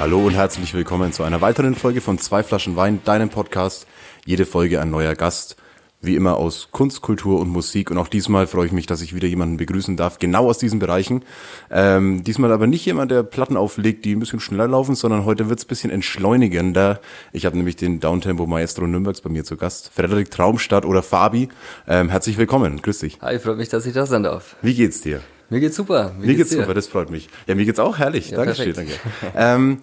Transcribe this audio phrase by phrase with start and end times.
[0.00, 3.86] Hallo und herzlich willkommen zu einer weiteren Folge von Zwei Flaschen Wein, deinem Podcast.
[4.26, 5.54] Jede Folge ein neuer Gast.
[6.00, 7.92] Wie immer aus Kunst, Kultur und Musik.
[7.92, 10.80] Und auch diesmal freue ich mich, dass ich wieder jemanden begrüßen darf, genau aus diesen
[10.80, 11.24] Bereichen.
[11.70, 15.48] Ähm, diesmal aber nicht jemand, der Platten auflegt, die ein bisschen schneller laufen, sondern heute
[15.48, 17.00] wird's ein bisschen entschleunigender.
[17.32, 19.92] Ich habe nämlich den Downtempo Maestro Nürnbergs bei mir zu Gast.
[19.94, 21.50] Frederik Traumstadt oder Fabi.
[21.86, 22.82] Ähm, herzlich willkommen.
[22.82, 23.20] Grüß dich.
[23.22, 24.56] Hi, freut mich, dass ich da sein darf.
[24.60, 25.20] Wie geht's dir?
[25.50, 26.12] Mir geht's super.
[26.18, 26.60] Wie Mir geht's dir?
[26.60, 27.28] super, das freut mich.
[27.46, 28.30] Ja, mir geht's auch herrlich.
[28.30, 29.00] Ja, Dankeschön, perfekt.
[29.22, 29.36] danke.
[29.36, 29.78] ähm,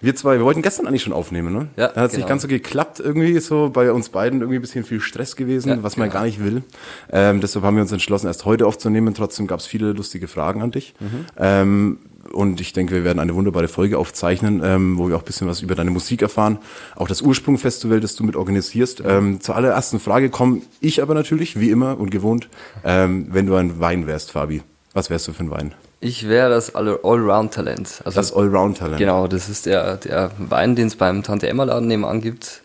[0.00, 1.68] wir zwei, wir wollten gestern eigentlich schon aufnehmen, ne?
[1.76, 2.28] Ja, Da hat nicht genau.
[2.28, 5.82] ganz so geklappt irgendwie, so bei uns beiden irgendwie ein bisschen viel Stress gewesen, Ja,
[5.82, 6.20] was man genau.
[6.20, 6.62] gar nicht will.
[7.10, 9.12] Ähm, deshalb haben wir uns entschlossen, erst heute aufzunehmen.
[9.14, 10.94] Trotzdem gab's viele lustige Fragen an dich.
[11.00, 11.26] Mhm.
[11.36, 11.98] Ähm,
[12.32, 15.48] und ich denke, wir werden eine wunderbare Folge aufzeichnen, ähm, wo wir auch ein bisschen
[15.48, 16.58] was über deine Musik erfahren.
[16.94, 19.02] Auch das Ursprung-Festival, das du mit organisierst.
[19.04, 22.48] Ähm, zur allerersten Frage komme ich aber natürlich, wie immer und gewohnt,
[22.84, 24.62] ähm, wenn du ein Wein wärst, Fabi.
[24.98, 25.74] Was wärst du für ein Wein?
[26.00, 28.02] Ich wäre das All- Allround-Talent.
[28.04, 28.98] Also, Das Allround-Talent.
[28.98, 32.62] genau, das ist der, der Wein, den es beim Tante-Emma-Laden nebenan gibt.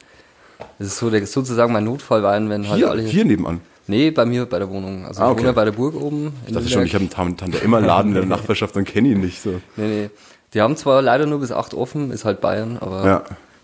[0.79, 3.03] Das ist so der, sozusagen mein Notfallwein, wenn halt Hier, alle...
[3.03, 3.61] hier nebenan.
[3.85, 5.05] Nee, bei mir bei der Wohnung.
[5.05, 5.39] Also Ah, ich okay.
[5.41, 6.33] wohne ja bei der Burg oben.
[6.47, 9.21] Ich dachte schon, ich habe einen Tante immer Laden in der Nachbarschaft und kenne ihn
[9.21, 9.61] nicht so.
[9.75, 10.09] Nee, nee.
[10.55, 13.23] Die haben zwar leider nur bis 8 offen, ist halt Bayern, aber Ja.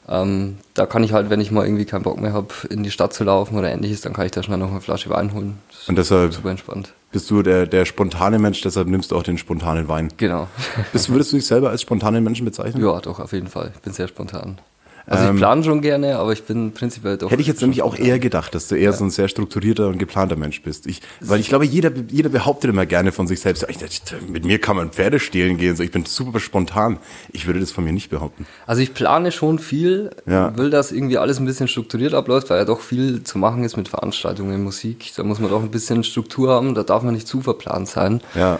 [0.10, 2.92] Ähm, da kann ich halt, wenn ich mal irgendwie keinen Bock mehr habe, in die
[2.92, 5.60] Stadt zu laufen oder ähnliches, dann kann ich da schnell noch eine Flasche Wein holen.
[5.72, 6.94] Das Und deshalb super entspannt.
[7.12, 10.10] bist du der, der spontane Mensch, deshalb nimmst du auch den spontanen Wein.
[10.18, 10.48] Genau.
[10.92, 12.84] Bist, würdest du dich selber als spontanen Menschen bezeichnen?
[12.84, 13.72] Ja, doch, auf jeden Fall.
[13.76, 14.60] Ich bin sehr spontan.
[15.06, 17.32] Also Ähm, ich plane schon gerne, aber ich bin prinzipiell doch.
[17.32, 19.98] Hätte ich jetzt nämlich auch eher gedacht, dass du eher so ein sehr strukturierter und
[19.98, 20.86] geplanter Mensch bist.
[20.88, 24.46] Ich, weil ich glaube, jeder, jeder behauptet immer gerne von sich selbst, "Ich- ich- mit
[24.46, 26.98] mir kann man Pferde stehlen gehen, so, ich bin super spontan.
[27.32, 28.46] Ich würde das von mir nicht behaupten.
[28.68, 30.56] Also ich plane schon viel, Ja.
[30.58, 33.78] will, dass irgendwie alles ein bisschen strukturiert abläuft, weil ja doch viel zu machen ist
[33.78, 35.12] mit Veranstaltungen, Musik.
[35.16, 38.22] Da muss man doch ein bisschen Struktur haben, da darf man nicht zu verplant sein.
[38.36, 38.60] Ja.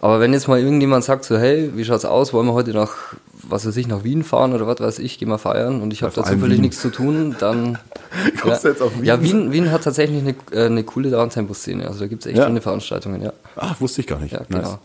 [0.00, 3.14] Aber wenn jetzt mal irgendjemand sagt so, hey, wie schaut's aus, wollen wir heute nach,
[3.48, 6.02] was weiß ich, nach Wien fahren oder was weiß ich, gehen wir feiern und ich
[6.02, 7.78] habe vor da zufällig nichts zu tun, dann...
[8.40, 9.04] Kommst du jetzt auf Wien?
[9.04, 12.46] Ja, Wien, Wien hat tatsächlich eine, äh, eine coole Downtempo-Szene, also da gibt's echt Ja.
[12.46, 13.32] schöne Veranstaltungen, ja.
[13.56, 14.32] Ach, wusste ich gar nicht.
[14.32, 14.48] Ja, Nice.
[14.48, 14.78] genau.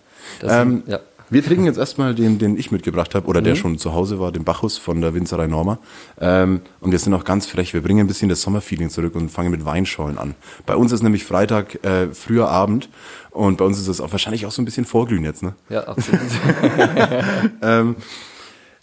[0.53, 1.00] Ähm, sind- ja.
[1.31, 3.58] Wir trinken jetzt erstmal den, den ich mitgebracht habe oder der Mhm.
[3.59, 5.78] schon zu Hause war, den Bacchus von der Winzerei Norma.
[6.19, 7.72] Ähm, und wir sind auch ganz frech.
[7.75, 10.34] Wir bringen ein bisschen das Sommerfeeling zurück und fangen mit Weinschollen an.
[10.66, 12.90] Bei uns ist nämlich Freitag äh, früher Abend
[13.30, 15.44] und bei uns ist es auch wahrscheinlich auch so ein bisschen Vorglühen jetzt.
[15.44, 15.53] Ne?
[15.69, 16.19] Ja, absolut.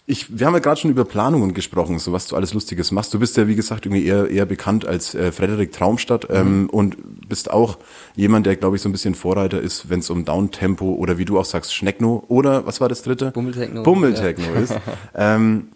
[0.09, 3.13] Ich, wir haben ja gerade schon über Planungen gesprochen, so was du alles Lustiges machst.
[3.13, 6.95] Du bist ja, wie gesagt, irgendwie eher, eher bekannt als äh, Frederik Traumstadt ähm, und
[7.27, 7.77] bist auch
[8.15, 11.25] jemand, der, glaube ich, so ein bisschen Vorreiter ist, wenn es um Downtempo oder wie
[11.25, 13.31] du auch sagst, Schneckno oder was war das dritte?
[13.31, 13.83] Bummeltechno.
[13.83, 14.73] Bummeltechno ist.
[15.15, 15.69] Ähm,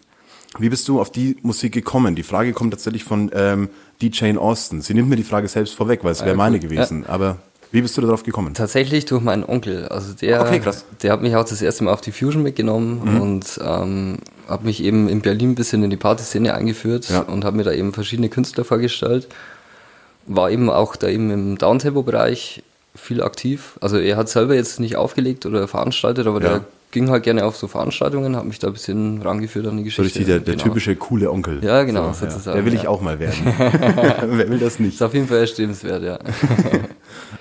[0.58, 2.14] wie bist du auf die Musik gekommen?
[2.14, 3.68] Die Frage kommt tatsächlich von ähm,
[4.00, 4.82] die Jane Austen.
[4.82, 7.06] Sie nimmt mir die Frage selbst vorweg, weil es wäre ja, meine gewesen.
[7.06, 7.38] Aber
[7.72, 8.54] wie bist du darauf gekommen?
[8.54, 9.88] Tatsächlich durch meinen Onkel.
[9.88, 10.84] Also der, Okay, krass.
[11.02, 13.20] der hat mich auch das erste Mal auf die Fusion mitgenommen Mhm.
[13.20, 14.18] und ähm,
[14.48, 17.20] hat mich eben in Berlin ein bisschen in die Partyszene eingeführt Ja.
[17.20, 19.26] und hat mir da eben verschiedene Künstler vorgestellt.
[20.26, 22.62] War eben auch da eben im Downtempo-Bereich
[22.94, 23.78] viel aktiv.
[23.80, 26.48] Also er hat selber jetzt nicht aufgelegt oder veranstaltet, aber Ja.
[26.48, 29.82] der ging halt gerne auf so Veranstaltungen, hat mich da ein bisschen rangeführt an die
[29.84, 30.02] So Geschichte.
[30.20, 30.64] richtig der, der Genau.
[30.64, 31.64] typische coole Onkel.
[31.64, 32.88] Ja, genau, So, sozusagen, Der will ich ja.
[32.90, 33.34] auch mal werden.
[34.28, 34.94] Wer will das nicht?
[34.96, 36.18] Ist auf jeden Fall erstrebenswert, ja.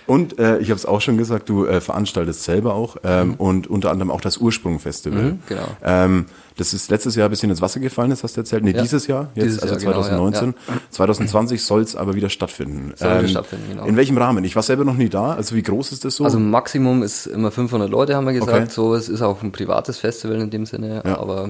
[0.08, 3.68] Und äh, ich habe es auch schon gesagt, du äh, veranstaltest selber auch ähm, und
[3.68, 5.22] unter anderem auch das Ursprung-Festival.
[5.24, 5.68] Mhm, genau.
[5.84, 6.26] Ähm,
[6.58, 8.64] das ist letztes Jahr ein bisschen ins Wasser gefallen, das hast du erzählt.
[8.64, 8.82] Nee, Ja.
[8.82, 10.54] dieses Jahr, jetzt, Dieses also Jahr, genau, 2019.
[10.68, 12.94] ja, 2020 soll es aber wieder stattfinden.
[12.98, 13.86] Soll wieder stattfinden, genau.
[13.86, 14.44] In welchem Rahmen?
[14.44, 15.34] Ich war selber noch nie da.
[15.34, 16.24] Also wie groß ist das so?
[16.26, 18.50] Also Maximum ist immer 500 Leute, haben wir gesagt.
[18.58, 18.70] Okay.
[18.70, 21.50] So, es ist auch ein privates Festival in dem Sinne, aber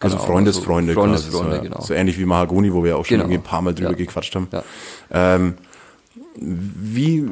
[0.00, 0.92] Also genau, Freundesfreunde.
[0.92, 1.80] also quasi, Freundesfreunde, so, genau.
[1.82, 3.24] So ähnlich wie Mahagoni, wo wir auch schon Genau.
[3.24, 3.96] irgendwie ein paar Mal drüber Ja.
[3.96, 4.48] gequatscht haben.
[4.52, 4.62] Ja.
[5.12, 5.54] Ähm,
[6.40, 7.26] wie,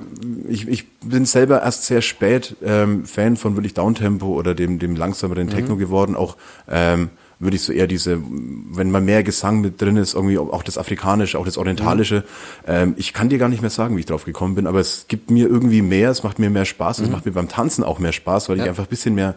[0.49, 4.97] ich, ich bin selber erst sehr spät ähm, Fan von wirklich Downtempo oder dem, dem
[4.97, 5.79] langsameren Techno Mhm.
[5.79, 6.15] geworden.
[6.17, 6.37] Auch
[6.69, 7.09] ähm,
[7.41, 10.77] würde ich so eher diese, wenn mal mehr Gesang mit drin ist, irgendwie auch das
[10.77, 12.25] Afrikanische, auch das Orientalische.
[12.67, 15.07] Ähm, ich kann dir gar nicht mehr sagen, wie ich drauf gekommen bin, aber es
[15.09, 17.99] gibt mir irgendwie mehr, es macht mir mehr Spaß, es macht mir beim Tanzen auch
[18.01, 18.67] mehr Spaß, weil ich Mhm.
[18.67, 18.71] Ja.
[18.73, 19.37] einfach ein bisschen mehr,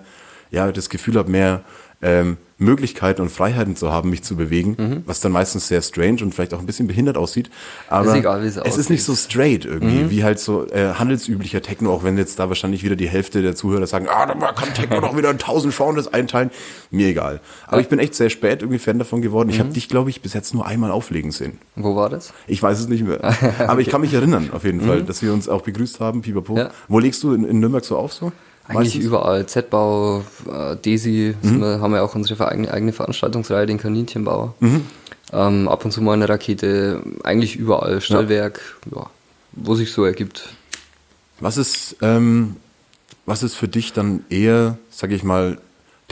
[0.50, 1.62] ja, das Gefühl habe, mehr
[2.02, 6.36] ähm, Möglichkeiten und Freiheiten zu haben, mich zu bewegen, was dann meistens sehr strange und
[6.36, 7.50] vielleicht auch ein bisschen behindert aussieht.
[7.90, 8.90] Aber Ist egal, es es ist aussieht.
[8.92, 12.84] nicht so straight irgendwie, wie halt so äh, handelsüblicher Techno, auch wenn jetzt da wahrscheinlich
[12.84, 16.14] wieder die Hälfte der Zuhörer sagen, ah, da kann Techno doch wieder in tausend Genres
[16.14, 16.52] einteilen.
[16.92, 17.40] Mir egal.
[17.66, 19.50] Aber ich bin echt sehr spät irgendwie Fan davon geworden.
[19.50, 21.58] Ich habe dich, glaube ich, bis jetzt nur einmal auflegen sehen.
[21.76, 22.32] Wo war das?
[22.46, 23.22] Ich weiß es nicht mehr.
[23.68, 26.58] Aber ich kann mich erinnern, auf jeden Fall, dass wir uns auch begrüßt haben, Pipapo.
[26.58, 26.70] Ja.
[26.88, 28.32] Wo legst du in, in Nürnberg so auf so?
[28.68, 29.06] Eigentlich Meistens?
[29.06, 29.46] überall.
[29.46, 34.54] Z-Bau, äh, Desi, sind wir, haben wir auch unsere eigene, eigene Veranstaltungsreihe, den Kaninchenbau.
[35.34, 38.02] Ähm, ab und zu mal eine Rakete, eigentlich überall.
[38.02, 39.10] Stellwerk, ja.
[39.54, 40.50] wo sich so ergibt.
[41.40, 42.58] Was ist, ähm,
[43.26, 45.58] was ist für dich dann eher, sag ich mal,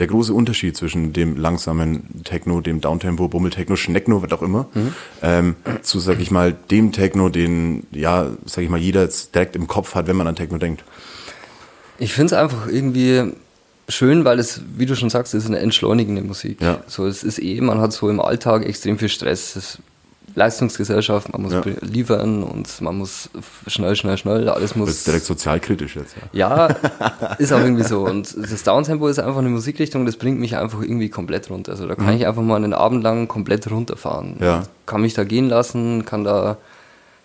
[0.00, 4.66] der große Unterschied zwischen dem langsamen Techno, dem Downtempo, Bummeltechno, Schneckno, was auch immer,
[5.22, 9.56] ähm, zu, sag ich mal, dem Techno, den, ja, sag ich mal, jeder jetzt direkt
[9.56, 10.84] im Kopf hat, wenn man an Techno denkt?
[12.00, 13.32] Ich finde es einfach irgendwie
[13.88, 16.60] schön, weil es, wie du schon sagst, ist eine entschleunigende Musik.
[16.60, 16.78] Ja.
[16.86, 19.56] So, es ist eh, man hat so im Alltag extrem viel Stress.
[19.56, 19.78] Es ist
[20.36, 21.62] Leistungsgesellschaft, man muss Ja.
[21.80, 23.28] liefern und man muss
[23.66, 24.88] schnell, schnell, schnell, alles Das muss.
[24.90, 26.68] ist direkt sozialkritisch jetzt, ja.
[26.68, 28.02] Ja, ist auch irgendwie so.
[28.06, 31.72] Und das Downtempo ist einfach eine Musikrichtung, das bringt mich einfach irgendwie komplett runter.
[31.72, 34.36] Also da kann ich einfach mal einen Abend lang komplett runterfahren.
[34.38, 34.42] Mhm.
[34.44, 34.62] Ja.
[34.86, 36.58] Kann mich da gehen lassen, kann da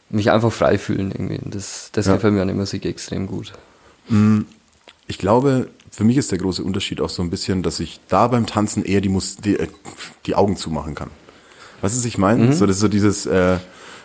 [0.09, 1.39] mich einfach frei fühlen irgendwie.
[1.45, 3.53] Das, das gefällt mir an der Musik extrem gut.
[5.07, 8.27] Ich glaube, für mich ist der große Unterschied auch so ein bisschen, dass ich da
[8.27, 9.67] beim Tanzen eher die, Mus die, äh,
[10.25, 11.09] die Augen zumachen kann.
[11.81, 12.53] Weißt du, was ich meine?
[12.53, 13.57] So, das ist so dieses, äh,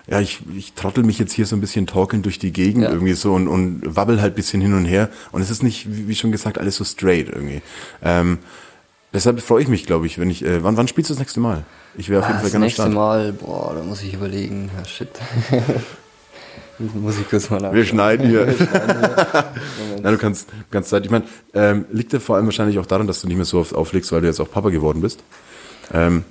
[0.09, 2.91] ja, ich, ich trottel mich jetzt hier so ein bisschen torkelnd durch die Gegend Ja.
[2.91, 5.09] irgendwie so und, und wabbel halt ein bisschen hin und her.
[5.33, 7.63] Und es ist nicht, wie schon gesagt, alles so straight irgendwie.
[8.03, 8.39] Ähm,
[9.13, 11.41] deshalb freue ich mich, glaube ich, wenn ich, äh, wann, wann spielst du das nächste
[11.41, 11.65] Mal?
[11.97, 12.95] Ich wäre auf jeden Ah, Fall das gerne am nächste Start.
[12.95, 14.71] Mal, boah, da muss ich überlegen.
[14.77, 15.09] Ja, shit.
[16.95, 17.73] muss ich kurz mal nach.
[17.75, 18.47] Wir schneiden hier.
[20.03, 21.05] Na, du kannst, du kannst Zeit.
[21.05, 21.25] Ich meine,
[21.55, 24.13] ähm, liegt dir vor allem wahrscheinlich auch daran, dass du nicht mehr so oft auflegst,
[24.13, 25.23] weil du jetzt auch Papa geworden bist.
[25.93, 26.25] Ähm,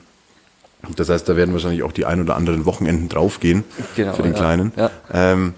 [0.96, 3.64] das heißt, da werden wahrscheinlich auch die ein oder anderen Wochenenden draufgehen
[3.96, 4.38] Genau, für den ja.
[4.38, 4.72] Kleinen.
[4.76, 4.92] Ja.
[5.14, 5.54] Ähm,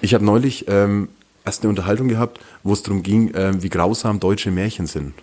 [0.00, 1.08] ich habe neulich ähm,
[1.44, 5.14] erst eine Unterhaltung gehabt, wo es darum ging, ähm, wie grausam deutsche Märchen sind.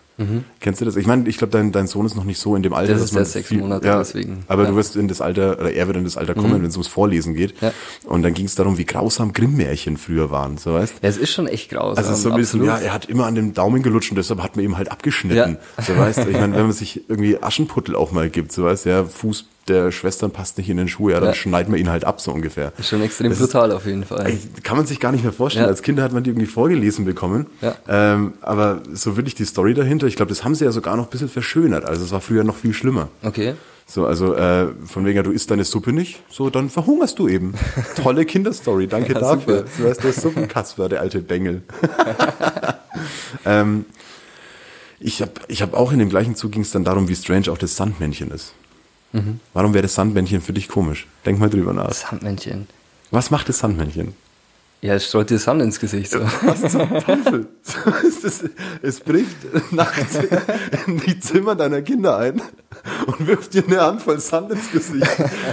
[0.59, 0.95] Kennst du das?
[0.95, 2.99] Ich meine, ich glaube, dein, dein Sohn ist noch nicht so in dem Alter, Mhm.
[2.99, 4.43] Das dass ist man erst sechs Monate, ja, deswegen.
[4.47, 4.69] Aber Ja.
[4.71, 6.87] du wirst in das Alter, oder er wird in das Alter kommen, wenn es ums
[6.87, 7.53] Vorlesen geht.
[7.61, 7.71] Ja.
[8.05, 11.31] Und dann ging es darum, wie grausam Grimm-Märchen früher waren, so weißt Ja, es ist
[11.31, 12.03] schon echt grausam.
[12.03, 14.55] also so ein bisschen, ja, er hat immer an dem Daumen gelutscht und deshalb hat
[14.55, 15.57] man ihm halt abgeschnitten.
[15.85, 18.89] So weißt ich meine, wenn man sich irgendwie Aschenputtel auch mal gibt, so weißt du,
[18.89, 21.35] ja, Fuß der Schwestern passt nicht in den Schuh, ja, dann Ja.
[21.35, 22.73] schneidet man ihn halt ab, so ungefähr.
[22.77, 24.25] Ist schon extrem Das ist- brutal auf jeden Fall.
[24.27, 25.65] Ey, Kann man sich gar nicht mehr vorstellen.
[25.65, 25.69] Ja.
[25.69, 27.45] Als Kind hat man die irgendwie vorgelesen bekommen.
[27.61, 27.75] Ja.
[27.87, 31.05] Ähm, aber so wirklich die Story dahinter, ich glaube, das haben sie ja sogar noch
[31.05, 31.85] ein bisschen verschönert.
[31.85, 33.07] Also es war früher noch viel schlimmer.
[33.23, 33.53] Okay.
[33.85, 37.27] So, also äh, von wegen, ja, du isst deine Suppe nicht, so dann verhungerst du
[37.27, 37.55] eben.
[38.03, 39.57] Tolle Kinderstory, danke Ja, dafür.
[39.59, 39.69] super.
[39.79, 41.63] Du weißt, der Suppenkasper, der alte Bengel.
[43.45, 43.85] ähm,
[44.99, 47.49] ich habe ich hab auch in dem gleichen Zug ging es dann darum, wie strange
[47.51, 48.53] auch das Sandmännchen ist.
[49.11, 49.39] Mhm.
[49.53, 51.07] Warum wäre das Sandmännchen für dich komisch?
[51.25, 51.91] Denk mal drüber nach.
[51.91, 52.67] Sandmännchen.
[53.11, 54.13] Was macht das Sandmännchen?
[54.81, 56.09] Ja, es streut dir Sand ins Gesicht.
[56.09, 56.21] So.
[56.41, 57.47] Was zum Teufel?
[58.23, 58.45] Es,
[58.81, 59.35] es bricht
[59.71, 60.17] nachts
[60.87, 62.41] in die Zimmer deiner Kinder ein
[63.05, 65.05] und wirft dir eine Handvoll Sand ins Gesicht.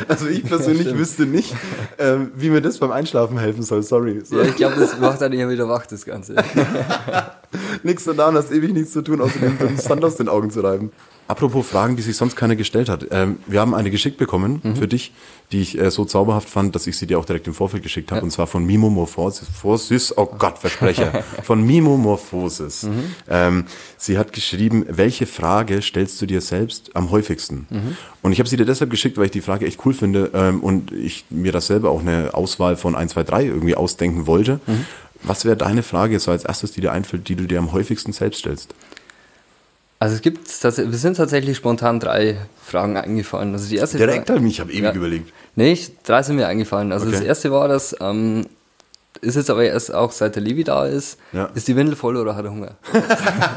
[0.07, 1.01] Also ich persönlich stimmt.
[1.01, 1.53] wüsste nicht,
[1.99, 3.83] ähm, wie mir das beim Einschlafen helfen soll.
[3.83, 4.23] Sorry.
[4.25, 4.39] So.
[4.39, 6.37] Ja, ich glaube, das macht dann eher wieder wach, das Ganze.
[7.83, 10.93] Nix da, hast ewig nichts zu tun, außer dem Sand aus den Augen zu reiben.
[11.29, 13.07] Apropos Fragen, die sich sonst keiner gestellt hat.
[13.11, 15.13] Ähm, wir haben eine geschickt bekommen für dich,
[15.51, 18.13] die ich äh, so zauberhaft fand, dass ich sie dir auch direkt im Vorfeld geschickt
[18.13, 18.23] habe.
[18.23, 22.89] Und zwar von Mimomorphosis, oh Gott, Versprecher, von Mimomorphosis.
[23.29, 23.65] Ähm,
[23.97, 27.67] sie hat geschrieben, welche Frage stellst du dir selbst am häufigsten?
[28.23, 30.61] Und ich habe sie dir deshalb geschickt, weil ich die Frage echt cool finde ähm,
[30.61, 34.61] und ich mir das selber auch eine Auswahl von 1, 2, 3 irgendwie ausdenken wollte.
[35.23, 38.13] Was wäre deine Frage so als erstes, die dir einfällt, die du dir am häufigsten
[38.13, 38.75] selbst stellst?
[40.07, 43.53] Also es gibt, wir sind tatsächlich spontan drei Fragen eingefallen.
[43.55, 44.93] Also die erste Direkt Frage, an mich, ich habe ewig Ja.
[44.95, 45.33] überlegt.
[45.57, 46.93] Nee, drei sind mir eingefallen.
[46.93, 47.27] Also das Okay.
[47.27, 48.47] erste war das, ähm,
[49.23, 51.49] ist jetzt aber erst auch seit der Levi da ist, Ja.
[51.55, 52.73] ist die Windel voll oder hat er Hunger?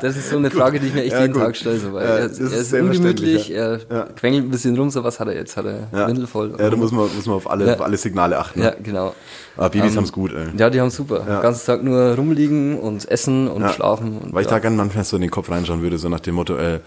[0.00, 1.42] das ist so eine Frage, die ich mir echt Ja, jeden gut.
[1.42, 1.78] Tag stelle.
[1.78, 4.02] So, weil Ja, er, das er ist ist sehr ungemütlich, er Ja.
[4.16, 5.56] quengelt ein bisschen rum, so was hat er jetzt?
[5.56, 6.08] Hat er Ja.
[6.08, 6.54] Windel voll?
[6.58, 7.74] Ja, da muss man, muss man auf, alle, Ja.
[7.74, 8.60] auf alle Signale achten.
[8.60, 8.76] Ja, Ne?
[8.82, 9.14] genau.
[9.56, 10.46] Aber Babys Ähm, haben's gut, ey.
[10.56, 11.20] Ja, die haben super.
[11.26, 11.36] Ja.
[11.36, 13.68] Den ganzen Tag nur rumliegen und essen und Ja.
[13.70, 14.18] schlafen.
[14.18, 14.54] Und Weil ich ja.
[14.54, 16.80] da gerne manchmal so in den Kopf reinschauen würde, so nach dem Motto, äh,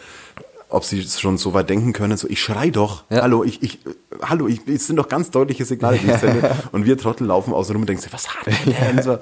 [0.69, 3.21] ob sie schon so weit denken können, so ich schrei doch, Ja.
[3.21, 3.79] hallo, ich, ich,
[4.21, 6.51] hallo, ich, es sind doch ganz deutliche Signale, die ich sende.
[6.73, 9.17] Und wir Trottel laufen außen rum und denken, was hat er denn so?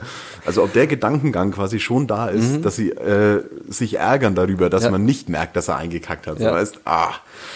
[0.45, 4.81] Also ob der Gedankengang quasi schon da ist, dass sie äh, sich ärgern darüber, dass
[4.81, 4.85] Mhm.
[4.85, 4.91] Ja.
[4.91, 6.39] man nicht merkt, dass er eingekackt hat.
[6.39, 6.53] So Ja.
[6.53, 7.11] weißt, ah,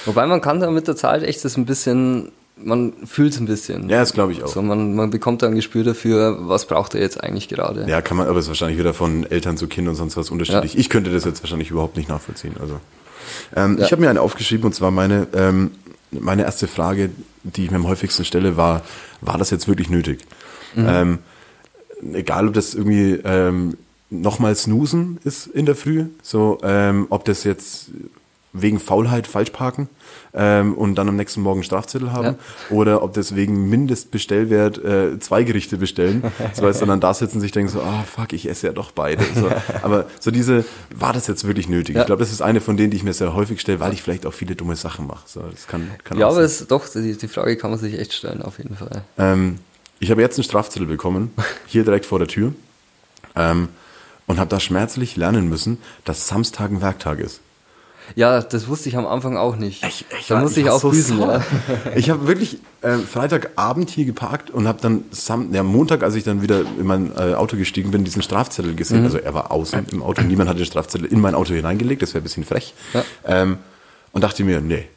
[0.06, 2.32] Wobei man kann da mit der Zeit echt das ein bisschen
[2.62, 3.88] man fühlt es ein bisschen.
[3.90, 4.50] Ja, das glaube ich auch.
[4.50, 7.86] So, man, man bekommt da ein Gespür dafür, was braucht er jetzt eigentlich gerade.
[7.88, 10.30] Ja, kann man, aber es ist wahrscheinlich wieder von Eltern zu Kind und sonst was
[10.30, 10.74] unterschiedlich.
[10.74, 10.80] Ja.
[10.82, 12.56] Ich könnte das jetzt wahrscheinlich überhaupt nicht nachvollziehen.
[12.60, 12.82] Also,
[13.56, 13.86] ähm, Ja.
[13.86, 15.72] Ich habe mir eine aufgeschrieben und zwar meine, ähm,
[16.12, 17.10] meine erste Frage,
[17.44, 18.82] die ich mir am häufigsten stelle, war,
[19.22, 20.22] war das jetzt wirklich nötig?
[20.76, 20.88] Mhm.
[20.88, 21.20] Ähm,
[22.14, 23.78] egal, ob das irgendwie ähm,
[24.10, 27.92] nochmal snoosen ist in der Früh, so ähm, ob das jetzt
[28.52, 29.90] wegen Faulheit falsch parken
[30.34, 32.36] ähm, und dann am nächsten Morgen Strafzettel haben
[32.70, 37.42] oder ob das wegen Mindestbestellwert äh, zwei Gerichte bestellen, so heißt dann da sitzen und
[37.42, 39.24] sich denken so, ah fuck, ich esse ja doch beide.
[39.36, 39.50] So,
[39.84, 40.66] aber so diese,
[40.96, 41.96] war das jetzt wirklich nötig?
[41.96, 42.02] Ja.
[42.02, 44.02] Ich glaube, das ist eine von denen, die ich mir sehr häufig stelle, weil ich
[44.02, 45.24] vielleicht auch viele dumme Sachen mache.
[45.28, 48.14] So, das kann, kann Ja, aber es, doch, die, die Frage kann man sich echt
[48.14, 49.04] stellen, auf jeden Fall.
[49.18, 49.60] Ähm,
[50.00, 51.32] ich habe jetzt einen Strafzettel bekommen,
[51.68, 52.54] hier direkt vor der Tür,
[53.36, 53.70] ähm,
[54.26, 57.42] und habe da schmerzlich lernen müssen, dass Samstag ein Werktag ist.
[58.16, 59.84] Ja, das wusste ich am Anfang auch nicht.
[60.28, 61.42] da war- musste ich war auch so büßen, ja.
[61.96, 66.24] Ich habe wirklich äh, Freitagabend hier geparkt und habe dann Sam ja, Montag, als ich
[66.24, 68.76] dann wieder in mein äh, Auto gestiegen bin, diesen Strafzettel Mhm.
[68.78, 69.04] gesehen.
[69.04, 72.14] Also er war außen im Auto, niemand hat den Strafzettel in mein Auto hineingelegt, das
[72.14, 72.74] wäre ein bisschen frech.
[72.94, 73.04] Ja.
[73.26, 73.58] Ähm,
[74.12, 74.88] und dachte mir, nee,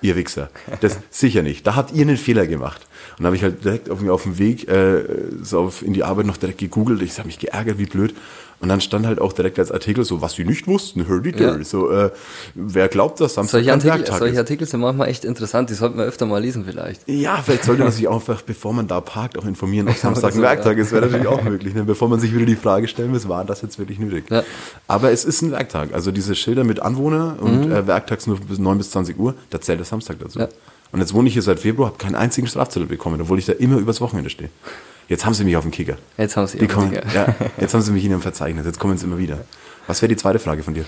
[0.00, 1.66] ihr Wichser, das sicher nicht.
[1.66, 2.82] Da habt ihr einen Fehler gemacht.
[3.18, 5.04] Und habe ich halt direkt auf, mir auf dem Weg äh,
[5.42, 7.00] so auf, in die Arbeit noch direkt gegoogelt.
[7.02, 8.14] Ich habe mich geärgert, wie blöd.
[8.64, 11.38] Und dann stand halt auch direkt als Artikel so, was sie nicht wussten, hör die
[11.38, 11.62] Ja.
[11.62, 12.10] So, äh,
[12.54, 14.38] wer glaubt, dass Samstag Solche Artikel, Werktag solche?
[14.38, 17.06] Artikel sind manchmal echt interessant, die sollten wir öfter mal lesen vielleicht.
[17.06, 20.30] Ja, vielleicht sollte man sich auch einfach, bevor man da parkt, auch informieren, ob Samstag
[20.30, 20.82] ein so, Werktag ja.
[20.82, 20.92] ist.
[20.92, 21.84] Wäre natürlich auch möglich, ne?
[21.84, 24.30] bevor man sich wieder die Frage stellen muss, war das jetzt wirklich nötig?
[24.30, 24.42] Ja.
[24.88, 25.92] Aber es ist ein Werktag.
[25.92, 29.60] Also diese Schilder mit Anwohner und äh, werktags nur bis 9 bis 20 Uhr, da
[29.60, 30.38] zählt der Samstag dazu.
[30.38, 30.44] Mhm.
[30.44, 30.50] Ja.
[30.90, 33.52] Und jetzt wohne ich hier seit Februar, habe keinen einzigen Strafzettel bekommen, obwohl ich da
[33.52, 34.48] immer übers Wochenende stehe.
[35.08, 35.96] Jetzt haben sie mich auf dem Kicker.
[36.16, 37.06] Jetzt haben sie kommen, Kicker.
[37.14, 39.38] ja, jetzt haben sie mich in ihrem Verzeichnis, jetzt kommen sie immer wieder.
[39.86, 40.84] Was wäre die zweite Frage von dir?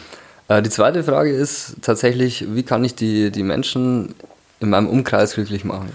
[0.48, 4.14] Äh, die zweite Frage ist tatsächlich, wie kann ich die, die Menschen
[4.60, 5.90] in meinem Umkreis glücklich machen?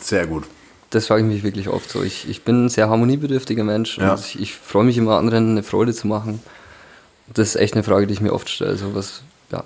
[0.00, 0.44] Sehr gut.
[0.90, 2.02] Das frage ich mich wirklich oft so.
[2.02, 4.12] Ich, ich bin ein sehr harmoniebedürftiger Mensch Ja.
[4.14, 6.40] und ich, ich freue mich immer, anderen eine Freude zu machen.
[7.32, 8.76] Das ist echt eine Frage, die ich mir oft stelle.
[8.76, 9.22] So was,
[9.52, 9.62] ja.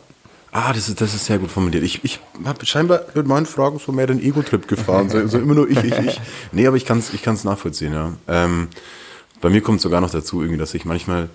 [0.57, 1.83] Ah, das ist, das ist sehr gut formuliert.
[1.83, 5.09] Ich, ich habe scheinbar mit meinen Fragen so mehr den Ego-Trip gefahren.
[5.11, 6.21] So, so immer nur ich, ich, ich.
[6.53, 8.13] Nee, aber ich kann es ich kann's nachvollziehen, ja.
[8.29, 8.69] Ähm,
[9.41, 11.29] bei mir kommt sogar noch dazu, irgendwie, dass ich manchmal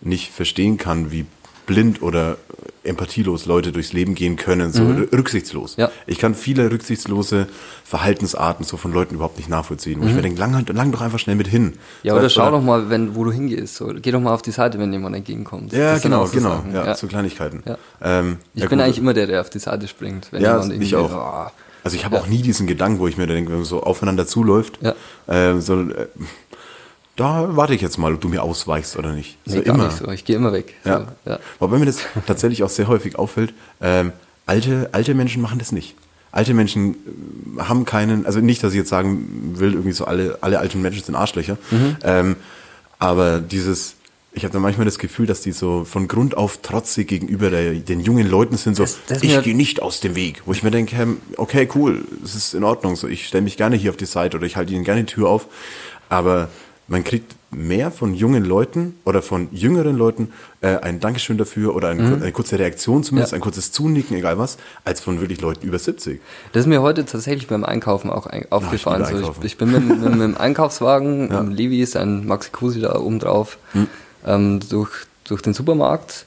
[0.00, 1.26] nicht verstehen kann, wie
[1.74, 2.36] blind oder
[2.82, 5.76] empathielos Leute durchs Leben gehen können, so rücksichtslos.
[5.76, 5.90] Ja.
[6.06, 7.46] Ich kann viele rücksichtslose
[7.84, 10.00] Verhaltensarten so von Leuten überhaupt nicht nachvollziehen.
[10.02, 11.74] Wo ich mir denke, lang, lang doch einfach schnell mit hin.
[12.02, 13.76] Ja, So, oder schau doch mal, wenn, wo du hingehst.
[13.76, 13.92] So.
[14.00, 15.72] Geh doch mal auf die Seite, wenn jemand entgegenkommt.
[15.72, 16.48] Ja, Das genau, so genau.
[16.56, 16.94] Sachen, ja, ja.
[16.94, 17.62] so Kleinigkeiten.
[17.66, 17.76] Ja.
[18.02, 18.80] Ähm, Ich bin gut.
[18.80, 20.28] eigentlich immer der, der auf die Seite springt.
[20.30, 21.46] Wenn Ja, jemand ich irgendwie- auch.
[21.48, 21.50] Oh.
[21.82, 24.26] Also ich habe auch nie diesen Gedanken, wo ich mir denke, wenn man so aufeinander
[24.26, 24.94] zuläuft, Ja.
[25.26, 26.06] äh, so, äh,
[27.20, 29.36] da warte ich jetzt mal, ob du mir ausweichst oder nicht.
[29.44, 29.86] Nee, so immer.
[29.86, 30.08] nicht so.
[30.10, 30.74] Ich gehe immer weg.
[30.84, 31.00] Ja.
[31.24, 31.38] So, ja.
[31.58, 34.12] Wobei mir das tatsächlich auch sehr häufig auffällt, ähm,
[34.46, 35.94] alte, alte Menschen machen das nicht.
[36.32, 36.94] Alte Menschen
[37.58, 40.80] äh, haben keinen, also nicht, dass ich jetzt sagen will, irgendwie so alle, alle alten
[40.80, 41.96] Menschen sind Arschlöcher, Mhm.
[42.04, 42.36] ähm,
[42.98, 43.96] aber dieses,
[44.32, 47.72] ich habe da manchmal das Gefühl, dass die so von Grund auf trotzig gegenüber der,
[47.74, 50.42] den jungen Leuten sind, so, Das- das ich gehe nicht aus dem Weg.
[50.46, 53.76] Wo ich mir denke, okay, cool, es ist in Ordnung, so, ich stelle mich gerne
[53.76, 55.46] hier auf die Seite oder ich halte ihnen gerne die Tür auf,
[56.08, 56.48] aber
[56.90, 61.88] man kriegt mehr von jungen Leuten oder von jüngeren Leuten äh, ein Dankeschön dafür oder
[61.88, 63.38] ein, eine kurze Reaktion zumindest, Ja.
[63.38, 66.20] ein kurzes Zunicken, egal was, als von wirklich Leuten über 70.
[66.52, 69.00] Das ist mir heute tatsächlich beim Einkaufen auch ein, aufgefallen.
[69.02, 69.40] liebe so, Einkaufen.
[69.46, 71.40] ich, ich bin mit, mit, mit dem Einkaufswagen, Ja.
[71.40, 73.58] im Levis, ein Maxi Cosi da oben drauf,
[74.26, 74.90] ähm, durch,
[75.24, 76.26] durch den Supermarkt.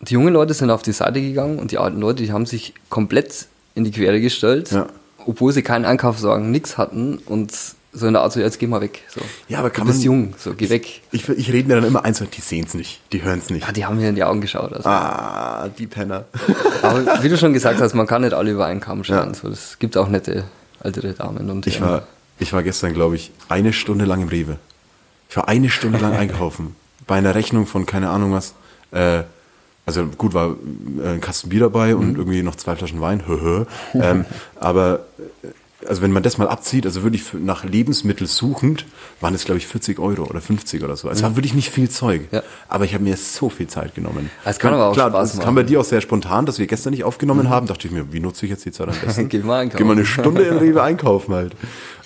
[0.00, 2.74] Die jungen Leute sind auf die Seite gegangen und die alten Leute, die haben sich
[2.90, 4.86] komplett in die Quere gestellt, Ja.
[5.26, 7.52] obwohl sie keinen Einkaufswagen, nichts hatten und
[7.96, 9.02] so in der Art so, jetzt geh mal weg.
[9.08, 9.20] So.
[9.48, 11.02] Ja, aber kann du bist man- jung, so geh weg.
[11.12, 13.66] Ich, ich rede mir dann immer eins, die sehen's nicht, die hören's nicht.
[13.66, 14.72] Ja, die haben mir in die Augen geschaut.
[14.72, 14.88] Also.
[14.88, 16.24] Ah, die Penner.
[16.82, 19.28] Aber wie du schon gesagt hast, man kann nicht alle über einen Kamm scheren.
[19.30, 19.34] Ja.
[19.34, 20.44] So, es gibt auch nette
[20.82, 22.02] ältere Damen und Ich war,
[22.38, 24.58] ich war gestern, glaube ich, eine Stunde lang im Rewe.
[25.28, 26.76] Ich war eine Stunde lang einkaufen.
[27.06, 28.54] Bei einer Rechnung von keine Ahnung was.
[28.92, 29.22] Äh,
[29.86, 30.56] also gut, war
[31.02, 32.00] äh, ein Kasten Bier dabei Mhm.
[32.00, 33.22] und irgendwie noch zwei Flaschen Wein.
[33.94, 34.24] Ähm,
[34.60, 35.00] aber
[35.42, 35.48] äh,
[35.86, 38.86] also wenn man das mal abzieht, also wirklich nach Lebensmittel suchend,
[39.20, 41.10] waren es glaube ich 40 Euro oder 50 oder so.
[41.10, 42.22] Es war wirklich nicht viel Zeug.
[42.22, 42.28] Mhm.
[42.38, 42.42] Ja.
[42.68, 44.30] Aber ich habe mir so viel Zeit genommen.
[44.44, 45.44] Es kann aber auch Klar, Spaß machen.
[45.44, 47.66] kam bei dir auch sehr spontan, dass wir gestern nicht aufgenommen haben.
[47.66, 49.28] Dachte ich mir, wie nutze ich jetzt die Zeit am besten?
[49.28, 49.78] Geh mal einkaufen.
[49.78, 51.54] Geh mal eine Stunde in Rewe einkaufen halt.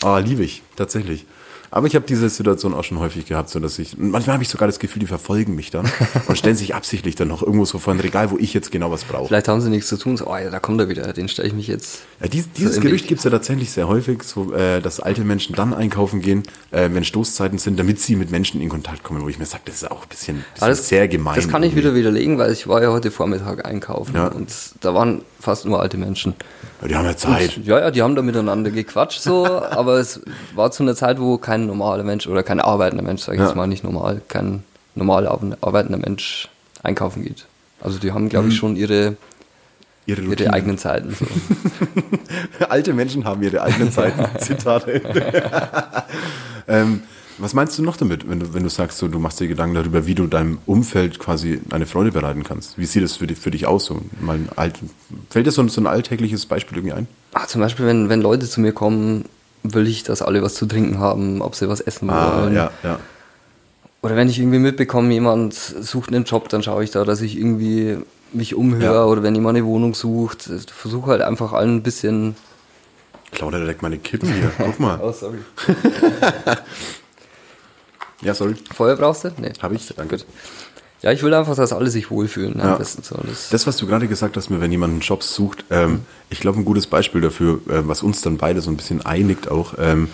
[0.02, 1.26] Ah, liebe ich, tatsächlich.
[1.72, 4.48] Aber ich habe diese Situation auch schon häufig gehabt, so dass ich, manchmal habe ich
[4.48, 5.88] sogar das Gefühl, die verfolgen mich dann
[6.26, 8.90] und stellen sich absichtlich dann noch irgendwo so vor ein Regal, wo ich jetzt genau
[8.90, 9.28] was brauche.
[9.28, 10.16] Vielleicht haben sie nichts zu tun.
[10.16, 11.12] So, oh ja, da kommt er wieder.
[11.12, 12.00] Den stelle ich mich jetzt.
[12.20, 13.08] Ja, dies, dieses im Gerücht Weg.
[13.10, 17.04] gibt's ja tatsächlich sehr häufig, so, äh, dass alte Menschen dann einkaufen gehen, äh, wenn
[17.04, 19.90] Stoßzeiten sind, damit sie mit Menschen in Kontakt kommen, wo ich mir sage, das ist
[19.90, 21.36] auch ein bisschen, bisschen das, sehr gemein.
[21.36, 21.84] Das kann ich irgendwie.
[21.84, 24.26] wieder widerlegen, weil ich war ja heute Vormittag einkaufen Ja.
[24.28, 24.50] und
[24.80, 26.34] da waren fast nur alte Menschen.
[26.82, 27.56] Ja, die haben ja Zeit.
[27.56, 30.20] Und, ja, ja, die haben da miteinander gequatscht so, aber es
[30.54, 33.46] war zu einer Zeit, wo kein normaler Mensch oder kein arbeitender Mensch, sag ich Ja.
[33.46, 34.62] jetzt mal nicht normal, kein
[34.94, 36.48] normal arbeitender Mensch
[36.82, 37.46] einkaufen geht.
[37.80, 39.16] Also die haben, glaube ich, schon ihre,
[40.06, 41.14] Ihre, ihre eigenen Zeiten.
[41.14, 41.26] So.
[42.68, 44.24] Alte Menschen haben ihre eigenen Zeiten.
[44.38, 45.00] Zitate.
[46.66, 47.02] ähm,
[47.40, 49.74] was meinst du noch damit, wenn du, wenn du sagst, so, du machst dir Gedanken
[49.74, 52.78] darüber, wie du deinem Umfeld quasi eine Freude bereiten kannst?
[52.78, 53.86] Wie sieht das für dich, für dich aus?
[53.86, 54.78] So, mal ein alt,
[55.30, 57.08] fällt dir so, ein- so ein alltägliches Beispiel irgendwie ein?
[57.32, 59.24] Ah, zum Beispiel, wenn, wenn Leute zu mir kommen,
[59.62, 62.54] will ich, dass alle was zu trinken haben, ob sie was essen Ah, wollen.
[62.54, 62.98] ja, ja.
[64.02, 67.36] Oder wenn ich irgendwie mitbekomme, jemand sucht einen Job, dann schaue ich da, dass ich
[67.36, 67.98] irgendwie
[68.32, 68.94] mich umhöre.
[68.94, 69.04] Ja.
[69.04, 72.34] Oder wenn jemand eine Wohnung sucht, versuche halt einfach allen ein bisschen.
[73.32, 74.50] Claudia direkt meine Kippen hier.
[74.56, 74.98] Guck mal.
[75.02, 75.38] Oh, sorry.
[78.22, 78.54] Ja, sorry.
[78.74, 79.32] Feuer brauchst du?
[79.38, 79.52] Nee.
[79.60, 80.18] Hab ich, danke.
[80.18, 80.26] Gut.
[81.02, 82.58] Ja, ich will einfach, dass alle sich wohlfühlen.
[82.58, 82.72] Ja.
[82.72, 83.16] Am besten so.
[83.26, 86.40] Das, Das, was du gerade gesagt hast, mir, wenn jemand einen Job sucht, ähm, ich
[86.40, 89.74] glaube, ein gutes Beispiel dafür, äh, was uns dann beide so ein bisschen einigt auch,
[89.78, 90.08] ähm,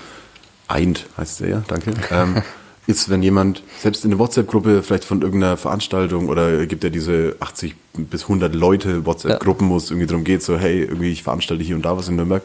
[0.69, 2.43] eint heißt der ja, danke, ähm,
[2.87, 7.35] ist, wenn jemand, selbst in der WhatsApp-Gruppe, vielleicht von irgendeiner Veranstaltung oder gibt ja diese
[7.41, 11.65] 80 bis 100 Leute WhatsApp-Gruppen, wo es irgendwie darum geht, so, hey, irgendwie, ich veranstalte
[11.65, 12.43] hier und da was in Nürnberg,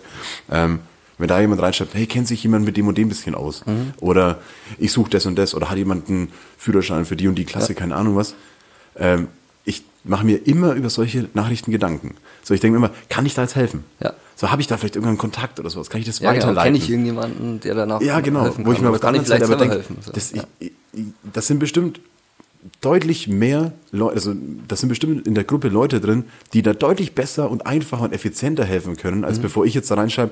[0.50, 0.80] ähm,
[1.22, 3.64] wenn da jemand reinschreibt, hey, kennt sich jemand mit dem und dem bisschen aus?
[4.00, 4.40] Oder
[4.78, 7.76] ich suche das und das oder hat jemand einen Führerschein für die und die Klasse,
[7.76, 8.36] keine Ahnung was.
[8.98, 9.28] Ähm,
[9.64, 12.16] ich mache mir immer über solche Nachrichten Gedanken.
[12.44, 13.84] So, ich denke mir immer, kann ich da jetzt helfen?
[14.02, 14.14] Ja.
[14.36, 15.90] So, habe ich da vielleicht irgendeinen Kontakt oder sowas?
[15.92, 16.48] Kann ich das ja, genau.
[16.48, 16.74] weiterleiten?
[16.74, 18.44] Kenne ich irgendjemanden, der danach ja, genau.
[18.44, 18.92] helfen Wo ich kann?
[18.92, 19.98] mir kann ich anderen vielleicht aber selber denke, helfen?
[20.02, 20.12] So.
[20.12, 20.44] das, ja.
[20.60, 22.00] ich, ich, das sind bestimmt
[22.82, 24.34] deutlich mehr Leute, also
[24.68, 28.14] das sind bestimmt in der Gruppe Leute drin, die da deutlich besser und einfacher und
[28.14, 29.26] effizienter helfen können, Mhm.
[29.26, 30.32] als bevor ich jetzt da reinschreibe,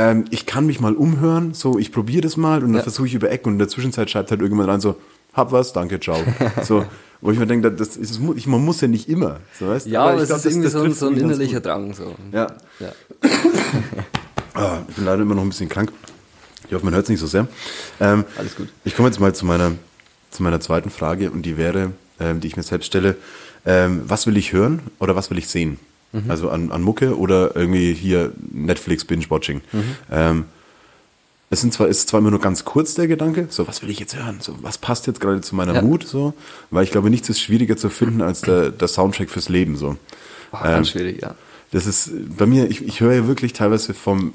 [0.00, 2.82] ähm, ich kann mich mal umhören, so ich probiere das mal und dann Ja.
[2.82, 4.96] versuche ich über Ecken und in der Zwischenzeit schreibt halt irgendjemand rein so,
[5.34, 6.16] hab was, danke, ciao.
[6.62, 6.84] so,
[7.20, 10.02] wo ich mir denke, das ist, ich, man muss ja nicht immer, so weißt ja,
[10.02, 11.60] aber es glaub, ist das- irgendwie das so, ein- so ein innerlicher.
[11.60, 11.92] Drang.
[11.94, 12.14] So.
[12.32, 12.46] Ja.
[12.80, 12.92] ja.
[14.54, 15.92] Ah, ich bin leider immer noch ein bisschen krank.
[16.66, 17.46] Ich hoffe, man hört es nicht so sehr.
[18.00, 18.68] Ähm, Alles gut.
[18.84, 19.72] Ich komme jetzt mal zu meiner,
[20.30, 23.16] zu meiner zweiten Frage und die wäre, ähm, die ich mir selbst stelle,
[23.64, 25.78] ähm, was will ich hören oder was will ich sehen?
[26.28, 29.60] Also an, an Mucke oder irgendwie hier Netflix Binge-Watching.
[30.10, 30.44] Ähm,
[31.50, 33.98] es sind zwar, ist zwar immer nur ganz kurz der Gedanke, so was will ich
[33.98, 35.82] jetzt hören, so was passt jetzt gerade zu meiner Ja.
[35.82, 36.34] Mut, so,
[36.70, 39.96] weil ich glaube, nichts ist schwieriger zu finden als der, der Soundtrack fürs Leben, so.
[40.52, 41.34] Oh, Ähm, ganz schwierig, ja.
[41.72, 44.32] Das ist bei mir, ich, ich höre ja wirklich teilweise vom,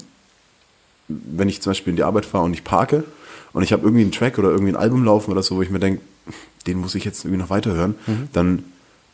[1.08, 3.04] wenn ich zum Beispiel in die Arbeit fahre und ich parke
[3.52, 5.70] und ich habe irgendwie einen Track oder irgendwie ein Album laufen oder so, wo ich
[5.70, 6.00] mir denke,
[6.66, 7.94] den muss ich jetzt irgendwie noch weiterhören,
[8.32, 8.64] dann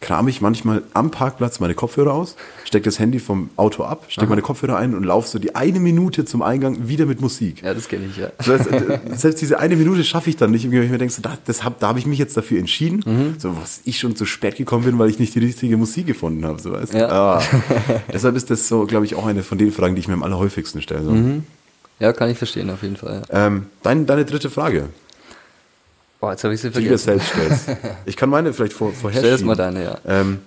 [0.02, 4.28] kram ich manchmal am Parkplatz meine Kopfhörer aus, stecke das Handy vom Auto ab, stecke
[4.28, 7.62] meine Kopfhörer ein und laufe so die eine Minute zum Eingang wieder mit Musik.
[7.62, 8.30] Ja, das kenne ich, ja.
[8.46, 11.22] Heißt, äh, selbst diese eine Minute schaffe ich dann nicht, weil ich mir denke, so,
[11.22, 13.34] da, das hab, da habe ich mich jetzt dafür entschieden, Mhm.
[13.38, 16.44] so was ich schon zu spät gekommen bin, weil ich nicht die richtige Musik gefunden
[16.44, 16.60] habe.
[16.60, 16.92] So, weißt?
[16.94, 17.08] Ja.
[17.08, 17.42] Ah.
[18.12, 20.22] Deshalb ist das so, glaube ich, auch eine von den Fragen, die ich mir am
[20.22, 21.02] allerhäufigsten stelle.
[21.04, 21.14] So.
[22.00, 23.22] Ja, kann ich verstehen, auf jeden Fall.
[23.32, 23.46] Ja.
[23.46, 24.88] Ähm, dein, deine dritte Frage,
[26.22, 27.04] Boah, jetzt habe ich sie die du vergessen.
[27.18, 27.68] selbst stellst.
[28.06, 29.98] Ich kann meine vielleicht vor, vorher Stell es mal deine, ja.
[30.06, 30.38] Ähm,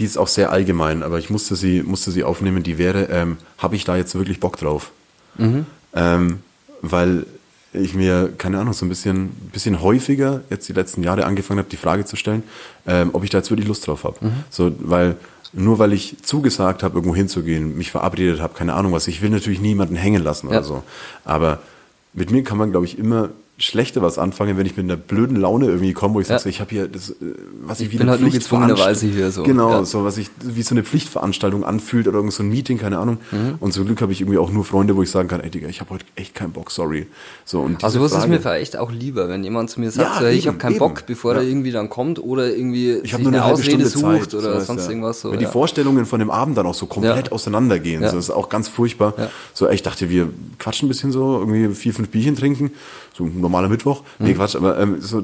[0.00, 2.64] die ist auch sehr allgemein, aber ich musste sie, musste sie aufnehmen.
[2.64, 4.90] Die wäre, ähm, habe ich da jetzt wirklich Bock drauf?
[5.36, 5.64] Mhm.
[5.94, 6.40] Ähm,
[6.82, 7.24] weil
[7.72, 11.68] ich mir, keine Ahnung, so ein bisschen, bisschen häufiger jetzt die letzten Jahre angefangen habe,
[11.70, 12.42] die Frage zu stellen,
[12.88, 14.16] ähm, ob ich da jetzt wirklich Lust drauf habe.
[14.22, 14.32] Mhm.
[14.50, 15.14] So, weil
[15.52, 19.30] nur weil ich zugesagt habe, irgendwo hinzugehen, mich verabredet habe, keine Ahnung was, ich will
[19.30, 20.54] natürlich niemanden hängen lassen Ja.
[20.58, 20.82] oder so.
[21.24, 21.60] Aber
[22.12, 23.28] mit mir kann man, glaube ich, immer
[23.60, 26.38] schlechter was anfangen, wenn ich mit einer blöden Laune irgendwie komme, wo ich Ja.
[26.38, 27.14] sage, so, ich habe hier das, äh,
[27.62, 29.42] was ich, Ich wie bin eine halt gezwungenerweise hier so.
[29.42, 29.84] Genau, Ja.
[29.84, 33.18] so was ich wie so eine Pflichtveranstaltung anfühlt oder irgend so ein Meeting, keine Ahnung.
[33.30, 33.56] Mhm.
[33.60, 35.68] Und zum Glück habe ich irgendwie auch nur Freunde, wo ich sagen kann, ey Digga,
[35.68, 37.06] ich habe heute echt keinen Bock, sorry.
[37.44, 40.18] So und Also was ist mir vielleicht auch lieber, wenn jemand zu mir sagt, Ja,
[40.20, 40.78] so, hey, ich eben, habe keinen eben.
[40.78, 43.60] Bock, bevor er irgendwie dann kommt oder irgendwie ich sich habe nur eine, eine halbe
[43.60, 45.20] Ausrede Stunde sucht Zeit, oder weißt sonst irgendwas.
[45.20, 45.46] So, Wenn die.
[45.46, 49.12] Vorstellungen von dem Abend dann auch so komplett auseinandergehen, so, das ist auch ganz furchtbar.
[49.52, 52.70] So, ey, ich dachte, wir quatschen ein bisschen so, irgendwie vier, fünf Bierchen trinken,
[53.14, 54.02] so ein normaler Mittwoch.
[54.18, 54.26] Mhm.
[54.26, 55.22] Nee, Quatsch, aber ähm, so,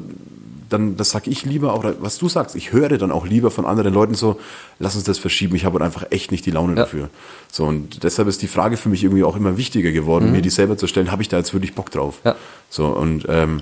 [0.69, 3.65] dann, das sag ich lieber, auch was du sagst, ich höre dann auch lieber von
[3.67, 4.39] anderen Leuten so,
[4.81, 6.83] lass uns das verschieben, ich habe einfach echt nicht die Laune Ja.
[6.83, 7.09] dafür.
[7.53, 10.51] So, und deshalb ist die Frage für mich irgendwie auch immer wichtiger geworden, mir die
[10.51, 12.17] selber zu stellen, habe ich da jetzt wirklich Bock drauf?
[12.25, 12.29] Mhm.
[12.31, 12.37] Ja.
[12.69, 13.61] So, und ähm,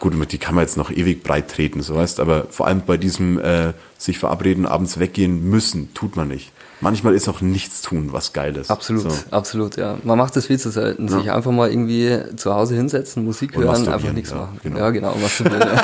[0.00, 2.96] gut, die kann man jetzt noch ewig breit treten, so weißt, aber vor allem bei
[2.96, 6.52] diesem äh, sich verabreden, abends weggehen müssen, tut man nicht.
[6.82, 8.70] Manchmal ist auch nichts tun, was geil ist.
[8.70, 9.18] Absolut, So.
[9.30, 9.96] absolut, ja.
[10.04, 11.08] Man macht das viel zu selten.
[11.08, 14.60] Sich einfach mal irgendwie zu Hause hinsetzen, Musik Und hören, einfach nichts ja, machen.
[14.62, 14.78] genau.
[14.78, 15.70] Ja, genau, masturbieren.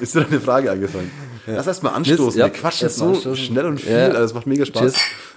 [0.00, 1.10] Ist dir eine Frage eingefallen?
[1.46, 2.38] Lass erstmal anstoßen.
[2.38, 3.36] Ja, Wir quatschen so anstoßen.
[3.36, 4.06] schnell und viel, Ja.
[4.08, 4.80] also es macht mega Spaß.
[4.92, 4.94] Cheers.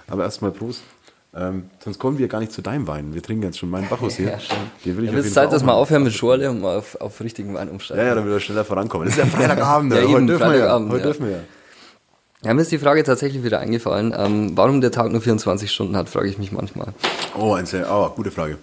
[0.08, 0.82] Aber erstmal Prost.
[1.32, 3.14] Ähm, sonst kommen wir gar nicht zu deinem Wein.
[3.14, 4.26] Wir trinken jetzt schon meinen Bacchus hier.
[4.30, 4.38] Ja.
[4.84, 6.78] Den will ich Ja, auf es ist Zeit, dass wir aufhören mit Schorle und mal
[6.78, 8.00] auf, auf richtigen Wein umsteigen.
[8.02, 9.06] Ja, ja, damit wir schneller vorankommen.
[9.06, 9.92] Das ist ja Freitagabend.
[9.92, 10.52] Ja, heute eben, dürfen wir ja.
[10.54, 11.04] Freitagabend, Heute ja.
[11.06, 11.40] dürfen wir ja.
[12.42, 14.14] Ja, mir ist die Frage tatsächlich wieder eingefallen.
[14.16, 16.88] Ähm, warum der Tag nur 24 Stunden hat, frage ich mich manchmal.
[17.38, 18.56] Oh, ein sehr, oh, gute Frage.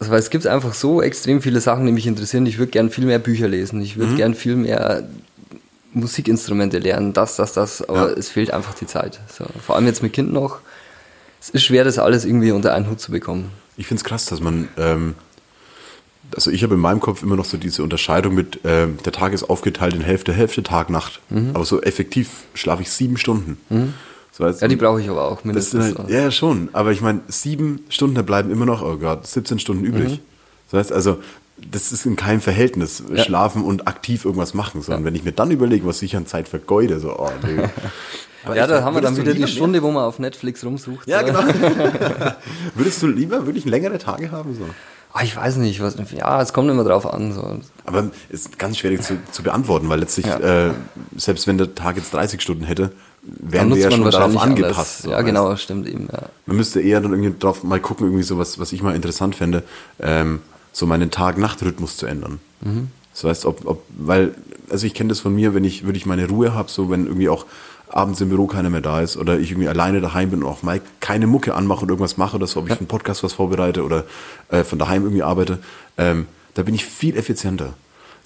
[0.00, 2.44] Also, weil es gibt einfach so extrem viele Sachen, die mich interessieren.
[2.46, 3.80] Ich würde gern viel mehr Bücher lesen.
[3.80, 5.04] Ich würde gern viel mehr
[5.92, 7.12] Musikinstrumente lernen.
[7.12, 7.88] Das, das, das.
[7.88, 8.16] Aber Ja.
[8.18, 9.20] es fehlt einfach die Zeit.
[9.32, 10.58] So, vor allem jetzt mit Kind noch.
[11.46, 13.50] Es ist schwer, das alles irgendwie unter einen Hut zu bekommen.
[13.76, 15.14] Ich finde es krass, dass man, ähm,
[16.34, 19.34] also ich habe in meinem Kopf immer noch so diese Unterscheidung mit, ähm, der Tag
[19.34, 21.20] ist aufgeteilt in Hälfte, Hälfte, Tag, Nacht.
[21.52, 23.58] Aber so effektiv schlafe ich sieben Stunden.
[24.32, 25.84] So, heißt, Ja, die brauche ich aber auch mindestens.
[25.84, 26.02] halt, so.
[26.08, 26.70] ja, ja, schon.
[26.72, 30.20] Aber ich meine, sieben Stunden, da bleiben immer noch, oh Gott, 17 Stunden übrig.
[30.70, 31.18] Das heißt also,
[31.70, 33.22] das ist in keinem Verhältnis, Ja.
[33.22, 34.80] schlafen und aktiv irgendwas machen.
[34.82, 37.68] Sondern wenn ich mir dann überlege, was ich an Zeit vergeude, so, oh nee.
[38.44, 41.06] Aber Ja, da haben wir dann wieder die Stunde, wo man auf Netflix rumsucht.
[41.06, 41.40] mehr- Ja, genau.
[42.74, 44.54] würdest du lieber wirklich längere Tage haben?
[44.54, 44.64] So?
[45.12, 47.32] Ah, ich weiß nicht, was, ja, es kommt immer drauf an.
[47.32, 47.58] So.
[47.86, 50.68] Aber ist ganz schwierig zu, zu beantworten, weil letztlich, Ja.
[50.68, 50.72] äh,
[51.16, 52.90] selbst wenn der Tag jetzt 30 Stunden hätte,
[53.22, 55.02] wären wir ja schon darauf angepasst.
[55.02, 55.56] so, ja, weißt genau, du?
[55.56, 56.08] stimmt eben.
[56.12, 56.22] Ja.
[56.46, 59.36] Man müsste eher dann irgendwie drauf mal gucken, irgendwie so was, was ich mal interessant
[59.36, 59.62] fände,
[60.00, 60.40] ähm,
[60.72, 62.40] so meinen Tag-Nacht-Rhythmus zu ändern.
[62.62, 62.88] Mhm.
[63.14, 64.34] Das heißt, ob, ob, weil,
[64.68, 67.06] also ich kenne das von mir, wenn ich, würde ich meine Ruhe habe, so wenn
[67.06, 67.46] irgendwie auch
[67.94, 70.62] abends im Büro keiner mehr da ist oder ich irgendwie alleine daheim bin und auch
[70.62, 73.32] mal keine Mucke anmache und irgendwas mache oder so, ob ich für einen Podcast was
[73.32, 74.04] vorbereite oder
[74.48, 75.60] äh, von daheim irgendwie arbeite,
[75.96, 77.74] ähm, da bin ich viel effizienter.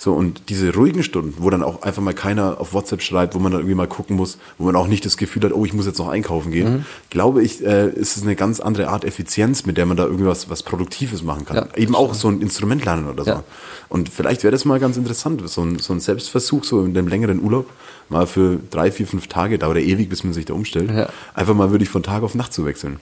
[0.01, 3.41] So, und diese ruhigen Stunden, wo dann auch einfach mal keiner auf WhatsApp schreibt, wo
[3.41, 5.73] man dann irgendwie mal gucken muss, wo man auch nicht das Gefühl hat, oh, ich
[5.75, 6.85] muss jetzt noch einkaufen gehen, Mhm.
[7.11, 10.49] glaube ich, äh, ist es eine ganz andere Art Effizienz, mit der man da irgendwas
[10.49, 11.57] was Produktives machen kann.
[11.57, 13.31] Ja, Eben auch so ein Instrument lernen oder so.
[13.31, 13.45] Ja.
[13.89, 17.09] Und vielleicht wäre das mal ganz interessant, so ein, so ein Selbstversuch, so in dem
[17.09, 17.69] längeren Urlaub,
[18.09, 21.09] mal für drei, vier, fünf Tage, dauert ja ewig, bis man sich da umstellt, Ja.
[21.35, 23.01] einfach mal wirklich von Tag auf Nacht zu wechseln.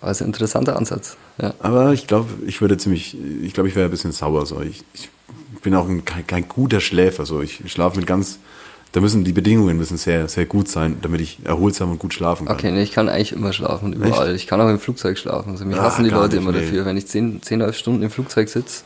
[0.00, 1.16] Also interessanter Ansatz.
[1.38, 1.54] Ja.
[1.60, 4.44] Aber ich glaube, ich würde ziemlich, ich glaube, ich wäre ein bisschen sauer.
[4.46, 4.60] So.
[4.60, 5.08] Ich, ich
[5.64, 7.26] bin auch ein, kein, kein guter Schläfer.
[7.26, 7.42] So.
[7.42, 8.38] Ich schlafe mit ganz,
[8.92, 12.46] da müssen die Bedingungen müssen sehr, sehr gut sein, damit ich erholsam und gut schlafen
[12.46, 12.54] kann.
[12.56, 14.36] Okay, nee, ich kann eigentlich immer schlafen, überall.
[14.36, 15.50] Ich kann auch im Flugzeug schlafen.
[15.50, 16.60] Also mich Ah, hassen die Leute nicht, immer nee.
[16.60, 16.86] dafür.
[16.86, 18.84] Wenn ich 10, 10 11 Stunden im Flugzeug sitze,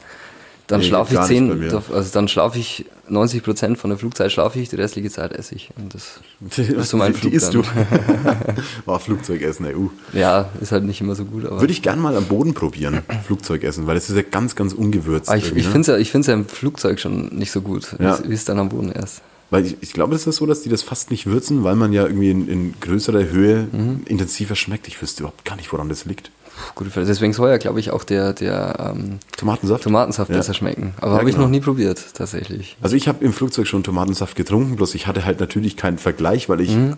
[0.69, 1.83] dann Nee, schlafe ich gar nicht bei 10, mir.
[1.93, 5.55] also dann schlafe ich 90 Prozent von der Flugzeit schlafe ich, die restliche Zeit esse
[5.55, 5.71] ich.
[5.77, 6.21] Und das
[6.59, 7.63] ist so mein die Flug isst dann.
[7.63, 7.69] du.
[8.85, 9.75] War Flugzeugessen, ey.
[9.75, 9.91] Uh.
[10.13, 13.87] Ja, ist halt nicht immer so gut, Würde ich gern mal am Boden probieren, Flugzeugessen,
[13.87, 15.29] weil das ist ja ganz, ganz ungewürzt.
[15.31, 15.71] Ah, ich, ich ne?
[15.73, 18.19] finde es ja, ich find's ja im Flugzeug schon nicht so gut, Ja.
[18.27, 19.23] wie es dann am Boden ist.
[19.51, 21.95] Weil ich, ich glaube, das ist so, dass die das fast nicht würzen, weil man
[21.95, 24.03] ja irgendwie in, in größerer Höhe Mhm.
[24.07, 24.87] intensiver schmeckt.
[24.89, 26.31] Ich wüsste überhaupt gar nicht, woran das liegt.
[26.75, 27.07] Gute Frage.
[27.07, 29.85] Deswegen soll ja, glaube ich, auch der, der ähm, Tomatensaft?
[29.85, 30.37] Tomatensaft Ja.
[30.37, 30.95] besser schmecken.
[31.01, 31.47] Aber Ja, habe ich genau.
[31.47, 32.77] noch nie probiert, tatsächlich.
[32.81, 36.49] Also ich habe im Flugzeug schon Tomatensaft getrunken, bloß ich hatte halt natürlich keinen Vergleich,
[36.49, 36.97] weil ich ähm,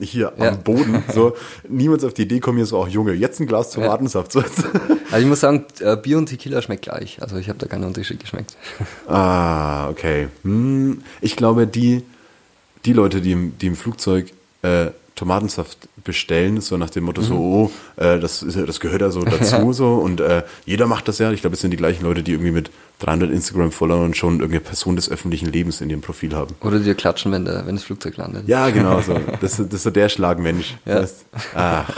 [0.00, 0.42] hier Mhm.
[0.42, 0.48] Ja.
[0.50, 1.34] am Boden so
[1.68, 4.32] niemals auf die Idee komme, hier so, auch Junge, jetzt ein Glas Tomatensaft.
[4.32, 4.42] So.
[5.12, 7.20] Also ich muss sagen, äh, Bier und Tequila schmeckt gleich.
[7.20, 8.56] Also ich habe da keinen Unterschied geschmeckt.
[9.08, 10.28] ah, okay.
[10.42, 12.02] Hm, ich glaube, die,
[12.86, 17.34] die Leute, die im, die im Flugzeug äh, Tomatensaft bestellen, so nach dem Motto so,
[17.34, 21.18] oh, äh, das, ist, das gehört ja so dazu so und äh, jeder macht das
[21.18, 21.30] ja.
[21.32, 24.96] Ich glaube, es sind die gleichen Leute, die irgendwie mit 300 Instagram-Followern schon irgendeine Person
[24.96, 26.54] des öffentlichen Lebens in ihrem Profil haben.
[26.60, 28.46] Oder dir klatschen, wenn, der, wenn das Flugzeug landet.
[28.48, 29.18] Ja, genau so.
[29.40, 30.76] Das, ist- das ist so der Schlagmensch.
[30.84, 31.02] Ja.
[31.02, 31.24] Weißt?
[31.54, 31.88] Ach,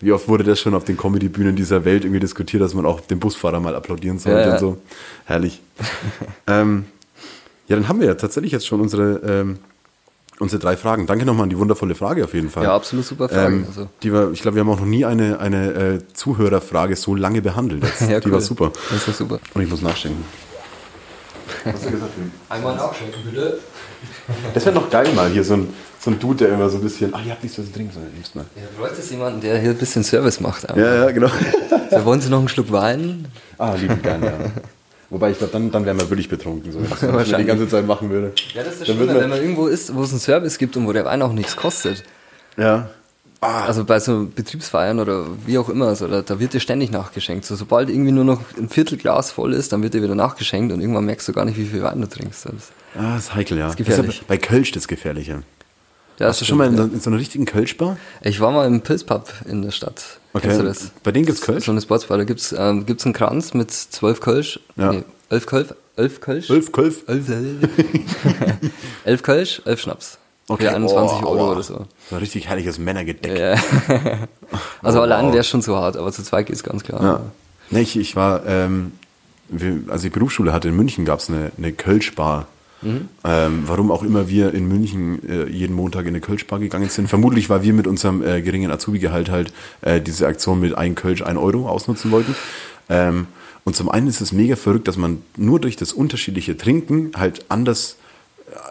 [0.00, 3.00] wie oft wurde das schon auf den Comedy-Bühnen dieser Welt irgendwie diskutiert, dass man auch
[3.00, 4.52] dem Busfahrer mal applaudieren sollte Ja, ja.
[4.54, 4.78] und so.
[5.24, 5.60] Herrlich.
[6.46, 6.84] ähm,
[7.68, 9.58] ja, dann haben wir ja tatsächlich jetzt schon unsere, ähm,
[10.44, 11.06] unsere drei Fragen.
[11.06, 12.62] Danke nochmal an die wundervolle Frage auf jeden Fall.
[12.62, 13.56] Ja, absolut super Frage.
[13.56, 13.88] Ähm, also.
[14.02, 17.42] die wir, ich glaube, wir haben auch noch nie eine, eine äh, Zuhörerfrage so lange
[17.42, 17.82] behandelt.
[17.82, 18.00] Jetzt.
[18.14, 18.34] Ja, die cool.
[18.34, 18.70] war super.
[18.90, 19.40] Das war super.
[19.54, 20.24] Und ich muss nachschenken.
[22.48, 23.58] Einmal nachschenken, bitte.
[24.52, 26.82] Das wäre noch geil mal hier, so ein, so ein Dude, der immer so ein
[26.82, 28.44] bisschen, ah, ihr habt nichts was zu trinken, sondern nimmst mal.
[28.54, 30.68] Ja, du bräuchtest jemanden, der hier ein bisschen Service macht.
[30.76, 31.30] Ja, ja, genau.
[31.90, 33.26] Da wollen Sie noch einen Schluck Wein?
[33.58, 34.32] Ah, lieben gern, ja.
[35.14, 36.86] Wobei ich glaube, dann, dann wären wir wirklich betrunken, so, wenn
[37.22, 38.32] ich das die ganze Zeit machen würde.
[38.52, 40.76] Ja, das ist das Dann Schlimme, wenn man- irgendwo ist, wo es einen Service gibt
[40.76, 42.02] und wo der Wein auch nichts kostet.
[42.56, 42.88] Ja.
[43.40, 46.90] Ah, Also bei so Betriebsfeiern oder wie auch immer, so, da, da wird dir ständig
[46.90, 47.44] nachgeschenkt.
[47.44, 50.80] So, sobald irgendwie nur noch ein Viertelglas voll ist, dann wird dir wieder nachgeschenkt und
[50.80, 52.46] irgendwann merkst du gar nicht, wie viel Wein du trinkst.
[52.46, 53.68] Das, ah, ist heikel, ja.
[53.68, 54.16] ist gefährlich.
[54.18, 55.42] ja bei Kölsch das Gefährliche.
[56.18, 57.96] Ja, Hast du schon mal in, so- in so einer richtigen Kölschbar?
[58.22, 60.18] Ich war mal im Pilzpub in der Stadt.
[60.40, 60.90] Kennst du das?
[61.02, 61.64] Bei denen gibt's Kölsch?
[61.66, 62.18] So eine Sportsbar.
[62.18, 64.58] Da gibt's ähm, gibt's einen Kranz mit zwölf Kölsch.
[64.76, 64.92] Ja.
[64.92, 65.68] Nee, elf Kölsch.
[65.96, 66.50] Elf Kölsch?
[66.50, 66.96] Elf Kölsch?
[67.06, 67.28] Elf,
[69.04, 70.18] elf Kölsch, elf Schnaps.
[70.46, 71.52] Für 21 oh, Euro aua.
[71.52, 71.86] oder so.
[72.10, 73.38] So ein richtig herrliches Männergedeck.
[73.38, 73.54] Ja.
[74.82, 77.02] also Oh, allein wäre schon zu hart, aber zu zweit geht's ganz klar.
[77.02, 77.20] Ja.
[77.70, 78.92] Nee, ich, ich war, ähm,
[79.48, 82.46] wir, als ich Berufsschule hatte in München, gab's eine, eine Kölschbar.
[82.84, 83.08] Mhm.
[83.24, 87.08] Ähm, warum auch immer wir in München äh, jeden Montag in eine Kölschbar gegangen sind.
[87.08, 91.22] Vermutlich, weil wir mit unserem äh, geringen Azubi-Gehalt halt äh, diese Aktion mit ein Kölsch,
[91.22, 92.34] ein Euro ausnutzen wollten.
[92.88, 93.26] Ähm,
[93.64, 97.46] und zum einen ist es mega verrückt, dass man nur durch das unterschiedliche Trinken halt
[97.48, 97.96] anders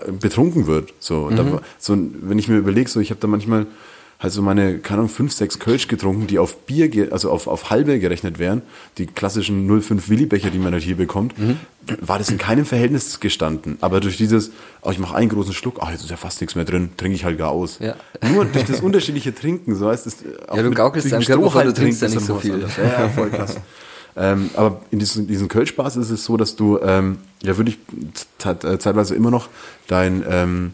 [0.08, 0.94] äh, betrunken wird.
[1.00, 3.66] So, Und da, so wenn ich mir überlege, so ich habe da manchmal
[4.24, 7.70] halt so meine, keine Ahnung, fünf, sechs Kölsch getrunken, die auf Bier, also auf, auf
[7.70, 8.62] halbe gerechnet wären,
[8.98, 11.36] die klassischen 05 Willibecher, die man halt hier bekommt,
[12.00, 13.78] war das in keinem Verhältnis gestanden.
[13.82, 16.56] Aber durch dieses, oh, ich mache einen großen Schluck, ach, jetzt ist ja fast nichts
[16.56, 17.80] mehr drin, trinke ich halt gar aus.
[17.80, 17.96] Ja.
[18.32, 20.18] Nur durch das unterschiedliche Trinken, so heißt es.
[20.48, 22.60] auch du gaukelst deinem Körper du trinkst ja nicht so viel.
[22.78, 23.58] Ja, ja, voll krass.
[24.16, 27.80] ähm, aber in diesen, diesen Kölschbars ist es so, dass du, ähm, ja, würde ich
[28.38, 29.50] zeitweise immer noch
[29.88, 30.74] dein, ähm,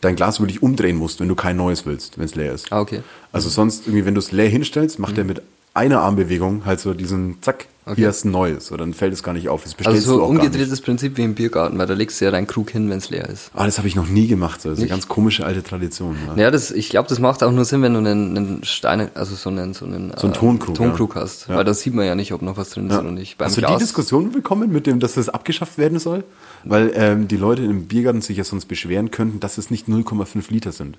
[0.00, 2.72] dein Glas wirklich umdrehen musst, wenn du kein neues willst, wenn es leer ist.
[2.72, 3.02] Ah, okay.
[3.32, 5.42] Also sonst irgendwie, wenn du es leer hinstellst, macht er mit
[5.74, 7.96] einer Armbewegung halt so diesen Zack, Okay.
[8.02, 8.66] hier hast du ein neues.
[8.66, 9.64] So, dann fällt es gar nicht auf.
[9.64, 12.30] Das Also so du auch umgedrehtes Prinzip wie im Biergarten, weil da legst du ja
[12.30, 13.50] deinen Krug hin, wenn es leer ist.
[13.54, 14.60] Ah, das habe ich noch nie gemacht.
[14.60, 14.68] So.
[14.68, 16.16] Das ist eine ganz komische alte Tradition.
[16.36, 16.42] Ja.
[16.44, 19.34] Ja, das, ich glaube, das macht auch nur Sinn, wenn du einen, einen Steine, also
[19.34, 21.22] so einen, so einen, So einen Tonkrug, Tonkrug ja.
[21.22, 21.48] hast.
[21.48, 21.56] Ja.
[21.56, 23.00] Weil da sieht man ja nicht, ob noch was drin ist Ja.
[23.00, 23.38] oder nicht.
[23.38, 26.24] Beim Hast du die Diskussion bekommen mit dem, dass das abgeschafft werden soll?
[26.64, 30.50] Weil ähm, die Leute im Biergarten sich ja sonst beschweren könnten, dass es nicht 0,5
[30.50, 30.98] Liter sind.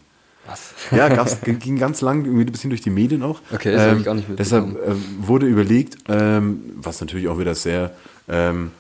[0.50, 0.74] Was?
[0.98, 3.42] Ja, gab's, ging ganz lang irgendwie ein bisschen durch die Medien auch.
[3.54, 4.76] Okay, das hab ich gar nicht mitbekommen.
[4.78, 7.92] Deshalb ähm, wurde überlegt, ähm, was natürlich auch wieder sehr,
[8.28, 8.72] ähm,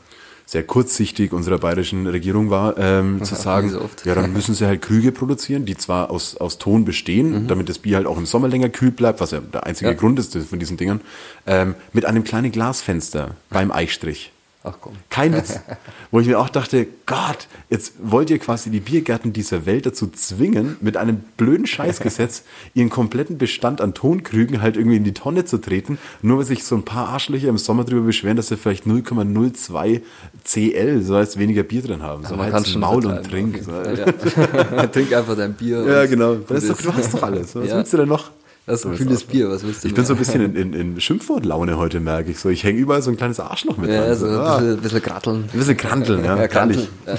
[0.45, 4.81] sehr kurzsichtig unserer bayerischen Regierung war, ähm, zu sagen, so ja, dann müssen sie halt
[4.81, 8.47] Krüge produzieren, die zwar aus, aus Ton bestehen, damit das Bier halt auch im Sommer
[8.47, 9.95] länger kühl bleibt, was ja der einzige Mhm.
[9.95, 9.99] Ja.
[9.99, 11.01] Grund ist von diesen Dingern,
[11.45, 14.31] ähm, mit einem kleinen Glasfenster beim Eichstrich.
[14.61, 14.91] Ach komm.
[15.09, 15.57] Kein Witz.
[16.11, 20.07] Wo ich mir auch dachte, Gott, jetzt wollt ihr quasi die Biergärten dieser Welt dazu
[20.07, 22.43] zwingen, mit einem blöden Scheißgesetz
[22.73, 26.65] ihren kompletten Bestand an Tonkrügen halt irgendwie in die Tonne zu treten, nur weil sich
[26.65, 30.01] so ein paar Arschlöcher im Sommer drüber beschweren, dass sie vielleicht 0,02
[30.43, 32.25] CL, so heißt weniger Bier drin haben.
[32.25, 33.61] So man halt das schon Maul und trink.
[33.63, 33.71] So.
[33.71, 34.87] Ja.
[34.87, 35.85] Trink einfach dein Bier.
[35.85, 36.35] Ja, genau.
[36.35, 37.55] Das ist doch, du hast doch alles.
[37.55, 37.77] Was Ja.
[37.77, 38.31] willst du denn noch?
[38.69, 39.23] Das ist ein kühles das.
[39.23, 42.29] Bier, was willst du Ich bin so ein bisschen in, in, in Schimpfwortlaune heute, merke
[42.31, 42.39] ich.
[42.39, 44.15] So, ich hänge überall so ein kleines Arschloch mit Ja, dran.
[44.17, 44.57] so ah.
[44.57, 45.49] ein bisschen, bisschen gratteln.
[45.51, 46.37] Ein bisschen kranteln, ja.
[46.37, 46.87] Ja, kranteln.
[47.05, 47.15] Ja.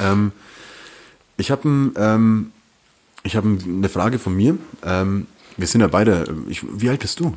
[0.00, 0.32] Ähm,
[1.36, 2.52] ich habe ähm,
[3.22, 4.58] ich hab eine Frage von mir.
[4.84, 5.26] Ähm,
[5.56, 6.24] wir sind ja beide.
[6.48, 7.34] Ich, wie alt bist du?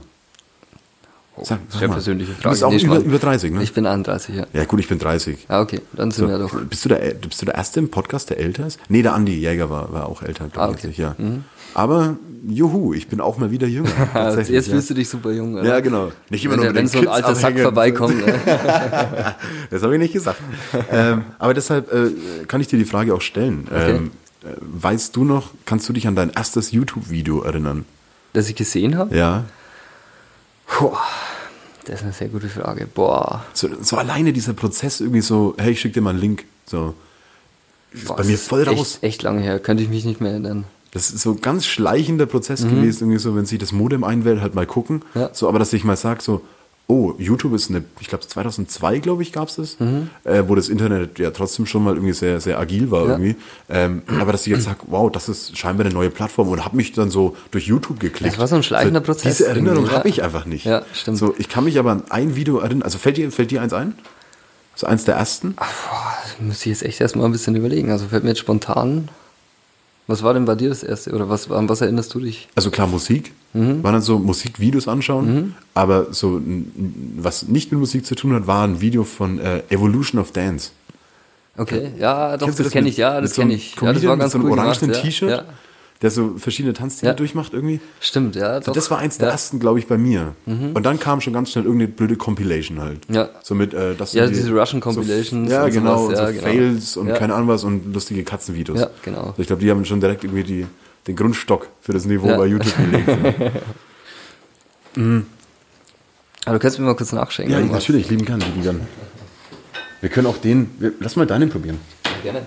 [1.44, 1.94] Sag- sag Sehr mal.
[1.96, 2.50] persönliche Du Frage.
[2.54, 3.64] bist auch Nee, über, über 30, ne?
[3.64, 4.46] Ich bin 31, ja.
[4.54, 5.46] ja, gut, ich bin 30.
[5.50, 5.82] Ah, okay.
[5.94, 6.54] Dann sind So, wir doch.
[6.64, 8.80] bist, du der, bist du der Erste im Podcast, der älter ist?
[8.90, 10.88] Nee, der Andi Jäger war, war auch älter, glaube Ah, okay.
[10.92, 10.98] ich.
[10.98, 11.16] Ja.
[11.74, 12.16] Aber,
[12.48, 13.90] juhu, ich bin auch mal wieder jünger.
[14.38, 14.62] Jetzt ja.
[14.62, 15.64] fühlst du dich super jung, oder?
[15.66, 16.12] Ja, genau.
[16.30, 18.26] Nicht immer Wenn, nur mit wenn so ein alter Sack vorbeikommt.
[18.26, 18.34] Ne?
[19.70, 20.40] Das habe ich nicht gesagt.
[20.92, 22.12] ähm, aber deshalb äh,
[22.48, 23.68] kann ich dir die Frage auch stellen.
[23.74, 24.12] Ähm,
[24.44, 27.86] äh, weißt du noch, kannst du dich an dein erstes YouTube-Video erinnern?
[28.34, 29.16] Das ich gesehen habe?
[29.16, 29.44] Ja.
[30.68, 30.92] Puh,
[31.86, 32.88] das ist eine sehr gute Frage.
[32.88, 33.46] Boah.
[33.54, 36.46] So, so alleine dieser Prozess irgendwie so, hey, ich schick dir mal einen Link.
[36.66, 36.94] So.
[37.92, 38.96] Ist Boah, bei mir voll raus.
[38.96, 39.60] Echt, echt lange her.
[39.60, 40.66] Könnte ich mich nicht mehr erinnern.
[40.92, 44.42] Das ist so ein ganz schleichender Prozess gewesen, irgendwie so, wenn sich das Modem einwählt,
[44.42, 45.04] halt mal gucken.
[45.14, 45.22] Mhm.
[45.22, 45.30] Ja.
[45.34, 46.42] So, aber dass ich mal sag, so,
[46.90, 49.76] oh, YouTube ist eine, ich glaube 2002, glaube ich, gab's das,
[50.24, 53.08] äh, wo das Internet ja trotzdem schon mal irgendwie sehr, sehr agil war Mhm.
[53.08, 53.12] Ja.
[53.14, 53.36] irgendwie.
[53.70, 56.76] Ähm, aber dass ich jetzt sag, wow, das ist scheinbar eine neue Plattform und habe
[56.78, 58.34] mich dann so durch YouTube geklickt.
[58.34, 60.66] Das war so ein schleichender Prozess Diese Erinnerung habe ich einfach nicht.
[60.66, 61.18] Ja, stimmt.
[61.18, 62.84] So, ich kann mich aber an ein Video erinnern.
[62.84, 63.94] Also fällt dir, fällt dir eins ein?
[64.76, 65.56] So eins der ersten?
[65.56, 65.66] Boah,
[66.24, 67.92] das muss ich jetzt echt erstmal ein bisschen überlegen.
[67.92, 69.10] Also fällt mir jetzt spontan.
[70.08, 71.12] Was war denn bei dir das erste?
[71.14, 72.48] Oder was, an was erinnerst du dich?
[72.56, 73.34] Also klar, Musik.
[73.54, 73.84] Mhm.
[73.84, 75.56] War dann so Musikvideos anschauen.
[75.74, 76.42] Aber so,
[77.18, 80.72] was nicht mit Musik zu tun hat, war ein Video von äh, Evolution of Dance.
[81.58, 83.76] Okay, ja, doch, Kennst du das kenne ich, ja, das so kenne ich.
[83.82, 84.94] Ja, das war ganz mit so einem cool orangenen.
[84.94, 85.44] T-Shirt, Ja,
[86.02, 87.16] der so verschiedene Tanzstile Ja.
[87.16, 87.80] durchmacht irgendwie.
[88.00, 88.60] stimmt, ja.
[88.60, 88.74] Doch.
[88.74, 89.32] das war eins der ja.
[89.32, 89.36] Mhm.
[89.36, 90.36] ersten, glaube ich, bei mir.
[90.46, 93.00] Und dann kam schon ganz schnell irgendeine blöde Compilation halt.
[93.10, 93.30] Ja.
[93.44, 96.06] So mit, äh, das Ja, sind diese Russian Compilations So, ja, und genau.
[96.06, 96.44] sowas, ja, so genau.
[96.44, 98.80] Fails und keine Ahnung was und lustige Katzenvideos.
[98.80, 99.22] Ja, genau.
[99.22, 100.68] Also ich glaube, die haben schon direkt irgendwie die,
[101.08, 103.10] den Grundstock für das Niveau bei YouTube gelegt.
[106.46, 107.54] Aber du kannst mir mal kurz nachschenken.
[107.54, 107.72] ja, was.
[107.72, 108.82] natürlich, lieben gern, lieben gern.
[110.02, 111.80] Wir können auch den, wir, lass mal deinen probieren.
[112.24, 112.44] Gerne.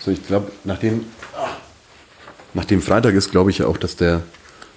[0.00, 1.04] So, ich glaube, nachdem,
[2.54, 4.22] nachdem Freitag ist, glaube ich ja auch, dass der,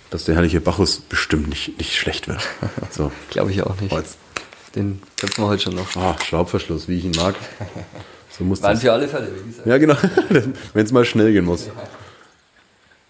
[0.10, 2.42] dass der herrliche Bacchus bestimmt nicht, nicht schlecht wird.
[2.92, 3.12] So.
[3.30, 3.92] Glaube ich auch nicht.
[3.94, 4.18] Jetzt,
[4.76, 5.96] Den köpfen wir heute schon noch.
[5.96, 7.36] ah, Schraubverschluss, wie ich ihn mag.
[8.38, 8.82] So muss Waren das.
[8.82, 9.68] für alle Fälle, wie gesagt.
[9.68, 9.96] Ja, genau.
[10.74, 11.70] Wenn es mal schnell gehen muss.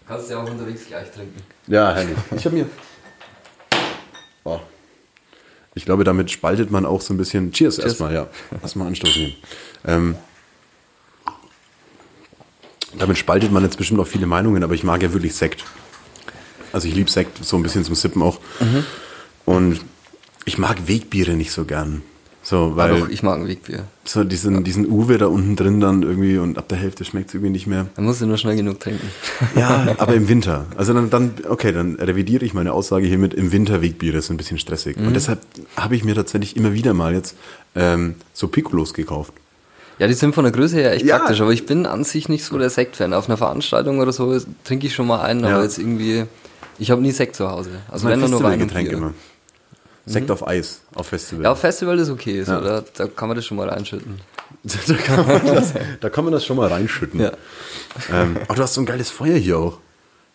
[0.06, 1.42] Kannst du ja auch unterwegs gleich trinken.
[1.66, 2.16] Ja, herrlich.
[2.34, 2.66] Ich habe mir.
[4.44, 4.58] Oh.
[5.74, 7.52] Ich glaube, damit spaltet man auch so ein bisschen.
[7.52, 8.26] Cheers, erstmal, ja.
[8.62, 9.20] Erstmal anstoßen.
[9.22, 9.34] nehmen.
[9.86, 10.16] Ähm,
[12.96, 15.64] damit spaltet man jetzt bestimmt auch viele Meinungen, aber ich mag ja wirklich Sekt.
[16.72, 18.40] Also ich liebe Sekt so ein bisschen zum Sippen auch.
[19.44, 19.80] Und
[20.44, 22.02] ich mag Wegbiere nicht so gern.
[22.42, 23.84] So, weil Aber doch, ich mag ein Wegbier.
[24.04, 27.34] so diesen, diesen Uwe da unten drin dann irgendwie und ab der Hälfte schmeckt es
[27.34, 27.88] irgendwie nicht mehr.
[27.96, 29.06] Man muss nur schnell genug trinken.
[29.54, 30.64] Ja, aber im Winter.
[30.74, 33.34] Also dann, dann, okay, dann revidiere ich meine Aussage hiermit.
[33.34, 34.96] Im Winter Wegbier ist ein bisschen stressig.
[34.96, 35.40] Und deshalb
[35.76, 37.36] habe ich mir tatsächlich immer wieder mal jetzt
[37.74, 39.34] ähm, so Piccolos gekauft.
[39.98, 41.18] Ja, die sind von der Größe her echt Ja.
[41.18, 43.12] praktisch, aber ich bin an sich nicht so der Sekt-Fan.
[43.12, 45.54] Auf einer Veranstaltung oder so trinke ich schon mal einen, Ja.
[45.56, 46.24] aber jetzt irgendwie,
[46.78, 47.70] ich habe nie Sekt zu Hause.
[47.90, 48.92] Also wenn nur Wein und Bier.
[48.92, 49.14] immer.
[50.06, 51.44] Sekt auf Eis, auf Festival.
[51.44, 52.60] Ja, auf Festival ist okay, so, Ja.
[52.60, 54.20] da, da kann man das schon mal reinschütten.
[54.64, 57.20] da, kann man das, da kann man das schon mal reinschütten.
[57.20, 57.32] Ja.
[58.12, 59.78] Ähm, aber du hast so ein geiles Feuer hier auch.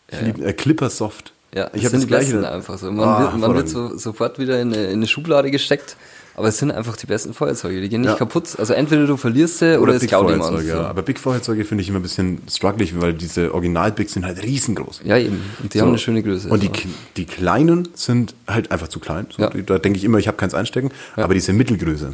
[0.10, 1.34] Ich Ja, lieb, äh, Clipper Soft.
[1.56, 2.52] Ja, ich das habe das gleiche.
[2.52, 2.92] einfach so.
[2.92, 5.96] Man Ah, wird, man wird so, sofort wieder in eine, in eine Schublade gesteckt,
[6.36, 7.80] aber es sind einfach die besten Feuerzeuge.
[7.82, 8.16] Die gehen nicht Ja.
[8.16, 8.56] kaputt.
[8.58, 10.64] Also entweder du verlierst sie oder, es Big klaut jemand.
[10.66, 10.82] Ja.
[10.88, 15.02] Aber Big Feuerzeuge finde ich immer ein bisschen strugglig, weil diese Original-Bigs sind halt riesengroß.
[15.04, 15.42] Ja, eben.
[15.62, 15.84] Und die So.
[15.84, 16.50] haben eine schöne Größe.
[16.50, 16.74] Und die, so.
[16.74, 19.28] k- die kleinen sind halt einfach zu klein.
[19.36, 19.50] So, Ja.
[19.50, 20.92] da denke ich immer, ich habe keins einstecken.
[21.16, 22.14] Aber diese Mittelgröße,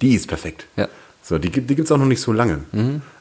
[0.00, 0.66] die ist perfekt.
[0.76, 0.80] Mhm.
[0.82, 0.86] Ja.
[0.86, 0.90] Mhm.
[1.22, 2.60] So, die, gibt- die gibt es auch noch nicht so lange.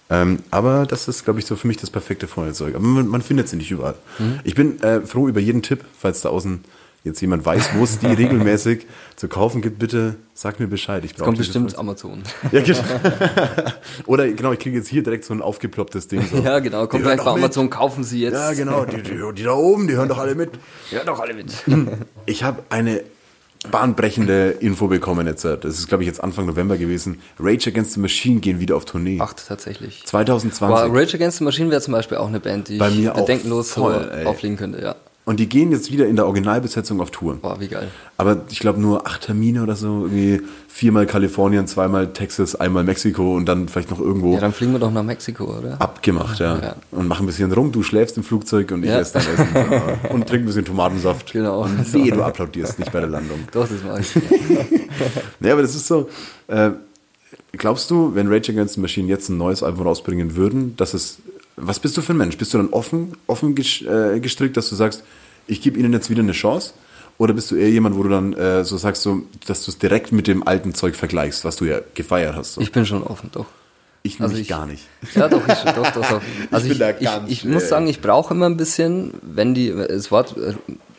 [0.09, 2.75] Ähm, aber das ist, glaube ich, so für mich das perfekte Feuerzeug.
[2.75, 3.95] Aber man, man findet sie nicht überall.
[4.19, 4.39] Mhm.
[4.45, 6.61] Ich bin äh, froh über jeden Tipp, falls da außen
[7.03, 9.79] jetzt jemand weiß, wo es die regelmäßig zu kaufen gibt.
[9.79, 11.03] Bitte sag mir Bescheid.
[11.05, 12.23] Ich brauche Kommt bestimmt Feuerzeug- Amazon.
[12.51, 12.79] Ja, genau.
[14.05, 16.21] Oder genau, ich kriege jetzt hier direkt so ein aufgeplopptes Ding.
[16.29, 16.37] So.
[16.37, 16.83] ja, genau.
[16.83, 17.43] Die Kommt hören gleich bei mit.
[17.43, 18.33] Amazon, kaufen Sie jetzt.
[18.33, 18.85] Ja, genau.
[18.85, 20.51] Die, die, die da oben, die hören doch alle mit.
[20.91, 21.51] Ja, doch alle mit.
[22.25, 23.01] Ich habe eine
[23.71, 25.43] bahnbrechende Info bekommen jetzt.
[25.43, 27.19] Das ist, glaube ich, jetzt Anfang November gewesen.
[27.39, 29.17] Rage Against the Machine gehen wieder auf Tournee.
[29.19, 30.03] Ach, tatsächlich.
[30.05, 30.59] 2020.
[30.91, 33.13] Boah, Rage Against the Machine wäre zum Beispiel auch eine Band, die Bei ich mir
[33.15, 34.95] auch bedenkenlos voll, so auflegen könnte, ja.
[35.27, 37.35] Und die gehen jetzt wieder in der Originalbesetzung auf Tour.
[37.41, 37.89] Boah, wie geil.
[38.15, 40.05] Aber ich glaube nur acht Termine oder so.
[40.05, 44.71] Irgendwie viermal Kalifornien, zweimal Texas, einmal Mexiko und dann vielleicht noch irgendwo Ja, dann fliegen
[44.71, 45.81] wir doch nach Mexiko, oder?
[45.81, 46.57] abgemacht, ja.
[46.61, 46.75] Ja.
[46.91, 47.73] Und machen ein bisschen rum.
[47.73, 48.99] Du schläfst im Flugzeug und ich Ja.
[48.99, 50.09] esse dein Essen.
[50.13, 51.33] und trink ein bisschen Tomatensaft.
[51.33, 51.63] Genau.
[51.63, 53.39] Und wehe, du applaudierst nicht bei der Landung.
[53.51, 54.15] Doch, das mag ich.
[55.41, 56.07] Ja, aber das ist so.
[56.47, 56.69] Äh,
[57.51, 61.17] glaubst du, wenn Rage Against the Machine jetzt ein neues Album rausbringen würden, dass es.
[61.57, 62.37] Was bist du für ein Mensch?
[62.37, 65.03] Bist du dann offen, offen äh, gestrickt, dass du sagst,
[65.47, 66.73] ich gebe ihnen jetzt wieder eine Chance?
[67.17, 69.79] Oder bist du eher jemand, wo du dann äh, so sagst, so, dass du es
[69.79, 72.53] direkt mit dem alten Zeug vergleichst, was du ja gefeiert hast?
[72.53, 72.61] So.
[72.61, 73.47] Ich bin schon offen, doch.
[74.03, 74.83] Ich Also ich- gar nicht.
[75.15, 76.21] Ja, doch, ich, doch, doch, doch.
[76.51, 76.91] Also bin ich, da
[77.25, 80.35] ich, ich, muss sagen, ich brauche immer ein bisschen, wenn die, das Wort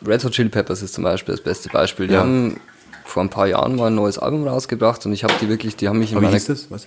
[0.05, 2.07] Red Hot Chili Peppers ist zum Beispiel das beste Beispiel.
[2.07, 2.19] Die Ja.
[2.19, 2.59] haben
[3.05, 5.87] vor ein paar Jahren mal ein neues Album rausgebracht und ich habe die wirklich, die
[5.87, 6.69] haben mich in Aber wie meiner, hieß das?
[6.69, 6.85] Was?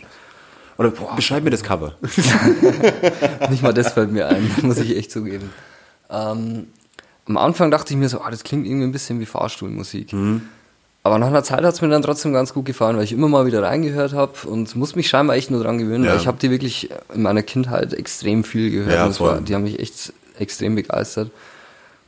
[0.78, 1.94] Oder beschreib mir das Cover.
[3.50, 5.50] nicht mal das fällt mir ein, muss ich echt zugeben.
[6.10, 6.66] Ähm,
[7.26, 10.12] am Anfang dachte ich mir so, ah, das klingt irgendwie ein bisschen wie Fahrstuhlmusik.
[10.12, 10.42] Mhm.
[11.04, 13.28] Aber nach einer Zeit hat es mir dann trotzdem ganz gut gefallen, weil ich immer
[13.28, 16.12] mal wieder reingehört habe und muss mich scheinbar echt nur dran gewöhnen, Ja.
[16.12, 18.94] weil ich habe die wirklich in meiner Kindheit extrem viel gehört.
[19.18, 21.30] Ja, war, die haben mich echt extrem begeistert.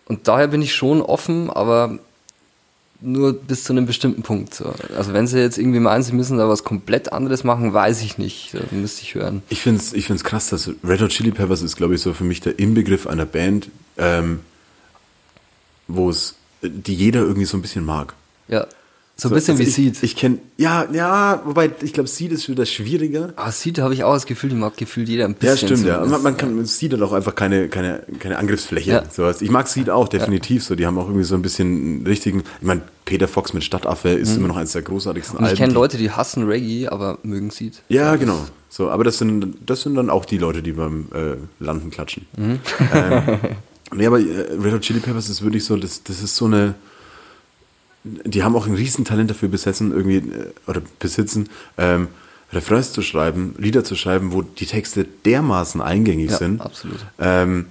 [0.06, 1.98] Und daher bin ich schon offen, aber
[3.04, 4.54] nur bis zu einem bestimmten Punkt.
[4.54, 4.72] So.
[4.96, 8.18] Also wenn sie jetzt irgendwie meinen, sie müssen da was komplett anderes machen, weiß ich
[8.18, 8.54] nicht.
[8.54, 9.42] Da müsste ich hören.
[9.48, 12.14] Ich finde es ich find's krass, dass Red Hot Chili Peppers ist, glaube ich, so
[12.14, 14.40] für mich der Inbegriff einer Band, ähm,
[15.86, 18.14] wo es, die jeder irgendwie so ein bisschen mag.
[18.48, 18.66] Ja,
[19.16, 20.02] so ein bisschen also wie ich, Seed.
[20.02, 23.32] Ich kenne, ja, ja, wobei ich glaube, Seed ist wieder schwieriger.
[23.36, 25.50] Ah, Seed habe ich auch das Gefühl, die mag gefühlt jeder ein bisschen.
[25.50, 26.04] Ja, stimmt, ja.
[26.04, 28.90] Man, man kann, Seed hat auch einfach keine, keine, keine Angriffsfläche.
[28.90, 29.04] Ja.
[29.08, 29.40] Sowas.
[29.40, 30.74] Ich mag Seed auch, definitiv so.
[30.74, 34.08] Die haben auch irgendwie so ein bisschen einen richtigen, ich meine, Peter Fox mit Stadtaffe
[34.08, 35.44] ist immer noch eines der großartigsten Mhm.
[35.44, 37.82] Und ich kenne Leute, die hassen Reggae, aber mögen Seed.
[37.88, 38.38] Ja, genau.
[38.68, 42.26] So, aber das sind, das sind dann auch die Leute, die beim äh, Landen klatschen.
[42.36, 42.58] Mhm.
[42.92, 43.38] Ähm,
[43.94, 46.74] nee, aber äh, Red Hot Chili Peppers ist wirklich so, das, das ist so eine.
[48.04, 52.08] Die haben auch ein Riesentalent dafür besessen, irgendwie, äh, oder besitzen, ähm,
[52.52, 56.60] Refrains zu schreiben, Lieder zu schreiben, wo die Texte dermaßen eingängig Ja, sind.
[56.60, 56.98] absolut.
[57.18, 57.66] Ähm,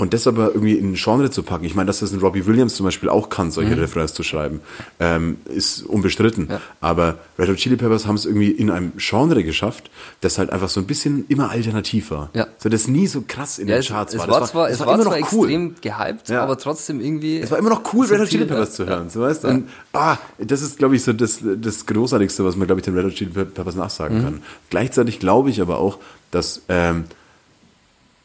[0.00, 2.46] und das aber irgendwie in ein Genre zu packen, ich meine, dass das ein Robbie
[2.46, 3.80] Williams zum Beispiel auch kann, solche Mhm.
[3.80, 4.60] Refrains zu schreiben,
[5.00, 6.46] ähm, ist unbestritten.
[6.48, 6.60] Ja.
[6.80, 10.68] Aber Red Hot Chili Peppers haben es irgendwie in einem Genre geschafft, das halt einfach
[10.68, 12.30] so ein bisschen immer alternativ war.
[12.32, 12.46] Ja.
[12.58, 14.28] So das nie so krass in Ja, den es, Charts es war.
[14.28, 15.48] war, Das zwar, es war, immer zwar noch cool.
[15.50, 16.44] extrem gehypt, Ja.
[16.44, 17.40] aber trotzdem irgendwie.
[17.40, 19.46] Es war immer noch cool, Red Hot Chili Peppers zu hören, so weißt.
[19.46, 22.94] Und ah, das ist, glaube ich, so das, das Großartigste, was man, glaube ich, den
[22.96, 24.22] Red Hot Chili Peppers nachsagen Mhm.
[24.22, 24.42] kann.
[24.70, 25.98] Gleichzeitig glaube ich aber auch,
[26.30, 27.02] dass, ähm,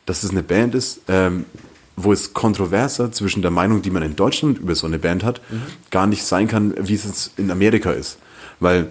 [0.05, 1.45] dass es eine Band ist, ähm,
[1.95, 5.41] wo es kontroverser zwischen der Meinung, die man in Deutschland über so eine Band hat,
[5.51, 5.61] Mhm.
[5.91, 8.17] gar nicht sein kann, wie es in Amerika ist.
[8.59, 8.87] Weil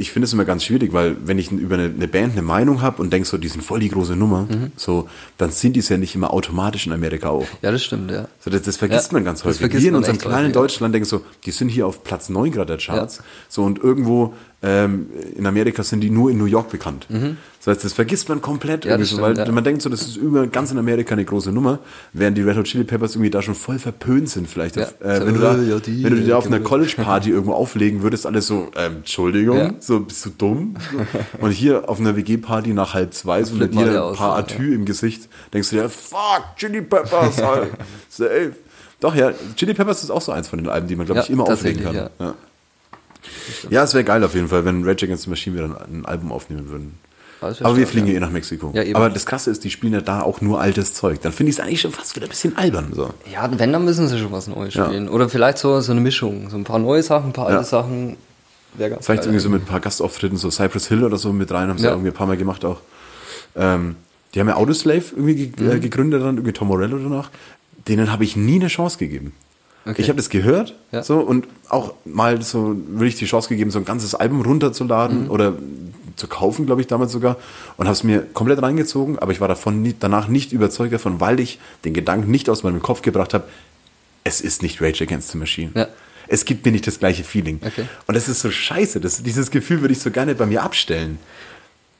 [0.00, 2.82] ich finde es immer ganz schwierig, weil wenn ich über eine, eine Band eine Meinung
[2.82, 4.70] habe und denke so, die sind voll die große Nummer, Mhm.
[4.76, 7.46] so, dann sind die es ja nicht immer automatisch in Amerika auch.
[7.62, 8.28] Ja, das stimmt, ja.
[8.38, 9.60] So, das, das vergisst Ja, man ganz häufig.
[9.72, 10.60] Wir in unserem kleinen häufig, ja.
[10.60, 13.16] Deutschland denken so, die sind hier auf Platz 9 gerade der Charts.
[13.18, 13.24] Ja.
[13.48, 17.06] So, und irgendwo ähm, in Amerika sind die nur in New York bekannt.
[17.68, 18.86] Das heißt, das vergisst man komplett.
[18.86, 19.52] Ja, stimmt, weil ja.
[19.52, 21.80] man denkt so, das ist über ganz in Amerika eine große Nummer,
[22.14, 24.76] während die Red Hot Chili Peppers irgendwie da schon voll verpönt sind vielleicht.
[24.76, 24.84] Ja.
[24.84, 26.68] Auf, äh, So, wenn, du da, ja, die, wenn du da auf einer genau.
[26.70, 29.74] College-Party irgendwo auflegen würdest, alles so, ähm, Entschuldigung, Ja.
[29.80, 30.76] so bist du dumm.
[30.90, 30.98] So.
[31.44, 34.44] Und hier auf einer WG-Party nach halb zwei, so mit dir ein aus, paar ja.
[34.44, 37.68] Atü im Gesicht, denkst du dir, fuck, Chili Peppers, halt,
[38.08, 38.52] safe.
[38.98, 41.24] Doch, ja, Chili Peppers ist auch so eins von den Alben, die man, glaube Ja,
[41.24, 41.94] ich, immer auflegen kann.
[41.94, 42.10] Ja,
[43.68, 43.82] ja.
[43.84, 46.32] es wäre geil auf jeden Fall, wenn Rage Against the Machine wieder ein, ein Album
[46.32, 47.07] aufnehmen würden.
[47.40, 48.18] Alles Aber wir fliegen ja ja.
[48.18, 48.72] eh nach Mexiko.
[48.74, 48.96] Ja, eben.
[48.96, 51.20] Aber das Krasse ist, die spielen ja da auch nur altes Zeug.
[51.22, 52.88] Dann finde ich es eigentlich schon fast wieder ein bisschen albern.
[52.92, 53.10] So.
[53.32, 54.86] Ja, wenn, dann müssen sie schon was Neues Ja.
[54.86, 55.08] spielen.
[55.08, 56.50] Oder vielleicht so, so eine Mischung.
[56.50, 57.56] So ein paar neue Sachen, ein paar Ja.
[57.58, 58.16] alte Sachen.
[58.74, 61.32] Wäre ganz Vielleicht geil irgendwie so mit ein paar Gastauftritten, so Cypress Hill oder so
[61.32, 61.90] mit rein, haben sie Ja.
[61.92, 62.80] irgendwie ein paar Mal gemacht auch.
[63.56, 63.96] Ähm,
[64.34, 65.70] die haben ja Audioslave irgendwie ge Mhm.
[65.72, 67.30] äh, gegründet, dann irgendwie Tom Morello danach.
[67.86, 69.32] Denen habe ich nie eine Chance gegeben.
[69.86, 70.02] Okay.
[70.02, 71.02] Ich habe das gehört Ja.
[71.02, 75.30] so und auch mal so wirklich die Chance gegeben, so ein ganzes Album runterzuladen Mhm.
[75.30, 75.54] oder
[76.18, 77.36] zu kaufen, glaube ich, damals sogar.
[77.76, 81.20] Und habe es mir komplett reingezogen, aber ich war davon nie, danach nicht überzeugt davon,
[81.20, 83.44] weil ich den Gedanken nicht aus meinem Kopf gebracht habe,
[84.24, 85.70] es ist nicht Rage Against the Machine.
[85.74, 85.88] Ja.
[86.26, 87.60] Es gibt mir nicht das gleiche Feeling.
[87.64, 87.86] Okay.
[88.06, 89.00] Und das ist so scheiße.
[89.00, 91.18] Das, dieses Gefühl würde ich so gerne bei mir abstellen.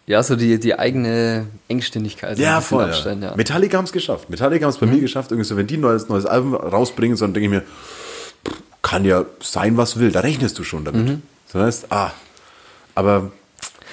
[0.07, 2.39] Ja, so die, die eigene Engständigkeit.
[2.39, 2.85] Ja, voll.
[2.85, 3.35] abstellen, Ja.
[3.37, 4.29] Metallica haben es geschafft.
[4.31, 4.95] Metallica haben es bei Mhm.
[4.97, 5.31] mir geschafft.
[5.31, 7.63] Irgendwie so, wenn die ein neues, neues Album rausbringen, so, dann denke ich mir,
[8.83, 10.11] kann ja sein, was will.
[10.13, 11.07] Da rechnest du schon damit.
[11.09, 11.23] Mhm.
[11.47, 12.13] So heißt, ah.
[12.95, 13.31] Aber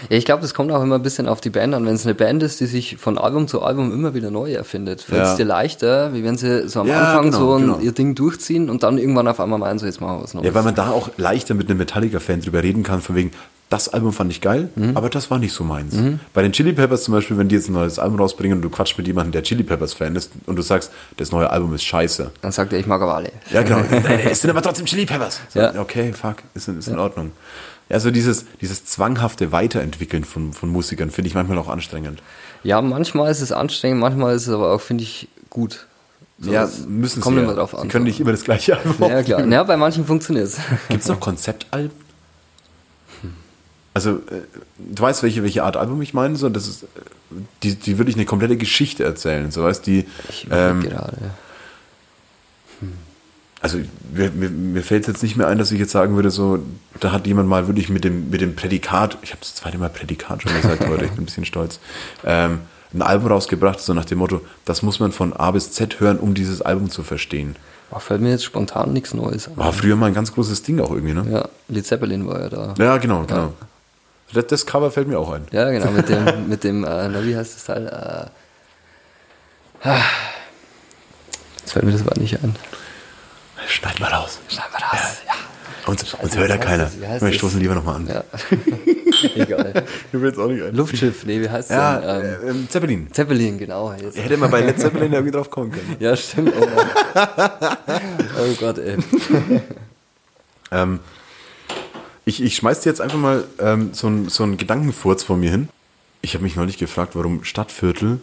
[0.10, 1.86] Ja, ich glaube, das kommt auch immer ein bisschen auf die Band an.
[1.86, 5.02] Wenn es eine Band ist, die sich von Album zu Album immer wieder neu erfindet,
[5.02, 5.36] fällt es Ja.
[5.38, 7.80] dir leichter, wie wenn sie so am Ja, Anfang genau, so ein, genau.
[7.80, 10.46] ihr Ding durchziehen und dann irgendwann auf einmal meinen, so jetzt machen wir was Neues.
[10.48, 13.32] ja, weil man da auch leichter mit einem Metallica-Fan drüber reden kann, von wegen,
[13.72, 14.96] das Album fand ich geil, Mhm.
[14.96, 15.96] aber das war nicht so meins.
[16.36, 18.70] Bei den Chili Peppers zum Beispiel, wenn die jetzt ein neues Album rausbringen und du
[18.70, 22.30] quatschst mit jemandem, der Chili Peppers-Fan ist und du sagst, das neue Album ist scheiße.
[22.42, 23.32] dann sagt er, ich mag aber alle.
[23.52, 23.80] Ja, genau.
[24.30, 25.42] es sind aber trotzdem Chili Peppers.
[25.50, 25.74] So, Ja.
[25.80, 27.32] Okay, fuck, ist, in- ist in Ordnung.
[27.90, 32.22] Ja, so dieses, dieses zwanghafte Weiterentwickeln von, von Musikern finde ich manchmal auch anstrengend.
[32.64, 35.86] Ja, manchmal ist es anstrengend, manchmal ist es aber auch, finde ich, gut.
[36.40, 37.44] So, ja, müssen kommt sie.
[37.44, 37.58] immer ja.
[37.60, 37.88] drauf Sie an.
[37.88, 39.48] können nicht immer das gleiche Album Ja, klar.
[39.48, 40.58] Ja, bei manchen funktioniert es.
[40.90, 41.92] Gibt es noch Konzeptalben?
[43.94, 44.42] Also, äh,
[44.78, 46.36] du weißt, welche, welche Art Album ich meine?
[46.36, 46.88] So, das ist, äh,
[47.64, 49.52] die, die würde ich eine komplette Geschichte erzählen.
[49.52, 51.16] So, weißt die, Ich ähm, gerade.
[53.66, 53.80] Also
[54.14, 56.60] mir, mir, mir fällt jetzt nicht mehr ein, dass ich jetzt sagen würde, so,
[57.00, 59.90] da hat jemand mal wirklich mit dem, mit dem Prädikat, ich habe das zweite Mal
[59.90, 61.80] Prädikat schon gesagt heute, ich bin ein bisschen stolz,
[62.24, 62.60] ähm,
[62.94, 66.20] ein Album rausgebracht, so nach dem Motto, das muss man von A bis Z hören,
[66.20, 67.56] um dieses Album zu verstehen.
[67.90, 69.58] Boah, fällt mir jetzt spontan nichts Neues an.
[69.58, 71.26] War früher mal ein ganz großes Ding auch irgendwie, ne?
[71.28, 72.76] Ja, Led Zeppelin war ja da.
[72.78, 73.54] Ja, genau, genau.
[74.32, 75.48] Das, das Cover fällt mir auch ein.
[75.52, 77.88] Ja, genau, mit dem, mit dem, äh, na, wie heißt das Teil?
[77.88, 80.02] Äh, ah.
[81.62, 82.56] jetzt fällt mir das aber nicht ein.
[83.68, 84.40] Schneid mal raus.
[84.48, 85.34] Schneiden wir das, ja.
[85.92, 86.92] Uns, uns Scheiße, hört ja keiner.
[87.00, 87.22] das?
[87.22, 88.08] Wir stoßen lieber nochmal an.
[88.08, 88.24] ja.
[89.36, 89.86] Egal.
[90.12, 90.76] Du willst auch nicht ein.
[90.76, 92.32] Luftschiff, nee, wie heißt Ja, das denn?
[92.42, 93.08] Ähm, äh, ähm, Zeppelin.
[93.14, 93.94] Zeppelin, genau.
[93.94, 94.18] Jetzt.
[94.18, 95.96] Hätte man bei Led Zeppelin irgendwie drauf kommen können.
[96.00, 96.54] Ja, stimmt.
[96.60, 96.66] Oh,
[98.40, 98.98] oh Gott, ey.
[100.72, 101.00] Ähm,
[102.26, 105.52] ich, ich schmeiß dir jetzt einfach mal ähm, so einen so einen Gedankenfurz vor mir
[105.52, 105.70] hin.
[106.24, 108.20] Ich habe mich neulich gefragt, warum Stadtviertel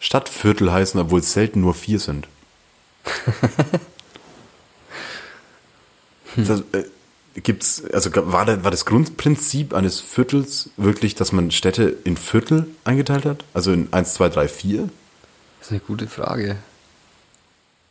[0.00, 2.26] Stadtviertel heißen, obwohl es selten nur vier sind.
[6.36, 6.84] Das, äh,
[7.40, 12.66] gibt's, also war, da, war das Grundprinzip eines Viertels wirklich, dass man Städte in Viertel
[12.84, 13.44] eingeteilt hat?
[13.54, 14.78] Also in 1, 2, 3, 4?
[15.58, 16.56] Das ist eine gute Frage.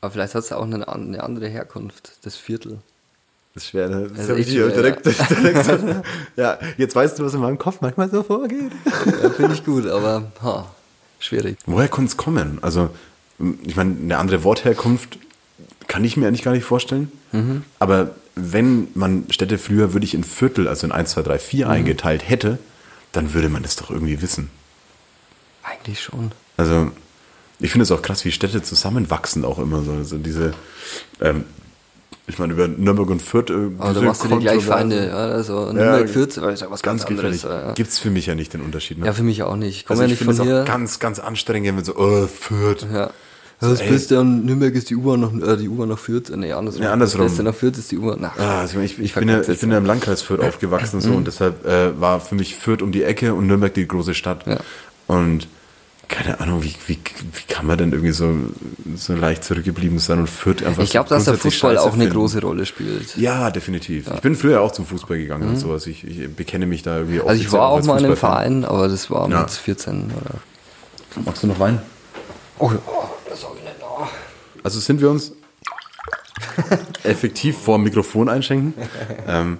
[0.01, 2.79] Aber vielleicht hat es auch eine, eine andere Herkunft, das Viertel.
[3.53, 4.09] Das ist schwer, ne?
[4.09, 6.01] Das Also ist ja, direkt, direkt so,
[6.35, 8.71] ja, jetzt weißt du, was in meinem Kopf manchmal so vorgeht.
[9.21, 10.71] Ja, finde ich gut, aber ha,
[11.19, 11.57] schwierig.
[11.65, 12.57] Woher konnte es kommen?
[12.61, 12.89] Also,
[13.63, 15.19] ich meine, eine andere Wortherkunft
[15.93, 17.11] kann ich mir eigentlich gar nicht vorstellen.
[17.77, 22.27] Aber wenn man Städte früher wirklich in Viertel, also in 1, 2, 3, 4 eingeteilt
[22.27, 22.57] hätte,
[23.11, 24.49] dann würde man das doch irgendwie wissen.
[25.61, 26.31] Eigentlich schon.
[26.57, 26.89] Also,
[27.59, 29.91] ich finde es auch krass, wie Städte zusammenwachsen auch immer so.
[29.91, 30.55] Also diese,
[31.21, 31.43] ähm,
[32.25, 33.51] ich meine, über Nürnberg und Fürth.
[33.51, 34.63] äh, Aber da machst du dir gleich.
[34.63, 35.09] Feinde.
[35.09, 37.43] Ja, also Nürnberg Fürth, aber ist ja was Ganz ganz, anderes.
[37.43, 37.73] Ja.
[37.73, 38.97] Gibt es für mich ja nicht den Unterschied.
[38.97, 39.05] Ne?
[39.05, 39.83] ja, für mich auch nicht.
[39.83, 42.87] Ich also ja ich finde es auch ganz, ganz anstrengend, wenn so, oh, Fürth.
[42.91, 43.11] Ja.
[43.63, 43.93] So, Also das ey.
[43.93, 46.29] Beste an Nürnberg ist die U-Bahn nach, äh, die U-Bahn nach Fürth.
[46.29, 46.81] Äh, Nee, andersrum.
[46.83, 47.21] Nee, andersrum.
[47.21, 48.37] Das Beste nach Fürth ist die U-Bahn nach.
[48.37, 51.25] Ah, also ich, ich, bin ja, ich bin ja im Landkreis Fürth aufgewachsen so, und
[51.27, 54.45] deshalb äh, war für mich Fürth um die Ecke und Nürnberg die große Stadt.
[54.47, 54.57] Ja.
[55.07, 55.47] Und
[56.09, 58.31] keine Ahnung, wie, wie, wie kann man denn irgendwie so,
[58.95, 62.03] so leicht zurückgeblieben sein und Fürth einfach Ich glaube, dass der Fußball scheiße auch eine
[62.03, 62.13] finden?
[62.17, 63.15] große Rolle spielt.
[63.17, 64.07] Ja, definitiv.
[64.13, 65.87] Ich bin früher auch zum Fußball gegangen und sowas.
[65.87, 68.17] Ich, ich bekenne mich da irgendwie Also ich war auch als mal in einem.
[68.17, 69.39] Verein, aber das war Ja.
[69.41, 71.23] mit 14 oder.
[71.25, 71.81] Magst du noch Wein?
[72.59, 72.77] Oh, ja,
[73.33, 74.11] das sag ich nicht nach.
[74.63, 75.33] Also sind wir uns
[77.03, 78.73] effektiv vor dem Mikrofon einschenken.
[79.27, 79.57] Ähm,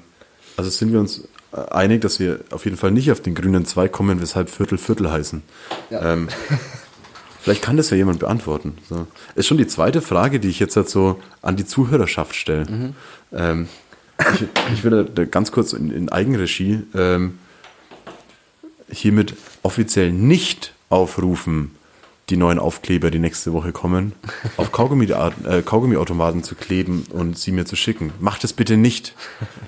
[0.55, 3.65] also sind wir uns äh, einig, dass wir auf jeden Fall nicht auf den grünen
[3.65, 5.41] Zweig kommen, weshalb Viertel Viertel heißen.
[5.89, 6.13] Ja.
[6.13, 6.29] Ähm,
[7.41, 8.77] vielleicht kann das ja jemand beantworten.
[8.87, 9.07] So.
[9.33, 12.93] Ist schon die zweite Frage, die ich jetzt halt so an die Zuhörerschaft stelle.
[13.31, 13.67] Ähm,
[14.35, 17.39] ich, ich will da ganz kurz in, in Eigenregie ähm,
[18.87, 21.71] hiermit offiziell nicht aufrufen,
[22.29, 24.13] die neuen Aufkleber, die nächste Woche kommen,
[24.57, 28.13] auf Kaugummi, äh, Kaugummiautomaten zu kleben und sie mir zu schicken.
[28.19, 29.13] Macht es bitte nicht.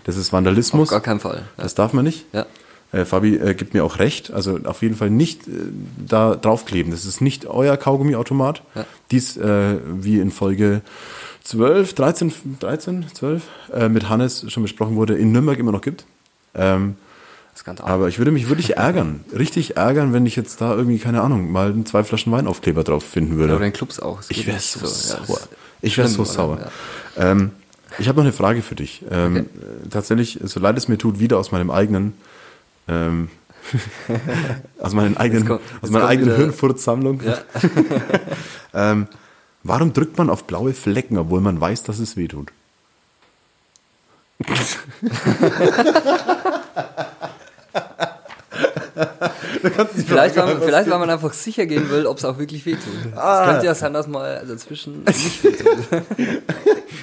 [0.06, 0.90] Das ist Vandalismus.
[0.90, 1.44] Auf gar keinen Fall.
[1.58, 1.64] Ja.
[1.64, 2.26] Das darf man nicht.
[2.32, 2.46] Ja.
[2.92, 4.32] äh, Fabi äh, gibt mir auch recht.
[4.32, 5.52] Also auf jeden Fall nicht äh,
[6.08, 6.92] da draufkleben.
[6.92, 8.64] Das ist nicht euer Kaugummiautomat.
[8.74, 8.86] Ja.
[9.12, 10.82] Dies, äh, wie in Folge
[11.44, 13.44] 12, 13, 13, 12
[13.74, 16.06] äh, mit Hannes schon besprochen wurde, in Nürnberg immer noch gibt.
[16.56, 16.96] Ähm,
[17.58, 17.88] Skandal.
[17.88, 21.52] aber ich würde mich wirklich ärgern, richtig ärgern, wenn ich jetzt da irgendwie, keine Ahnung,
[21.52, 23.56] mal zwei Flaschen Weinaufkleber drauf finden würde.
[23.56, 24.22] Oder in Clubs auch.
[24.30, 25.38] Ich wäre so, ja, das sauer.
[25.38, 25.50] ist
[25.82, 26.60] Ich wäre so sauer.
[27.18, 27.32] Ja.
[27.32, 27.52] Ähm,
[27.98, 29.04] ich habe noch eine Frage für dich.
[29.10, 29.46] Ähm, Okay.
[29.90, 32.14] Tatsächlich, so leid es mir tut, wieder aus meinem eigenen,
[32.90, 33.30] ähm,
[34.80, 37.22] aus meinen eigenen, kommt- aus meiner eigenen Hirnfurzsammlung.
[37.24, 37.38] Ja.
[38.92, 39.08] ähm,
[39.64, 42.52] warum drückt man auf blaue Flecken, obwohl man weiß, dass es weh tut?
[50.08, 52.94] Vielleicht, weil man, vielleicht, weil man einfach sicher gehen will, ob es auch wirklich wehtut.
[53.16, 53.42] Ah.
[53.44, 56.04] Es könnte ja sein, dass mal dazwischen nicht wehtut.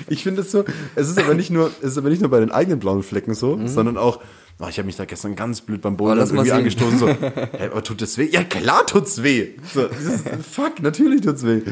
[0.09, 0.65] Ich finde es so,
[0.95, 3.35] es ist aber nicht nur, es ist aber nicht nur bei den eigenen blauen Flecken
[3.35, 3.69] so, Mhm.
[3.69, 4.21] sondern auch,
[4.59, 7.09] oh, ich habe mich da gestern ganz blöd beim lass mal irgendwie angestoßen, so,
[7.53, 8.29] hey, aber tut das weh?
[8.31, 9.51] Ja, klar tut's weh.
[9.73, 11.63] So, ist, fuck, natürlich tut's weh.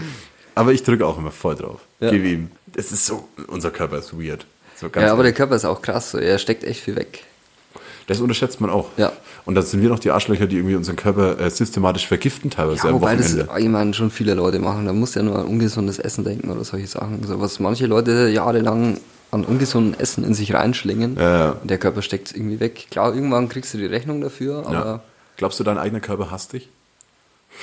[0.54, 1.80] Aber ich drücke auch immer voll drauf.
[2.00, 2.10] Ja.
[2.10, 2.50] Gib ihm.
[2.74, 4.46] Es ist so, unser Körper ist weird.
[4.76, 5.32] So Ja, aber der.
[5.32, 6.12] Körper ist auch krass.
[6.12, 6.18] So.
[6.18, 7.24] Er steckt echt viel weg.
[8.10, 8.88] Das unterschätzt man auch.
[8.96, 9.12] Ja.
[9.44, 12.82] Und dann sind wir noch die Arschlöcher, die irgendwie unseren Körper äh, systematisch vergiften teilweise
[12.82, 13.60] Ja, am wobei das, Wochenende.
[13.60, 14.84] ich meine, schon viele Leute machen.
[14.86, 17.22] Da muss ja nur an ungesundes Essen denken oder solche Sachen.
[17.24, 18.98] So, was manche Leute jahrelang
[19.30, 21.16] an ungesundem Essen in sich reinschlingen.
[21.16, 21.50] Ja, ja.
[21.52, 22.88] Und der Körper steckt irgendwie weg.
[22.90, 25.02] Klar, irgendwann kriegst du die Rechnung dafür, aber.
[25.36, 26.68] Glaubst du, dein eigener Körper hasst dich?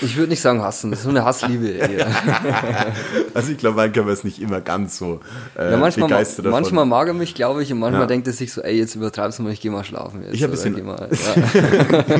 [0.02, 0.91] Ich würde nicht sagen hassen.
[0.91, 1.74] Das ist so eine Hassliebe.
[3.34, 5.20] Also ich glaube, mein Körper ist nicht immer ganz so
[5.58, 6.60] äh, Ja, manchmal, begeistert davon.
[6.62, 8.08] manchmal mag er mich, glaube ich, und manchmal Ja.
[8.08, 10.24] denkt er sich so, ey, jetzt übertreibst du mal, ich geh mal schlafen.
[10.24, 12.18] Jetzt, Ich hab geh mal, ja.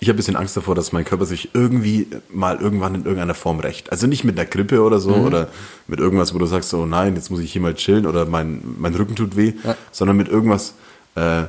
[0.00, 3.34] Ich habe ein bisschen Angst davor, dass mein Körper sich irgendwie mal irgendwann in irgendeiner
[3.34, 3.90] Form rächt.
[3.92, 5.00] Also nicht mit einer Grippe oder Mhm.
[5.02, 5.48] so oder
[5.86, 8.60] mit irgendwas, wo du sagst, oh nein, jetzt muss ich hier mal chillen oder mein,
[8.78, 9.74] mein Rücken tut weh, Ja.
[9.90, 10.74] sondern mit irgendwas,
[11.14, 11.44] äh,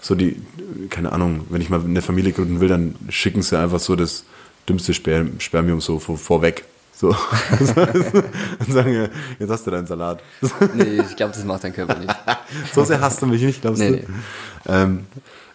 [0.00, 0.36] so die,
[0.90, 4.24] keine Ahnung, wenn ich mal eine Familie gründen will, dann schicken sie einfach so das
[4.68, 6.64] dümmste Sper Spermium so vor, vorweg.
[6.94, 7.08] So.
[8.58, 9.08] und sagen,
[9.38, 10.20] jetzt hast du deinen Salat.
[10.74, 12.14] Nee, ich glaube, das macht dein Körper nicht.
[12.74, 13.96] So sehr hasst du mich nicht, glaubst Nee, du?
[13.96, 14.04] nee.
[14.66, 15.06] Ähm,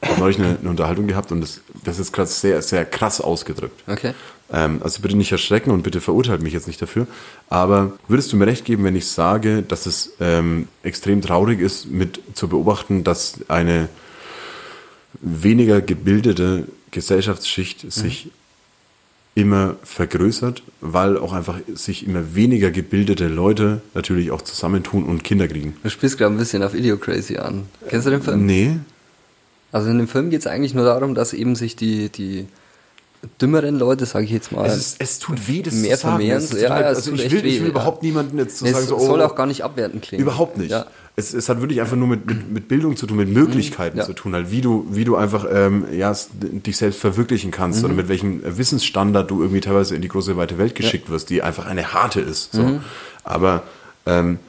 [0.02, 3.20] ich habe neulich eine, eine Unterhaltung gehabt und das, das ist gerade sehr, sehr krass
[3.20, 3.84] ausgedrückt.
[3.88, 4.14] Okay.
[4.52, 7.08] Ähm, also bitte nicht erschrecken und bitte verurteilt mich jetzt nicht dafür.
[7.50, 11.90] Aber würdest du mir recht geben, wenn ich sage, dass es ähm, extrem traurig ist,
[11.90, 13.90] mit zu beobachten, dass eine
[15.20, 18.30] weniger gebildete Gesellschaftsschicht sich
[19.36, 25.48] immer vergrößert, weil auch einfach sich immer weniger gebildete Leute natürlich auch zusammentun und Kinder
[25.48, 25.76] kriegen.
[25.82, 27.64] Du spielst gerade ein bisschen auf Idiocrazy an.
[27.90, 28.46] Kennst du den Film?
[28.46, 28.78] Nee,
[29.72, 32.46] Also in dem Film geht es eigentlich nur darum, dass eben sich die, die
[33.42, 36.18] dümmeren Leute, sage ich jetzt mal, Es, ist, es tut weh, das Mehr zu sagen.
[36.18, 37.68] vermehren, Es ja, ja, also ich will, ich weh, will ja.
[37.70, 40.22] überhaupt niemanden jetzt zu es sagen, so, soll oh, auch gar nicht abwertend klingen.
[40.22, 40.72] Überhaupt nicht.
[40.72, 40.86] Ja.
[41.16, 44.00] Es, es hat wirklich einfach nur mit, mit, mit Bildung zu tun, mit Möglichkeiten.
[44.00, 44.04] Ja.
[44.04, 47.86] zu tun, halt, wie du, wie du einfach ähm, ja, dich selbst verwirklichen kannst Mhm.
[47.86, 51.44] oder mit welchem Wissensstandard du irgendwie teilweise in die große weite Welt geschickt wirst, die
[51.44, 52.54] einfach eine harte ist.
[52.54, 52.64] So.
[52.64, 52.80] Mhm.
[53.24, 53.62] Aber
[54.08, 54.40] ähm,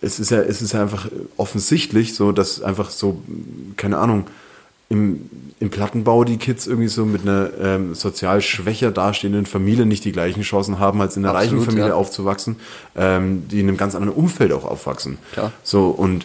[0.00, 3.20] es ist ja, es ist ja einfach offensichtlich so, dass einfach so,
[3.76, 4.26] keine Ahnung,
[4.88, 5.30] im,
[5.60, 10.12] im Plattenbau die Kids irgendwie so mit einer ähm, sozial schwächer dastehenden Familie nicht die
[10.12, 11.94] gleichen Chancen haben, als in einer Absolut, reichen Familie ja.
[11.94, 12.56] aufzuwachsen,
[12.96, 15.18] ähm, die in einem ganz anderen Umfeld auch aufwachsen.
[15.32, 15.52] Klar.
[15.62, 16.24] So, und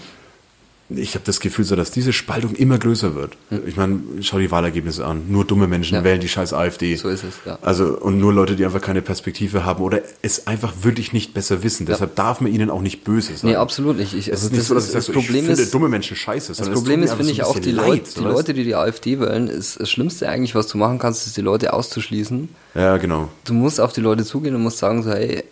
[0.89, 3.37] ich habe das Gefühl so, dass diese Spaltung immer größer wird.
[3.67, 5.23] Ich meine, schau die Wahlergebnisse an.
[5.29, 6.03] Nur dumme Menschen Ja.
[6.03, 6.95] wählen die scheiß AfD.
[6.95, 7.59] So ist es, ja.
[7.61, 11.61] Also, und nur Leute, die einfach keine Perspektive haben oder es einfach wirklich nicht besser
[11.63, 11.85] wissen.
[11.85, 13.51] Deshalb darf man ihnen auch nicht böse sein.
[13.51, 14.13] Nee, absolut nicht.
[14.15, 15.45] Ich, Es also ist nicht das, so, dass ist, ich das sage, so, Problem ich
[15.47, 16.47] finde ist, dumme Menschen scheiße.
[16.49, 18.21] das es Problem ist, finde ich, auch die Leute, leid, die?
[18.21, 21.41] Leute, die die AfD wählen, ist das Schlimmste eigentlich, was du machen kannst, ist die
[21.41, 22.49] Leute auszuschließen.
[22.75, 23.29] Ja, genau.
[23.45, 25.43] Du musst auf die Leute zugehen und musst sagen so, hey,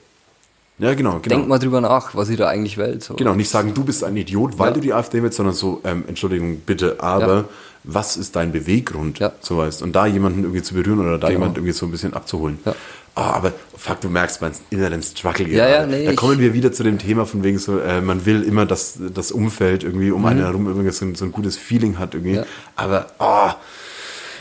[0.79, 1.35] Ja, genau, genau.
[1.35, 3.03] denk mal drüber nach, was ihr da eigentlich wählt.
[3.03, 3.15] So.
[3.15, 4.73] Genau, nicht sagen, du bist ein Idiot, weil Ja.
[4.75, 7.43] du die AfD willst, sondern so, ähm, Entschuldigung, bitte, aber Ja.
[7.83, 9.17] was ist dein Beweggrund?
[9.19, 9.31] Ja.
[9.39, 9.81] So weißt.
[9.81, 11.39] Und da jemanden irgendwie zu berühren oder da Genau.
[11.39, 12.59] jemanden irgendwie so ein bisschen abzuholen.
[12.65, 12.75] Ja.
[13.15, 15.91] Ah, aber fuck, du merkst meinen inneren Struggle Ja, gerade.
[15.91, 18.43] ja, nee, da kommen wir wieder zu dem Thema von wegen so, äh, man will
[18.43, 21.97] immer, dass das Umfeld irgendwie um einen herum irgendwie so ein, so ein gutes Feeling
[21.97, 22.33] hat irgendwie.
[22.33, 22.37] Mhm.
[22.37, 22.45] Ja.
[22.75, 23.55] Aber, ah,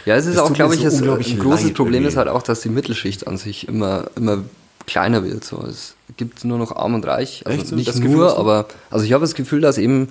[0.05, 2.09] Ja, es ist auch, glaube ich, so unglaublich ein großes Problem irgendwie.
[2.09, 4.43] ist halt auch, dass die Mittelschicht an sich immer, immer
[4.87, 5.45] kleiner wird.
[5.45, 5.63] So.
[5.67, 7.43] Es gibt nur noch Arm und Reich.
[7.47, 8.37] Also Echt nicht Das Gefühl nur, du?
[8.37, 10.09] aber also ich habe das Gefühl, dass eben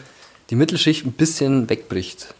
[0.49, 2.33] die Mittelschicht ein bisschen wegbricht.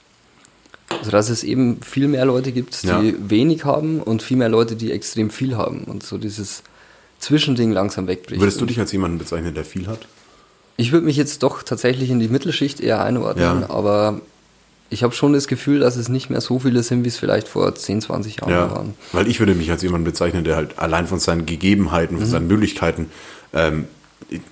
[0.89, 3.01] Also dass es eben viel mehr Leute gibt, die Ja.
[3.17, 5.86] wenig haben und viel mehr Leute, die extrem viel haben.
[5.86, 6.61] Und so dieses
[7.19, 8.39] Zwischending langsam wegbricht.
[8.41, 9.99] würdest du dich als jemanden bezeichnen, der viel hat?
[10.77, 13.69] ich würde mich jetzt doch tatsächlich in die Mittelschicht eher einordnen, Ja.
[13.69, 14.19] aber
[14.89, 17.47] ich habe schon das Gefühl, dass es nicht mehr so viele sind, wie es vielleicht
[17.47, 18.93] vor 10, 20 Jahren Ja, waren.
[19.13, 22.21] weil ich würde mich als jemanden bezeichnen, der halt allein von seinen Gegebenheiten, Mhm.
[22.21, 23.09] von seinen Möglichkeiten,
[23.53, 23.86] ähm,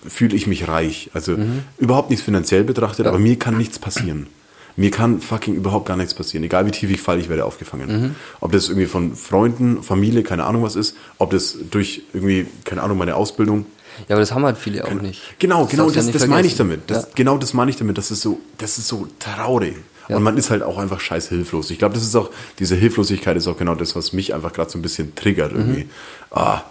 [0.07, 1.09] fühle ich mich reich.
[1.13, 1.37] Also
[1.77, 3.05] überhaupt nichts finanziell betrachtet, Mhm.
[3.05, 3.09] Ja.
[3.11, 4.27] aber mir kann nichts passieren.
[4.75, 6.43] Mir kann fucking überhaupt gar nichts passieren.
[6.43, 8.01] Egal wie tief ich falle, ich werde aufgefangen.
[8.01, 8.15] Mhm.
[8.39, 12.81] Ob das irgendwie von Freunden, Familie, keine Ahnung was ist, ob das durch irgendwie, keine
[12.81, 13.65] Ahnung, meine Ausbildung.
[14.09, 15.21] Ja, aber das haben halt viele auch nicht.
[15.37, 16.81] Genau, genau, darfst du ja das, das meine ich damit.
[16.89, 17.09] Das.
[17.13, 17.99] Genau das meine ich damit.
[17.99, 19.75] Das ist so, das ist so traurig.
[20.09, 20.17] Ja.
[20.17, 21.69] Und man ist halt auch einfach scheiß hilflos.
[21.71, 22.29] Ich glaube, das ist auch,
[22.59, 25.59] diese Hilflosigkeit ist auch genau das, was mich einfach gerade so ein bisschen triggert Mhm.
[25.59, 25.89] irgendwie.
[26.31, 26.61] Ah,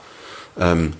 [0.59, 0.93] ähm,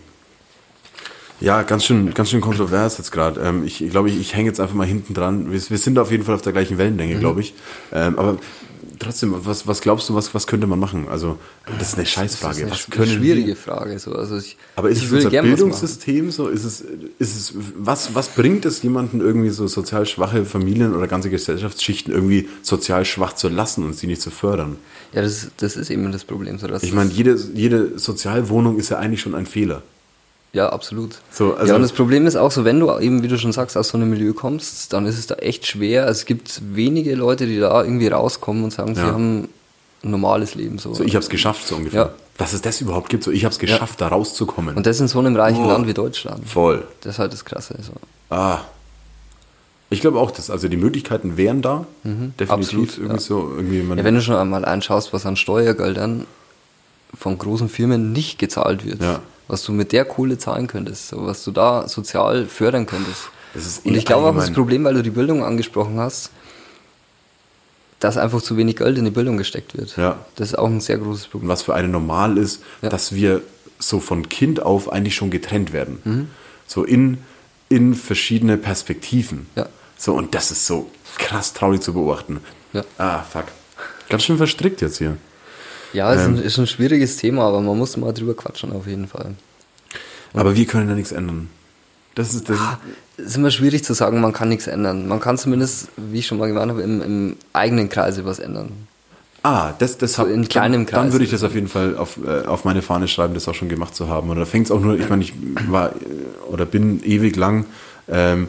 [1.41, 3.41] ja, ganz schön, ganz schön kontrovers jetzt gerade.
[3.41, 5.51] Ähm, ich glaube, ich, ich hänge jetzt einfach mal hinten dran.
[5.53, 6.79] Wir, wir sind auf jeden Fall auf der gleichen Mhm.
[6.79, 7.55] Wellenlänge, glaube ich.
[7.93, 8.39] Ähm, aber
[9.03, 11.09] trotzdem, was, was glaubst du, was, was könnte man machen?
[11.09, 11.39] Also,
[11.79, 12.67] das ist eine Scheißfrage.
[12.67, 13.57] Das ist eine was schwierige wir?
[13.57, 13.99] Frage.
[13.99, 14.13] So.
[14.13, 15.43] Also ich, Aber ist ich es unser.
[15.43, 16.49] Bildungssystem so?
[16.49, 21.07] Ist es, ist es, was, was bringt es jemanden irgendwie so sozial schwache Familien oder
[21.07, 24.77] ganze Gesellschaftsschichten irgendwie sozial schwach zu lassen und sie nicht zu fördern?
[25.13, 26.59] Ja, das, das ist eben das Problem.
[26.59, 29.83] So, dass Ich meine, jede, jede Sozialwohnung ist ja eigentlich schon ein Fehler.
[30.53, 31.17] Ja, absolut.
[31.31, 33.53] So, also- ja, und das Problem ist auch so, wenn du eben, wie du schon
[33.53, 36.07] sagst, aus so einem Milieu kommst, dann ist es da echt schwer.
[36.09, 39.09] Es gibt wenige Leute, die da irgendwie rauskommen und sagen, sie Ja.
[39.13, 39.49] haben
[40.05, 40.79] ein normales Leben.
[40.79, 42.03] So, So, ich habe es geschafft, so ungefähr.
[42.03, 42.11] Ja.
[42.37, 44.77] Dass es das überhaupt gibt, so ich habe es geschafft, da rauszukommen.
[44.77, 45.69] Und das in so einem reichen Oh.
[45.69, 46.47] Land wie Deutschland.
[46.49, 46.85] Voll.
[47.03, 47.75] Das ist halt das Krasse.
[47.81, 47.93] So.
[48.35, 48.61] Ah.
[49.91, 51.87] Ich glaube auch, dass also die Möglichkeiten wären da.
[52.03, 52.51] Definitiv Mhm.
[52.51, 53.21] Absolut, irgendwie ja.
[53.21, 56.27] so irgendwie man, Ja, wenn du schon einmal anschaust, was an Steuergeldern
[57.19, 59.21] von großen Firmen nicht gezahlt wird, Ja.
[59.49, 63.31] Was du mit der Kohle zahlen könntest, so, was du da sozial fördern könntest.
[63.85, 66.31] Und eh ich glaube auch das Problem, weil du die Bildung angesprochen hast,
[68.01, 69.97] dass einfach zu wenig Geld in die Bildung gesteckt wird.
[69.97, 70.19] Ja.
[70.37, 71.49] Das ist auch ein sehr großes und Problem.
[71.49, 72.89] was für einen normal ist, Ja.
[72.89, 73.43] dass wir
[73.79, 76.01] so von Kind auf eigentlich schon getrennt werden.
[76.05, 76.31] Mhm.
[76.67, 77.19] So in,
[77.69, 79.47] in verschiedene Perspektiven.
[79.55, 79.67] Ja.
[79.97, 82.41] So, und das ist so krass traurig zu beobachten.
[82.73, 82.83] Ja.
[82.99, 83.45] Ah, fuck.
[84.09, 85.17] Ganz schön verstrickt jetzt hier.
[85.93, 86.43] Ja, ist, ein, Ähm.
[86.43, 89.35] ist ein schwieriges Thema, aber man muss mal drüber quatschen auf jeden Fall.
[90.35, 91.51] Aber wir können da nichts ändern.
[92.15, 92.79] Das ist, das Ah,
[93.17, 95.09] ist immer schwierig zu sagen, man kann nichts ändern.
[95.09, 98.71] Man kann zumindest, wie ich schon mal gemeint habe, im, im eigenen Kreise was ändern.
[99.43, 101.13] Ah, das, das hab, in kleinem dann, dann Kreis.
[101.13, 103.69] würde ich das auf jeden Fall auf, äh, auf meine Fahne schreiben, das auch schon
[103.69, 104.31] gemacht zu haben.
[104.31, 105.33] Und da fängt es auch nur, ich meine, ich
[105.69, 105.93] war äh,
[106.51, 107.65] oder bin ewig lang
[108.09, 108.49] ähm,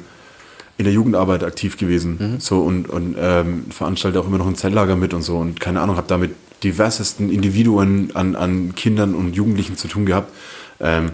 [0.78, 2.18] in der Jugendarbeit aktiv gewesen.
[2.36, 2.40] Mhm.
[2.40, 5.82] So und, und ähm, veranstalte auch immer noch ein Zelllager mit und so und keine
[5.82, 6.32] Ahnung, habe damit
[6.64, 10.32] diversesten Individuen an, an Kindern und Jugendlichen zu tun gehabt.
[10.80, 11.12] Ähm,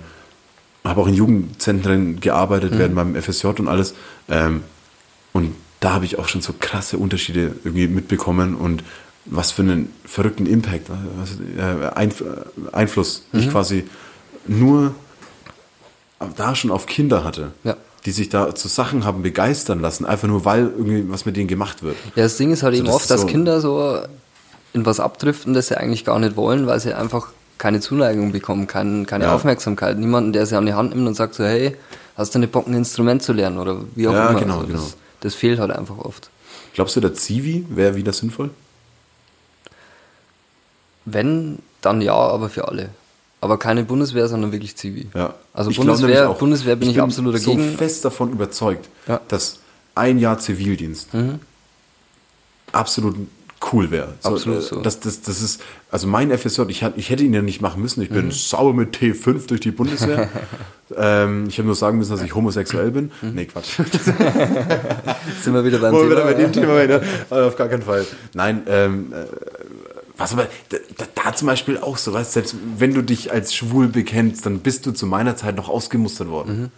[0.86, 3.94] habe auch in Jugendzentren gearbeitet, während meinem FSJ und alles.
[4.30, 4.64] Ähm,
[5.34, 8.84] und da habe ich auch schon so krasse Unterschiede irgendwie mitbekommen und
[9.26, 12.24] was für einen verrückten Impact, was, äh, Einf
[12.72, 13.84] Einfluss ich quasi
[14.48, 14.96] nur
[16.36, 17.78] da schon auf Kinder hatte, Ja.
[18.06, 21.48] die sich da zu Sachen haben begeistern lassen, einfach nur weil irgendwie was mit denen
[21.48, 21.96] gemacht wird.
[22.16, 24.00] Ja, das Ding ist halt Also eben oft, ist dass so- Kinder so
[24.74, 28.68] in was abdriften, das sie eigentlich gar nicht wollen, weil sie einfach keine Zuneigung bekommen,
[28.68, 29.36] kein, keine Ja.
[29.36, 29.98] Aufmerksamkeit.
[29.98, 31.76] Niemanden, der sie an die Hand nimmt und sagt so, hey,
[32.16, 34.40] hast du nicht Bock, ein Instrument zu lernen oder wie auch Ja, immer.
[34.40, 34.80] genau, also genau.
[34.80, 36.30] Das, das fehlt halt einfach oft.
[36.74, 38.52] Glaubst du, der Zivi wäre wieder sinnvoll?
[41.06, 42.90] Wenn, dann ja, aber für alle.
[43.42, 45.08] Aber keine Bundeswehr, sondern wirklich Zivi.
[45.16, 45.34] Ja.
[45.54, 46.38] Also Ich glaub Bundeswehr, auch.
[46.38, 47.78] Bundeswehr bin ich, absolut so dagegen.
[47.78, 49.16] fest davon überzeugt, Ja.
[49.16, 49.20] Mhm.
[49.30, 49.60] dass
[49.96, 51.10] ein Jahr Zivildienst
[52.72, 53.16] absolut
[53.74, 54.14] cool wäre.
[54.22, 54.82] So, Absolut äh, so.
[54.82, 58.02] Das, das, das ist, also mein FSJ, ich, ich hätte ihn ja nicht machen müssen.
[58.02, 58.32] Ich bin Mhm.
[58.32, 60.30] sauer mit T5 durch die Bundeswehr.
[60.96, 63.12] ähm, ich habe nur sagen müssen, dass ich homosexuell bin.
[63.22, 63.32] Mhm.
[63.36, 63.80] Nee, Quatsch.
[65.42, 66.10] Sind wir wieder beim Thema.
[66.12, 67.02] wieder bei dem Thema weiter.
[67.30, 68.06] Aber auf gar keinen Fall.
[68.34, 69.26] Nein, ähm, äh,
[70.18, 70.78] was aber, da,
[71.24, 74.86] da, zum Beispiel auch so, weißt, selbst wenn du dich als schwul bekennst, dann bist
[74.86, 76.72] du zu meiner Zeit noch ausgemustert worden.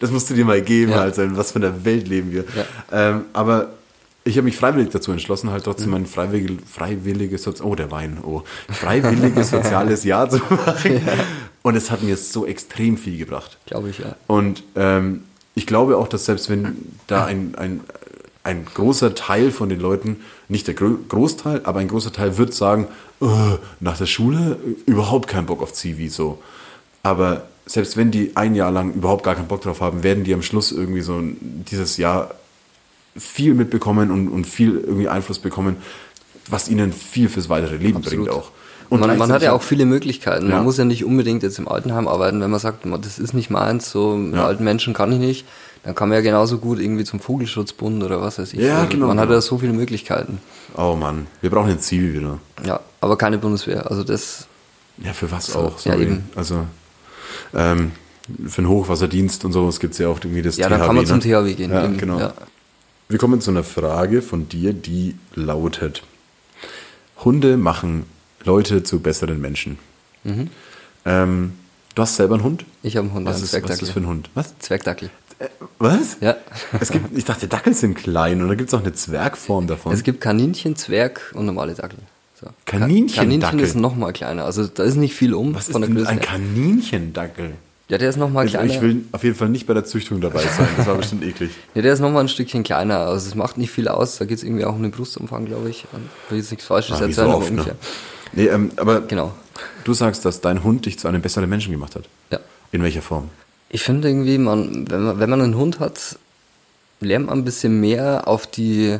[0.00, 0.96] Das musst du dir mal geben, Mhm.
[0.96, 1.02] Ja.
[1.02, 2.44] Alter, in was für einer Welt leben wir.
[2.56, 3.10] Ja.
[3.10, 3.70] Ähm, aber
[4.24, 5.64] ich habe mich freiwillig dazu entschlossen, halt Mhm.
[5.64, 11.00] trotzdem mein freiwillig, freiwilliges, Sozi- oh der Wein, oh, freiwilliges soziales Jahr zu machen.
[11.62, 13.58] Und es hat mir so extrem viel gebracht.
[13.66, 14.16] Glaube ich, ja.
[14.26, 17.80] Und ähm, ich glaube auch, dass selbst wenn da ein, ein,
[18.42, 20.16] ein großer Teil von den Leuten,
[20.48, 22.88] nicht der Gro Großteil, aber ein großer Teil wird sagen,
[23.22, 23.26] "Äh,
[23.80, 26.42] nach der Schule äh, überhaupt keinen Bock auf Zivi so.
[27.02, 30.34] Aber selbst wenn die ein Jahr lang überhaupt gar keinen Bock drauf haben, werden die
[30.34, 32.30] am Schluss irgendwie so dieses Jahr
[33.16, 35.76] viel mitbekommen und, und viel irgendwie Einfluss bekommen,
[36.48, 38.26] was ihnen viel fürs weitere Leben Absolut.
[38.26, 38.50] bringt auch.
[38.90, 40.48] Und man, man hat ja auch viele Möglichkeiten.
[40.48, 40.56] Ja.
[40.56, 43.50] Man muss ja nicht unbedingt jetzt im Altenheim arbeiten, wenn man sagt, das ist nicht
[43.50, 44.46] meins, so mit Ja.
[44.46, 45.46] alten Menschen kann ich nicht.
[45.84, 48.60] Dann kann man ja genauso gut irgendwie zum Vogelschutzbund oder was weiß ich.
[48.60, 49.36] Ja, Also genau, Man hat genau.
[49.36, 50.38] ja so viele Möglichkeiten.
[50.76, 52.38] Oh Mann, wir brauchen ein Zivi wieder.
[52.64, 53.90] Ja, aber keine Bundeswehr.
[53.90, 54.46] Also das,
[55.02, 55.76] Ja, für was So, auch?
[55.84, 56.02] ja, Sorry.
[56.04, 56.24] eben.
[56.36, 56.66] Also
[57.54, 57.92] ähm,
[58.46, 61.06] für den Hochwasserdienst und sowas gibt es ja auch irgendwie das ja, dann kann man
[61.06, 61.70] zum THW gehen.
[61.70, 61.96] Ja, eben.
[61.98, 62.18] genau.
[62.18, 62.34] Ja.
[63.08, 66.02] Wir kommen zu einer Frage von dir, die lautet:
[67.24, 68.04] Hunde machen
[68.44, 69.78] Leute zu besseren Menschen.
[70.24, 70.50] Mhm.
[71.04, 71.52] Ähm,
[71.94, 72.64] du hast selber einen Hund?
[72.82, 74.30] Ich habe einen Hund, Was einen ist, was ist das für ein Hund?
[74.34, 74.58] Was?
[74.58, 75.10] Zwergdackel.
[75.78, 76.16] Was?
[76.20, 76.36] Ja.
[76.80, 79.92] Es gibt, ich dachte, Dackel sind klein und da gibt es auch eine Zwergform davon.
[79.92, 81.98] Es gibt Kaninchen, Zwerg und normale Dackel.
[82.40, 82.46] So.
[82.66, 83.60] Kaninchen- Kaninchen Dackel?
[83.60, 84.44] ist noch mal kleiner.
[84.44, 86.20] Also da ist nicht viel um Was ist denn ein.
[86.20, 87.52] Kaninchendackel?
[87.88, 88.72] Ja, der ist noch mal Also kleiner.
[88.72, 90.68] ich will auf jeden Fall nicht bei der Züchtung dabei sein.
[90.76, 91.50] Das war bestimmt eklig.
[91.74, 92.98] ja, der ist noch mal ein Stückchen kleiner.
[93.00, 94.16] Also es macht nicht viel aus.
[94.18, 95.84] Da geht es irgendwie auch um den Brustumfang, glaube ich.
[96.30, 97.64] Will jetzt nichts Falsches Ah, so erzählen, aber oft, ne?
[98.32, 99.32] Nee, ähm, aber Genau.
[99.84, 102.04] du sagst, dass dein Hund dich zu einem besseren Menschen gemacht hat.
[102.30, 102.40] Ja.
[102.72, 103.28] In welcher Form?
[103.68, 106.16] Ich finde irgendwie, man, wenn, man, wenn man einen Hund hat,
[107.00, 108.98] lernt man ein bisschen mehr auf die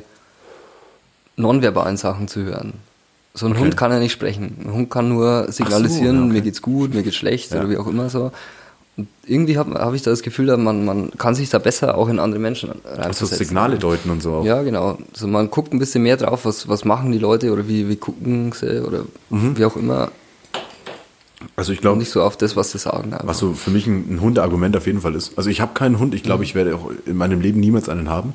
[1.36, 2.74] nonverbalen Sachen zu hören.
[3.34, 3.60] So ein Okay.
[3.62, 4.56] Hund kann ja nicht sprechen.
[4.64, 6.32] Ein Hund kann nur signalisieren, ja, okay.
[6.34, 7.60] mir geht's gut, mir geht's schlecht Ja.
[7.60, 8.30] oder wie auch immer so.
[9.26, 12.20] Irgendwie habe hab ich da das Gefühl, man, man kann sich da besser auch in
[12.20, 13.38] andere Menschen Also reinversetzen.
[13.46, 14.44] Signale deuten und so auch.
[14.44, 14.98] Ja, genau.
[15.12, 17.96] Also man guckt ein bisschen mehr drauf, was, was machen die Leute oder wie, wie
[17.96, 19.58] gucken sie oder Mhm.
[19.58, 20.12] wie auch immer.
[21.56, 23.12] Also ich glaube, nicht so auf das, was sie sagen.
[23.12, 23.26] einfach.
[23.26, 25.36] was so für mich ein, ein Hundeargument auf jeden Fall ist.
[25.36, 26.14] Also ich habe keinen Hund.
[26.14, 26.44] Ich glaube, Mhm.
[26.44, 28.32] ich werde auch in meinem Leben niemals einen haben.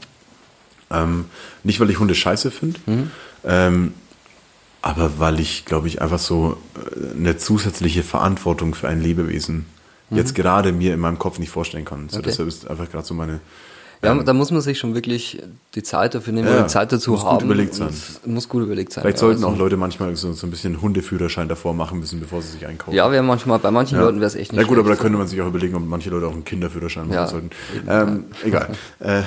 [0.92, 1.26] Ähm,
[1.64, 3.12] nicht, weil ich Hunde scheiße finde, Mhm.
[3.46, 3.94] ähm,
[4.82, 9.66] aber weil ich, glaube ich, einfach so äh, eine zusätzliche Verantwortung für ein Lebewesen
[10.12, 12.10] jetzt gerade mir in meinem Kopf nicht vorstellen kann.
[12.10, 12.18] So.
[12.20, 12.28] Okay.
[12.30, 13.40] Deshalb ist einfach gerade so meine...
[14.02, 15.42] Ja, da muss man sich schon wirklich
[15.76, 17.46] die Zeit dafür nehmen, Ja, die Zeit dazu muss gut haben.
[17.46, 17.88] überlegt und sein.
[17.90, 19.02] es Muss gut überlegt sein.
[19.02, 22.22] Vielleicht ja, sollten also- auch Leute manchmal so, so ein bisschen Hundeführerschein davor machen müssen,
[22.22, 22.96] bevor sie sich einkaufen.
[22.96, 25.18] Ja, wäre manchmal, bei manchen Leuten wäre es echt nicht Ja gut, aber da könnte
[25.18, 27.50] man sich auch überlegen, ob manche Leute auch einen Kinderführerschein machen Ja, sollten.
[27.90, 28.70] Ähm, egal.
[29.00, 29.24] Äh,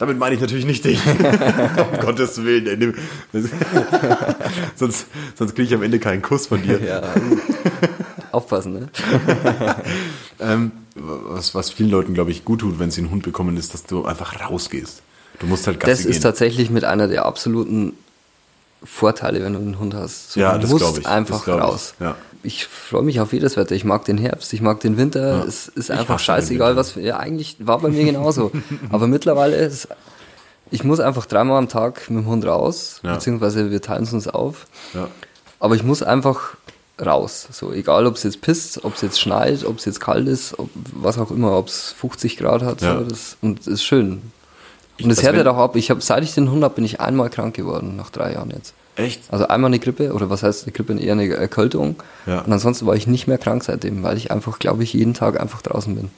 [0.00, 1.00] damit meine ich natürlich nicht dich.
[1.06, 2.94] um Gottes Willen.
[4.74, 6.80] sonst sonst kriege ich am Ende keinen Kuss von dir.
[6.82, 7.02] Ja,
[8.32, 8.88] aufpassen, ne?
[10.42, 13.74] Ähm, was, was vielen Leuten, glaube ich, gut tut, wenn sie einen Hund bekommen, ist,
[13.74, 15.02] dass du einfach rausgehst.
[15.38, 16.22] Du musst halt Gassi Das ist gehen.
[16.22, 17.92] tatsächlich mit einer der absoluten
[18.82, 20.32] Vorteile, wenn du einen Hund hast.
[20.32, 21.94] So, Ja, du das musst ich, das einfach ich, raus.
[22.00, 22.16] ja.
[22.42, 23.74] Ich freue mich auf jedes Wetter.
[23.74, 25.38] Ich mag den Herbst, ich mag den Winter.
[25.40, 25.44] Ja.
[25.44, 28.50] Es ist Ich einfach scheißegal, was für, ja, eigentlich war bei mir genauso.
[28.90, 29.88] Aber mittlerweile ist,
[30.70, 33.14] ich muss einfach dreimal am Tag mit dem Hund raus, Ja.
[33.14, 34.66] beziehungsweise wir teilen es uns auf.
[35.58, 36.54] Aber ich muss einfach
[37.04, 37.46] raus.
[37.50, 40.58] So, egal ob es jetzt pisst, ob es jetzt schneit, ob es jetzt kalt ist,
[40.58, 42.80] ob, was auch immer, ob es 50 Grad hat.
[42.80, 44.22] So, das, und das ist schön.
[45.00, 45.76] Ich- Und es also härtet wenn- auch ab.
[45.76, 48.50] Ich habe, seit ich den Hund habe, bin ich einmal krank geworden, nach drei Jahren
[48.50, 48.74] jetzt.
[48.96, 49.22] Echt?
[49.30, 51.96] Also einmal eine Grippe, oder was heißt eine Grippe, eher eine Erkältung.
[52.26, 52.40] Ja.
[52.40, 55.40] Und ansonsten war ich nicht mehr krank seitdem, weil ich einfach, glaube ich, jeden Tag
[55.40, 56.10] einfach draußen bin.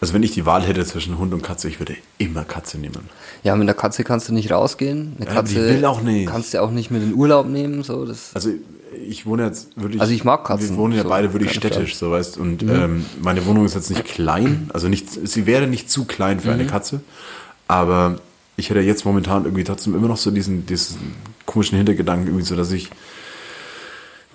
[0.00, 3.08] Also wenn ich die Wahl hätte zwischen Hund und Katze, ich würde immer Katze nehmen.
[3.42, 5.14] Ja, mit einer Katze kannst du nicht rausgehen.
[5.18, 6.28] Eine Ja, Katze will auch nicht.
[6.30, 7.82] kannst du auch nicht mit in Urlaub nehmen.
[7.82, 8.50] So, das, Also
[9.08, 10.00] ich wohne jetzt wirklich.
[10.00, 12.38] Also ich mag Katzen, Wir wohnen ja so, beide wirklich städtisch, so weißt.
[12.38, 12.70] Und Mhm.
[12.70, 16.52] ähm, meine Wohnung ist jetzt nicht klein, also nicht, sie wäre nicht zu klein für
[16.52, 16.68] eine Mhm.
[16.68, 17.00] Katze,
[17.68, 18.18] aber
[18.56, 21.14] ich hätte jetzt momentan irgendwie trotzdem immer noch so diesen, diesen
[21.46, 22.90] komischen Hintergedanken irgendwie so, dass ich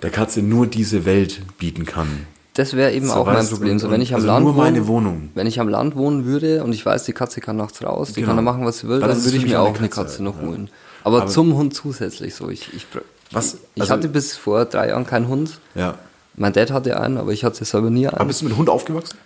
[0.02, 2.26] der Katze nur diese Welt bieten kann.
[2.54, 3.78] das wäre eben So, auch mein Problem.
[3.78, 5.30] So, wenn ich am also Land nur meine Wohnung.
[5.34, 8.14] Wenn ich am Land wohnen würde und ich weiß, die Katze kann nachts raus, die
[8.20, 8.28] Genau.
[8.28, 10.22] kann da machen, was sie will, Dann dann, würde ich mir auch eine Katze, Katze
[10.24, 10.46] noch ja.
[10.46, 10.70] holen.
[11.04, 12.48] Aber, Aber- zum Hund zusätzlich so.
[12.48, 12.86] Ich, ich,
[13.32, 13.58] Was?
[13.74, 15.58] ich Also- hatte bis vor drei Jahren keinen Hund.
[15.74, 15.98] Ja.
[16.36, 18.16] Mein Dad hatte einen, aber ich hatte selber nie einen.
[18.16, 19.16] Aber bist du mit Hund aufgewachsen?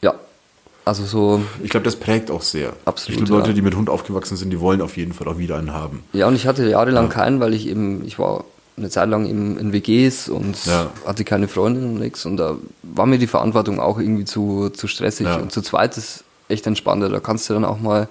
[0.00, 0.14] ja.
[0.88, 2.72] Also so, Ich glaube, das prägt auch sehr.
[2.86, 3.54] Absolut, Ich glaube, Leute, ja.
[3.54, 6.02] die mit Hund aufgewachsen sind, die wollen auf jeden Fall auch wieder einen haben.
[6.14, 8.44] ja, und ich hatte jahrelang keinen, weil ich eben, ich war
[8.78, 10.86] eine Zeit lang eben in WGs und Ja.
[11.06, 12.24] hatte keine Freundin und nichts.
[12.24, 15.26] Und da war mir die Verantwortung auch irgendwie zu, zu stressig.
[15.26, 15.36] Ja.
[15.36, 17.08] Und zu zweit ist echt entspannter.
[17.10, 18.08] Da kannst du dann auch mal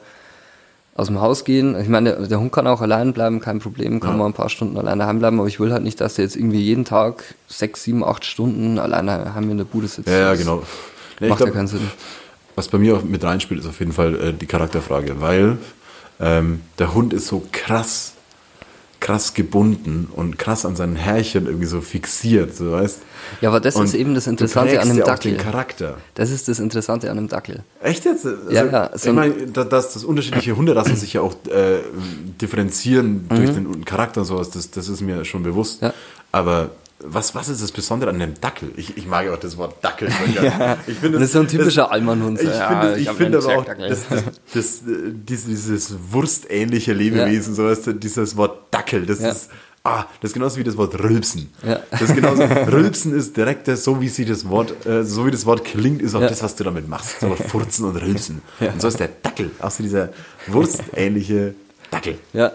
[0.94, 1.80] aus dem Haus gehen.
[1.80, 4.18] Ich meine, der, Hund kann auch allein bleiben, kein Problem, kann Ja.
[4.18, 6.36] mal ein paar Stunden alleine heim bleiben, aber ich will halt nicht, dass der jetzt
[6.36, 10.08] irgendwie jeden Tag sechs, sieben, acht Stunden alleine heim in der Bude sitzt.
[10.10, 10.58] Ja, ja, genau.
[10.58, 10.64] Ja,
[11.26, 11.80] ich Macht ja glaub, keinen Sinn.
[12.58, 15.58] Was bei mir auch mit reinspielt, ist auf jeden Fall äh, die Charakterfrage, weil
[16.20, 18.14] ähm, der Hund ist so krass,
[19.00, 23.00] krass gebunden und krass an seinen Herrchen irgendwie so fixiert, so weißt.
[23.42, 25.34] Ja, aber das Und ist eben das Interessante an einem ja auch Dackel.
[25.34, 25.98] den Charakter.
[26.16, 27.62] Das ist das Interessante an einem Dackel.
[27.84, 28.26] Echt jetzt?
[28.26, 31.36] Also, Ja, ja, so ich ein- meine, da- dass das unterschiedliche Hunderassen sich ja auch
[31.46, 31.82] äh,
[32.42, 35.82] differenzieren durch den Charakter und sowas, das, das ist mir schon bewusst.
[35.84, 35.88] Mhm.
[35.90, 35.94] Ja.
[36.32, 38.72] Aber was, was ist das Besondere an einem Dackel?
[38.76, 40.10] Ich, ich mag ja auch das Wort Dackel.
[40.42, 40.78] ja.
[40.88, 42.40] Ich finde Und das ist so ein typischer Allmannhund.
[42.40, 44.24] Ich So, ja, finde, einen aber auch, das, das,
[44.54, 49.30] das, dieses, wurstähnliche Lebewesen, so weißt du, dieses Wort Dackel, das Ja.
[49.30, 49.50] ist,
[49.84, 51.54] ah, das ist genauso wie das Wort Rülpsen.
[51.66, 51.80] Ja.
[51.92, 55.32] Das ist genauso, Rülpsen ist direkt das, so wie sie das Wort, äh, so wie
[55.32, 56.30] das Wort klingt, ist auch Ja.
[56.30, 57.20] das, was du damit machst.
[57.20, 58.42] So Furzen und Rülpsen.
[58.60, 60.10] Und so ist der Dackel, auch so dieser
[60.48, 61.54] wurstähnliche
[61.92, 62.16] Dackel.
[62.34, 62.52] Ja.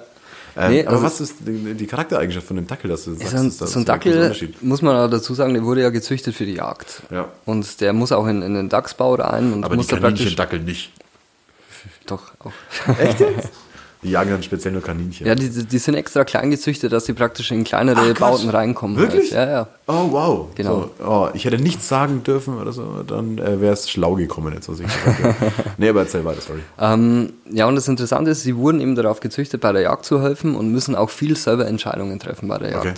[0.57, 3.31] Ähm, Nee, aber also- was ist die, die Charaktereigenschaft von dem Dackel, dass du sagst,
[3.31, 6.45] So ein, ist so ein Dackel, muss man dazu sagen, der wurde ja gezüchtet für
[6.45, 7.03] die Jagd.
[7.11, 7.29] Ja.
[7.47, 10.21] Und der muss auch in, in den Dachsbau rein und Aber die muss da praktisch.
[10.37, 10.93] Kaninchen-Dackel nicht.
[12.07, 12.53] Doch, auch.
[12.99, 13.49] Echt jetzt?
[14.03, 15.27] Die jagen dann speziell nur Kaninchen.
[15.27, 18.19] Ja, die, die sind extra klein gezüchtet, dass sie praktisch in kleinere Ach.
[18.19, 18.97] Bauten reinkommen.
[18.97, 19.33] Wirklich?
[19.33, 19.49] Halt.
[19.49, 19.69] Ja, ja.
[19.87, 20.47] Oh, wow.
[20.57, 20.91] Genau.
[20.99, 24.53] So, oh, ich hätte nichts sagen dürfen oder so, dann äh, wäre es schlau gekommen
[24.55, 25.53] jetzt, was ich gesagt habe.
[25.79, 26.61] nee, aber erzähl weiter, sorry.
[26.81, 30.21] Ähm, ja, und das Interessante ist, sie wurden eben darauf gezüchtet, bei der Jagd zu
[30.21, 32.87] helfen und müssen auch viel selber Entscheidungen treffen bei der Jagd.
[32.87, 32.95] Okay.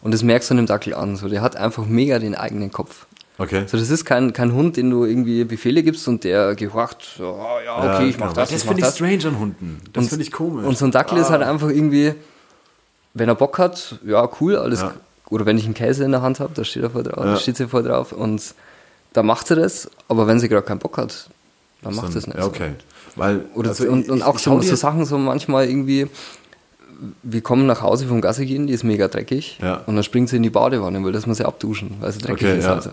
[0.00, 1.16] Und das merkst du an dem Dackel an.
[1.16, 3.06] So, der hat einfach mega den eigenen Kopf.
[3.38, 3.64] Okay.
[3.66, 7.38] So, das ist kein, kein Hund, den du irgendwie Befehle gibst und der gehorcht, so,
[7.38, 8.40] oh, ja, okay, ich mach genau.
[8.40, 8.94] das, Das finde ich das.
[8.96, 9.80] strange an Hunden.
[9.92, 10.64] Das finde ich komisch.
[10.64, 12.14] Und so ein Dackel ist halt einfach irgendwie,
[13.12, 14.80] wenn er Bock hat, ja, cool, alles.
[14.80, 14.94] Ja.
[15.28, 17.32] Oder wenn ich einen Käse in der Hand habe, da steht er voll drauf, Ja.
[17.32, 18.42] da steht sie voll drauf und
[19.12, 21.28] da macht sie das, aber wenn sie gerade keinen Bock hat,
[21.82, 22.38] dann macht sie es nicht.
[22.38, 22.70] Ja, okay.
[23.16, 26.06] Weil, Oder also und, und ich- auch ich so, so Sachen, so manchmal irgendwie,
[27.22, 29.58] wir kommen nach Hause vom Gassi gehen, die ist mega dreckig.
[29.60, 29.82] Ja.
[29.86, 32.46] Und dann springt sie in die Badewanne, weil das muss sie abduschen, weil sie dreckig
[32.46, 32.64] Okay, ist.
[32.64, 32.74] ja.
[32.74, 32.90] Also,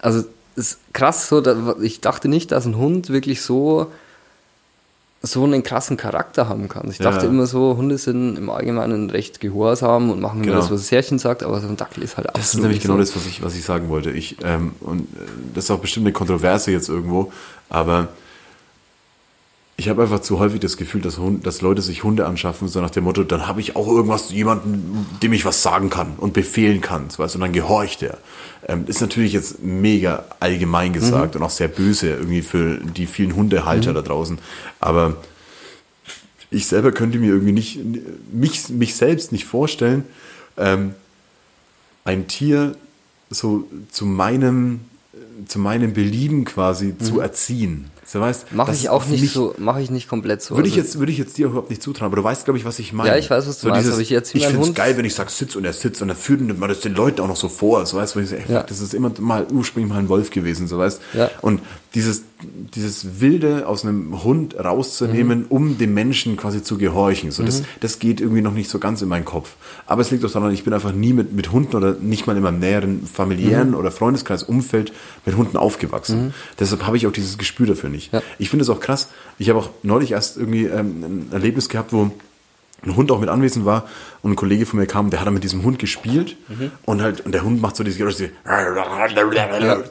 [0.00, 0.24] also
[0.56, 1.42] ist krass so,
[1.80, 3.90] ich dachte nicht, dass ein Hund wirklich so,
[5.22, 6.90] so einen krassen Charakter haben kann.
[6.90, 7.30] Ich dachte Ja.
[7.30, 10.54] immer so, Hunde sind im Allgemeinen recht gehorsam und machen Genau.
[10.54, 12.62] nur das, was das Herrchen sagt, aber so ein Dackel ist halt Das ist absolut
[12.64, 13.00] nämlich genau so.
[13.00, 14.10] das, was ich, was ich sagen wollte.
[14.10, 15.20] Ich, ähm, und äh,
[15.54, 17.32] das ist auch bestimmt eine Kontroverse jetzt irgendwo,
[17.68, 18.08] aber
[19.80, 22.82] ich habe einfach zu häufig das Gefühl, dass, Hund, dass Leute sich Hunde anschaffen, so
[22.82, 26.34] nach dem Motto, dann habe ich auch irgendwas, jemanden, dem ich was sagen kann und
[26.34, 28.18] befehlen kann, so weißt, und dann gehorcht er.
[28.68, 33.34] Ähm, ist natürlich jetzt mega allgemein gesagt und auch sehr böse irgendwie für die vielen
[33.34, 34.38] Hundehalter da draußen,
[34.80, 35.16] aber
[36.50, 37.80] ich selber könnte mir irgendwie nicht,
[38.30, 40.04] mich, mich selbst nicht vorstellen,
[40.58, 40.94] ähm,
[42.04, 42.76] ein Tier
[43.30, 44.80] so zu meinem,
[45.46, 47.90] zu meinem Belieben quasi zu erziehen.
[48.12, 50.56] So weißt, Mache das ich auch nicht mich- so, mache ich nicht komplett so.
[50.56, 52.58] Würde ich, Also- jetzt, würde ich jetzt dir überhaupt nicht zutrauen, aber du weißt, glaube
[52.58, 53.10] ich, was ich meine.
[53.10, 55.14] Ja, ich weiß, was du meinst, aber ich erziehe ich finde es geil, wenn ich
[55.14, 57.48] sage, sitz und er sitzt und er führt man das den Leuten auch noch so
[57.48, 57.86] vor.
[57.86, 58.58] So weißt du, wo ich sage, ey, Ja.
[58.60, 61.30] fuck, das ist immer mal ursprünglich mal ein Wolf gewesen, so weißt Ja.
[61.40, 61.60] Und
[61.94, 62.22] dieses,
[62.74, 64.60] dieses Wilde aus einem Hund Mhm.
[64.60, 68.78] rauszunehmen, um dem Menschen quasi zu gehorchen, so das, das geht irgendwie noch nicht so
[68.78, 69.54] ganz in meinen Kopf.
[69.86, 72.36] Aber es liegt auch daran, ich bin einfach nie mit, mit Hunden oder nicht mal
[72.36, 73.74] in meinem näheren familiären Mhm.
[73.74, 74.92] oder Freundeskreis, Umfeld
[75.26, 76.32] mit Hunden aufgewachsen.
[76.60, 78.12] Deshalb habe ich auch dieses Gespür dafür nicht.
[78.12, 78.22] Ja.
[78.38, 79.08] Ich finde es auch krass.
[79.38, 82.10] Ich habe auch neulich erst irgendwie ähm, ein Erlebnis gehabt, wo
[82.84, 83.86] ein Hund auch mit anwesend war
[84.22, 86.36] und ein Kollege von mir kam, der hat dann mit diesem Hund gespielt
[86.86, 88.30] und halt und der Hund macht so diese Geräusche,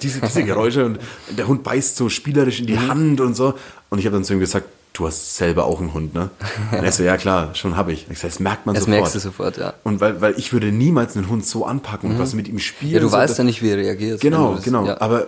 [0.01, 3.53] diese, diese Geräusche und der Hund beißt so spielerisch in die Hand und so
[3.89, 6.29] und ich habe dann zu ihm gesagt, du hast selber auch einen Hund, ne?
[6.71, 8.07] Und er so, ja klar, schon habe ich.
[8.09, 8.99] Ich sag, das merkt man Das sofort.
[8.99, 9.73] merkst du sofort, ja.
[9.83, 12.91] Und weil, weil ich würde niemals einen Hund so anpacken und was mit ihm spielen.
[12.93, 14.19] Ja, du so, weißt das- ja nicht, wie er reagiert.
[14.19, 14.85] Genau, das- genau.
[14.87, 14.99] Ja.
[14.99, 15.23] Aber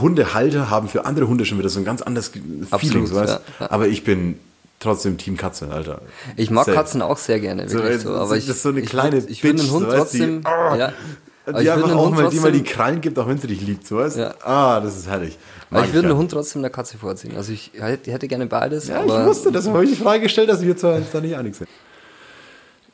[0.00, 2.42] Hundehalter haben für andere Hunde schon wieder so ein ganz anderes Ge-
[2.78, 3.32] Feeling, so weißt?
[3.34, 3.70] ja, ja.
[3.70, 4.38] Aber ich bin
[4.86, 6.00] trotzdem Team Katze, Alter.
[6.36, 6.76] Ich mag Safe.
[6.76, 8.14] Katzen auch sehr gerne, So, wirklich äh, so.
[8.14, 10.40] Aber das ich, ist so eine ich kleine ich würde Bitch, einen Hund so, trotzdem.
[10.40, 10.92] die- ah, ja.
[11.48, 12.64] Aber Die ich einfach auch mal, die mal die.
[12.64, 14.16] Krallen gibt, auch wenn sie dich liebt, so weißt?
[14.16, 14.34] Ja.
[14.42, 15.38] Ah, das ist herrlich.
[15.70, 17.36] Mag Aber ich würde einen Hund trotzdem der Katze vorziehen.
[17.36, 18.88] Also ich hätte, gerne beides.
[18.88, 21.36] Ja, ich wusste, das habe ich die Frage gestellt, dass wir zwei uns da nicht
[21.36, 21.68] einig sind.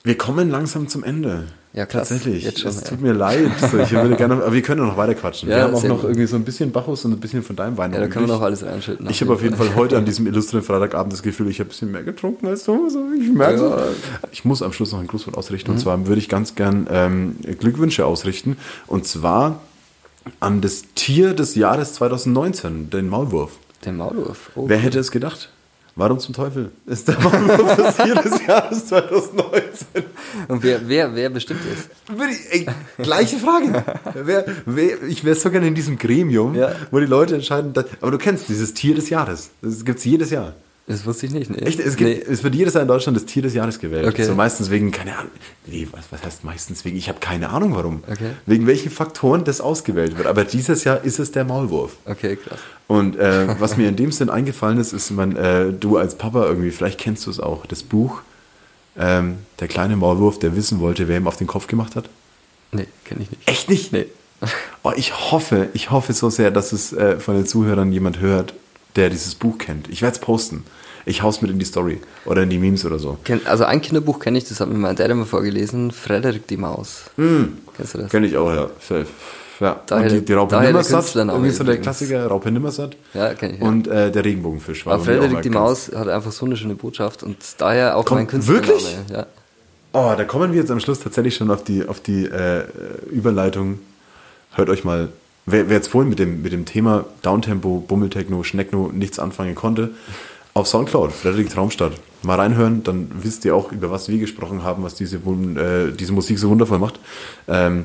[0.05, 1.45] Wir kommen langsam zum Ende.
[1.75, 2.09] Ja, krass.
[2.09, 2.45] Tatsächlich.
[2.45, 2.89] Jetzt schon, es ja.
[2.89, 3.51] tut mir leid.
[3.71, 5.49] So, ich würde gerne, aber wir können noch weiter quatschen.
[5.49, 6.11] Ja, wir haben auch noch gut.
[6.11, 7.93] irgendwie so ein bisschen Bacchus und ein bisschen von deinem Wein.
[7.95, 9.09] Ja, da können wir noch alles reinschütten.
[9.09, 11.71] Ich habe auf jeden Fall heute an diesem illustren Freitagabend das Gefühl, ich habe ein
[11.71, 12.91] bisschen mehr getrunken als du.
[12.91, 13.75] So, ich merke so.
[14.33, 15.71] Ich muss am Schluss noch ein Grußwort ausrichten.
[15.71, 15.77] Mhm.
[15.77, 18.59] Und zwar würde ich ganz gern ähm, Glückwünsche ausrichten.
[18.87, 19.61] Und zwar
[20.41, 23.53] an das Tier des Jahres 2019, den Maulwurf.
[23.85, 24.51] Der Maulwurf.
[24.55, 25.51] Oh, Wer hätte es gedacht?
[25.95, 29.87] Warum zum Teufel ist der das Tier des Jahres 2019?
[30.49, 31.91] Und wer, wer, wer bestimmt ist?
[32.51, 32.67] Ey,
[32.99, 33.85] gleiche Frage.
[34.15, 36.73] Wer, wer, ich wäre so gerne in diesem Gremium, Ja.
[36.91, 37.75] wo die Leute entscheiden.
[37.75, 39.51] dass- aber du kennst dieses Tier des Jahres.
[39.61, 40.55] Das gibt es jedes Jahr.
[40.87, 41.49] Das wusste ich nicht.
[41.49, 41.59] Nee.
[41.59, 41.79] Echt?
[41.79, 44.07] Es, gibt, es wird jedes Jahr in Deutschland das Tier des Jahres gewählt.
[44.07, 44.25] Okay.
[44.25, 45.31] So meistens wegen, keine Ahnung.
[45.67, 46.97] Nee, was, was heißt meistens wegen?
[46.97, 48.03] Ich habe keine Ahnung warum.
[48.11, 48.31] Okay.
[48.47, 50.27] Wegen welchen Faktoren das ausgewählt wird.
[50.27, 51.97] Aber dieses Jahr ist es der Maulwurf.
[52.05, 52.59] Okay, krass.
[52.89, 56.45] Und äh, was mir in dem Sinn eingefallen ist, ist, man, äh, du als Papa
[56.47, 58.23] irgendwie, vielleicht kennst du es auch, das Buch
[58.99, 62.09] ähm, Der kleine Maulwurf, der wissen wollte, wer ihm auf den Kopf gemacht hat.
[62.73, 63.49] Nee, kenne ich nicht.
[63.49, 63.93] Echt nicht?
[63.93, 64.07] Nee.
[64.83, 68.55] Oh, ich hoffe, ich hoffe so sehr, dass es äh, von den Zuhörern jemand hört,
[68.97, 69.89] der dieses Buch kennt.
[69.89, 70.65] Ich werde es posten.
[71.05, 73.19] Ich hau's mit in die Story oder in die Memes oder so.
[73.45, 75.91] Also ein Kinderbuch kenne ich, das hat mir mein Dad immer vorgelesen.
[75.91, 77.05] Frederik die Maus.
[77.17, 78.11] Kennst du das?
[78.11, 78.71] Kenn ich auch, ja.
[78.81, 79.07] Safe.
[79.59, 79.81] Ja.
[79.87, 81.79] Daher- und die, die Raupe Nimmersatt, irgendwie so der.
[81.79, 82.97] Klassiker, Raupe Nimmersatt.
[83.15, 83.67] Ja, kenn ich, ja.
[83.67, 87.23] Und äh, der Regenbogenfisch war Aber Frederik die Maus hat einfach so eine schöne Botschaft
[87.23, 88.69] und daher auch Komm, mein Künstlername.
[88.69, 88.97] wirklich?
[89.13, 89.27] Ja.
[89.93, 92.65] Oh, da kommen wir jetzt am Schluss tatsächlich schon auf die, auf die äh,
[93.11, 93.79] Überleitung.
[94.55, 95.09] Hört euch mal,
[95.47, 99.91] wer, wer jetzt vorhin mit dem, mit dem Thema Downtempo, Bummeltechno, Schneckno nichts anfangen konnte,
[100.55, 101.93] auf Soundcloud, Frederik Traumstadt.
[102.23, 106.13] Mal reinhören, dann wisst ihr auch, über was wir gesprochen haben, was diese, äh, diese
[106.13, 107.01] Musik so wundervoll macht.
[107.49, 107.85] Ähm,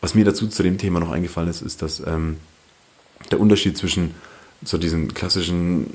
[0.00, 2.38] was mir dazu zu dem Thema noch eingefallen ist, ist, dass ähm,
[3.30, 4.14] der Unterschied zwischen
[4.64, 5.88] so diesen klassischen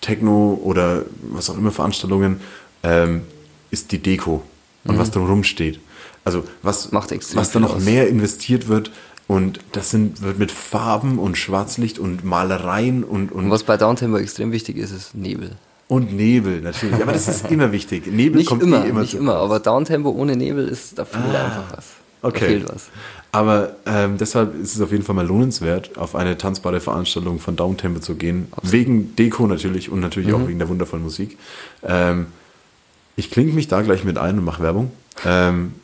[0.00, 2.40] Techno oder was auch immer Veranstaltungen
[2.82, 3.22] ähm,
[3.70, 4.42] ist die Deko
[4.84, 5.80] und was drumherum steht.
[6.24, 7.84] Also was, was da noch aus.
[7.84, 8.90] mehr investiert wird
[9.28, 13.76] und das sind, wird mit Farben und Schwarzlicht und Malereien und, und, Und was bei
[13.76, 15.52] Downtempo extrem wichtig ist, ist Nebel.
[15.88, 17.00] und Nebel natürlich.
[17.02, 18.06] Aber das ist immer wichtig.
[18.06, 21.24] Nebel Nicht kommt immer, eh immer nicht immer, aber Downtempo ohne Nebel ist, da fehlt
[21.34, 21.84] einfach was.
[22.22, 22.46] Da Okay.
[22.46, 22.88] fehlt was.
[23.32, 27.54] Aber ähm, deshalb ist es auf jeden Fall mal lohnenswert, auf eine tanzbare Veranstaltung von
[27.56, 28.48] Downtempo zu gehen.
[28.62, 30.34] Wegen Deko natürlich und natürlich Mhm.
[30.34, 31.36] auch wegen der wundervollen Musik.
[31.82, 32.26] Ähm,
[33.16, 34.90] ich klinge mich da gleich mit ein und mache Werbung.
[35.26, 35.74] Ähm,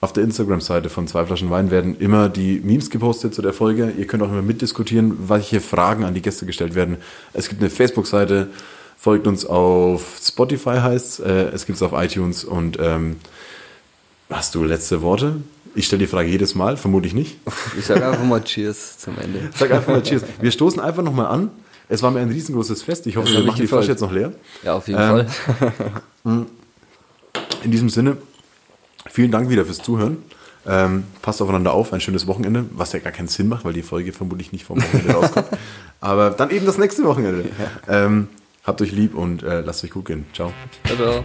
[0.00, 3.92] auf der Instagram-Seite von Zwei Flaschen Wein werden immer die Memes gepostet zu der Folge.
[3.98, 6.98] Ihr könnt auch immer mitdiskutieren, welche Fragen an die Gäste gestellt werden.
[7.32, 8.48] Es gibt eine Facebook-Seite,
[8.96, 13.16] folgt uns auf Spotify heißt äh, es gibt es auf iTunes und ähm,
[14.30, 15.36] hast du letzte Worte?
[15.74, 17.36] Ich stelle die Frage jedes Mal, vermutlich nicht.
[17.78, 19.50] Ich sage einfach mal Cheers zum Ende.
[19.56, 20.22] Sag einfach mal Cheers.
[20.40, 21.50] Wir stoßen einfach nochmal an.
[21.88, 23.06] Es war mir ein riesengroßes Fest.
[23.06, 23.66] Ich hoffe, wir machen die.
[23.66, 24.32] Flasche jetzt noch leer.
[24.62, 25.26] Ja, auf jeden Ähm,
[26.24, 26.46] Fall.
[27.64, 28.16] In diesem Sinne,
[29.06, 30.18] vielen Dank wieder fürs Zuhören.
[30.66, 33.82] Ähm, passt aufeinander auf, ein schönes Wochenende, was ja gar keinen Sinn macht, weil die
[33.82, 35.48] Folge vermutlich nicht vom Wochenende rauskommt.
[36.00, 37.48] Aber dann eben das nächste Wochenende.
[37.88, 38.28] Ähm,
[38.64, 40.26] habt euch lieb und äh, lasst euch gut gehen.
[40.34, 40.52] Ciao.
[40.84, 41.24] Ciao, ciao.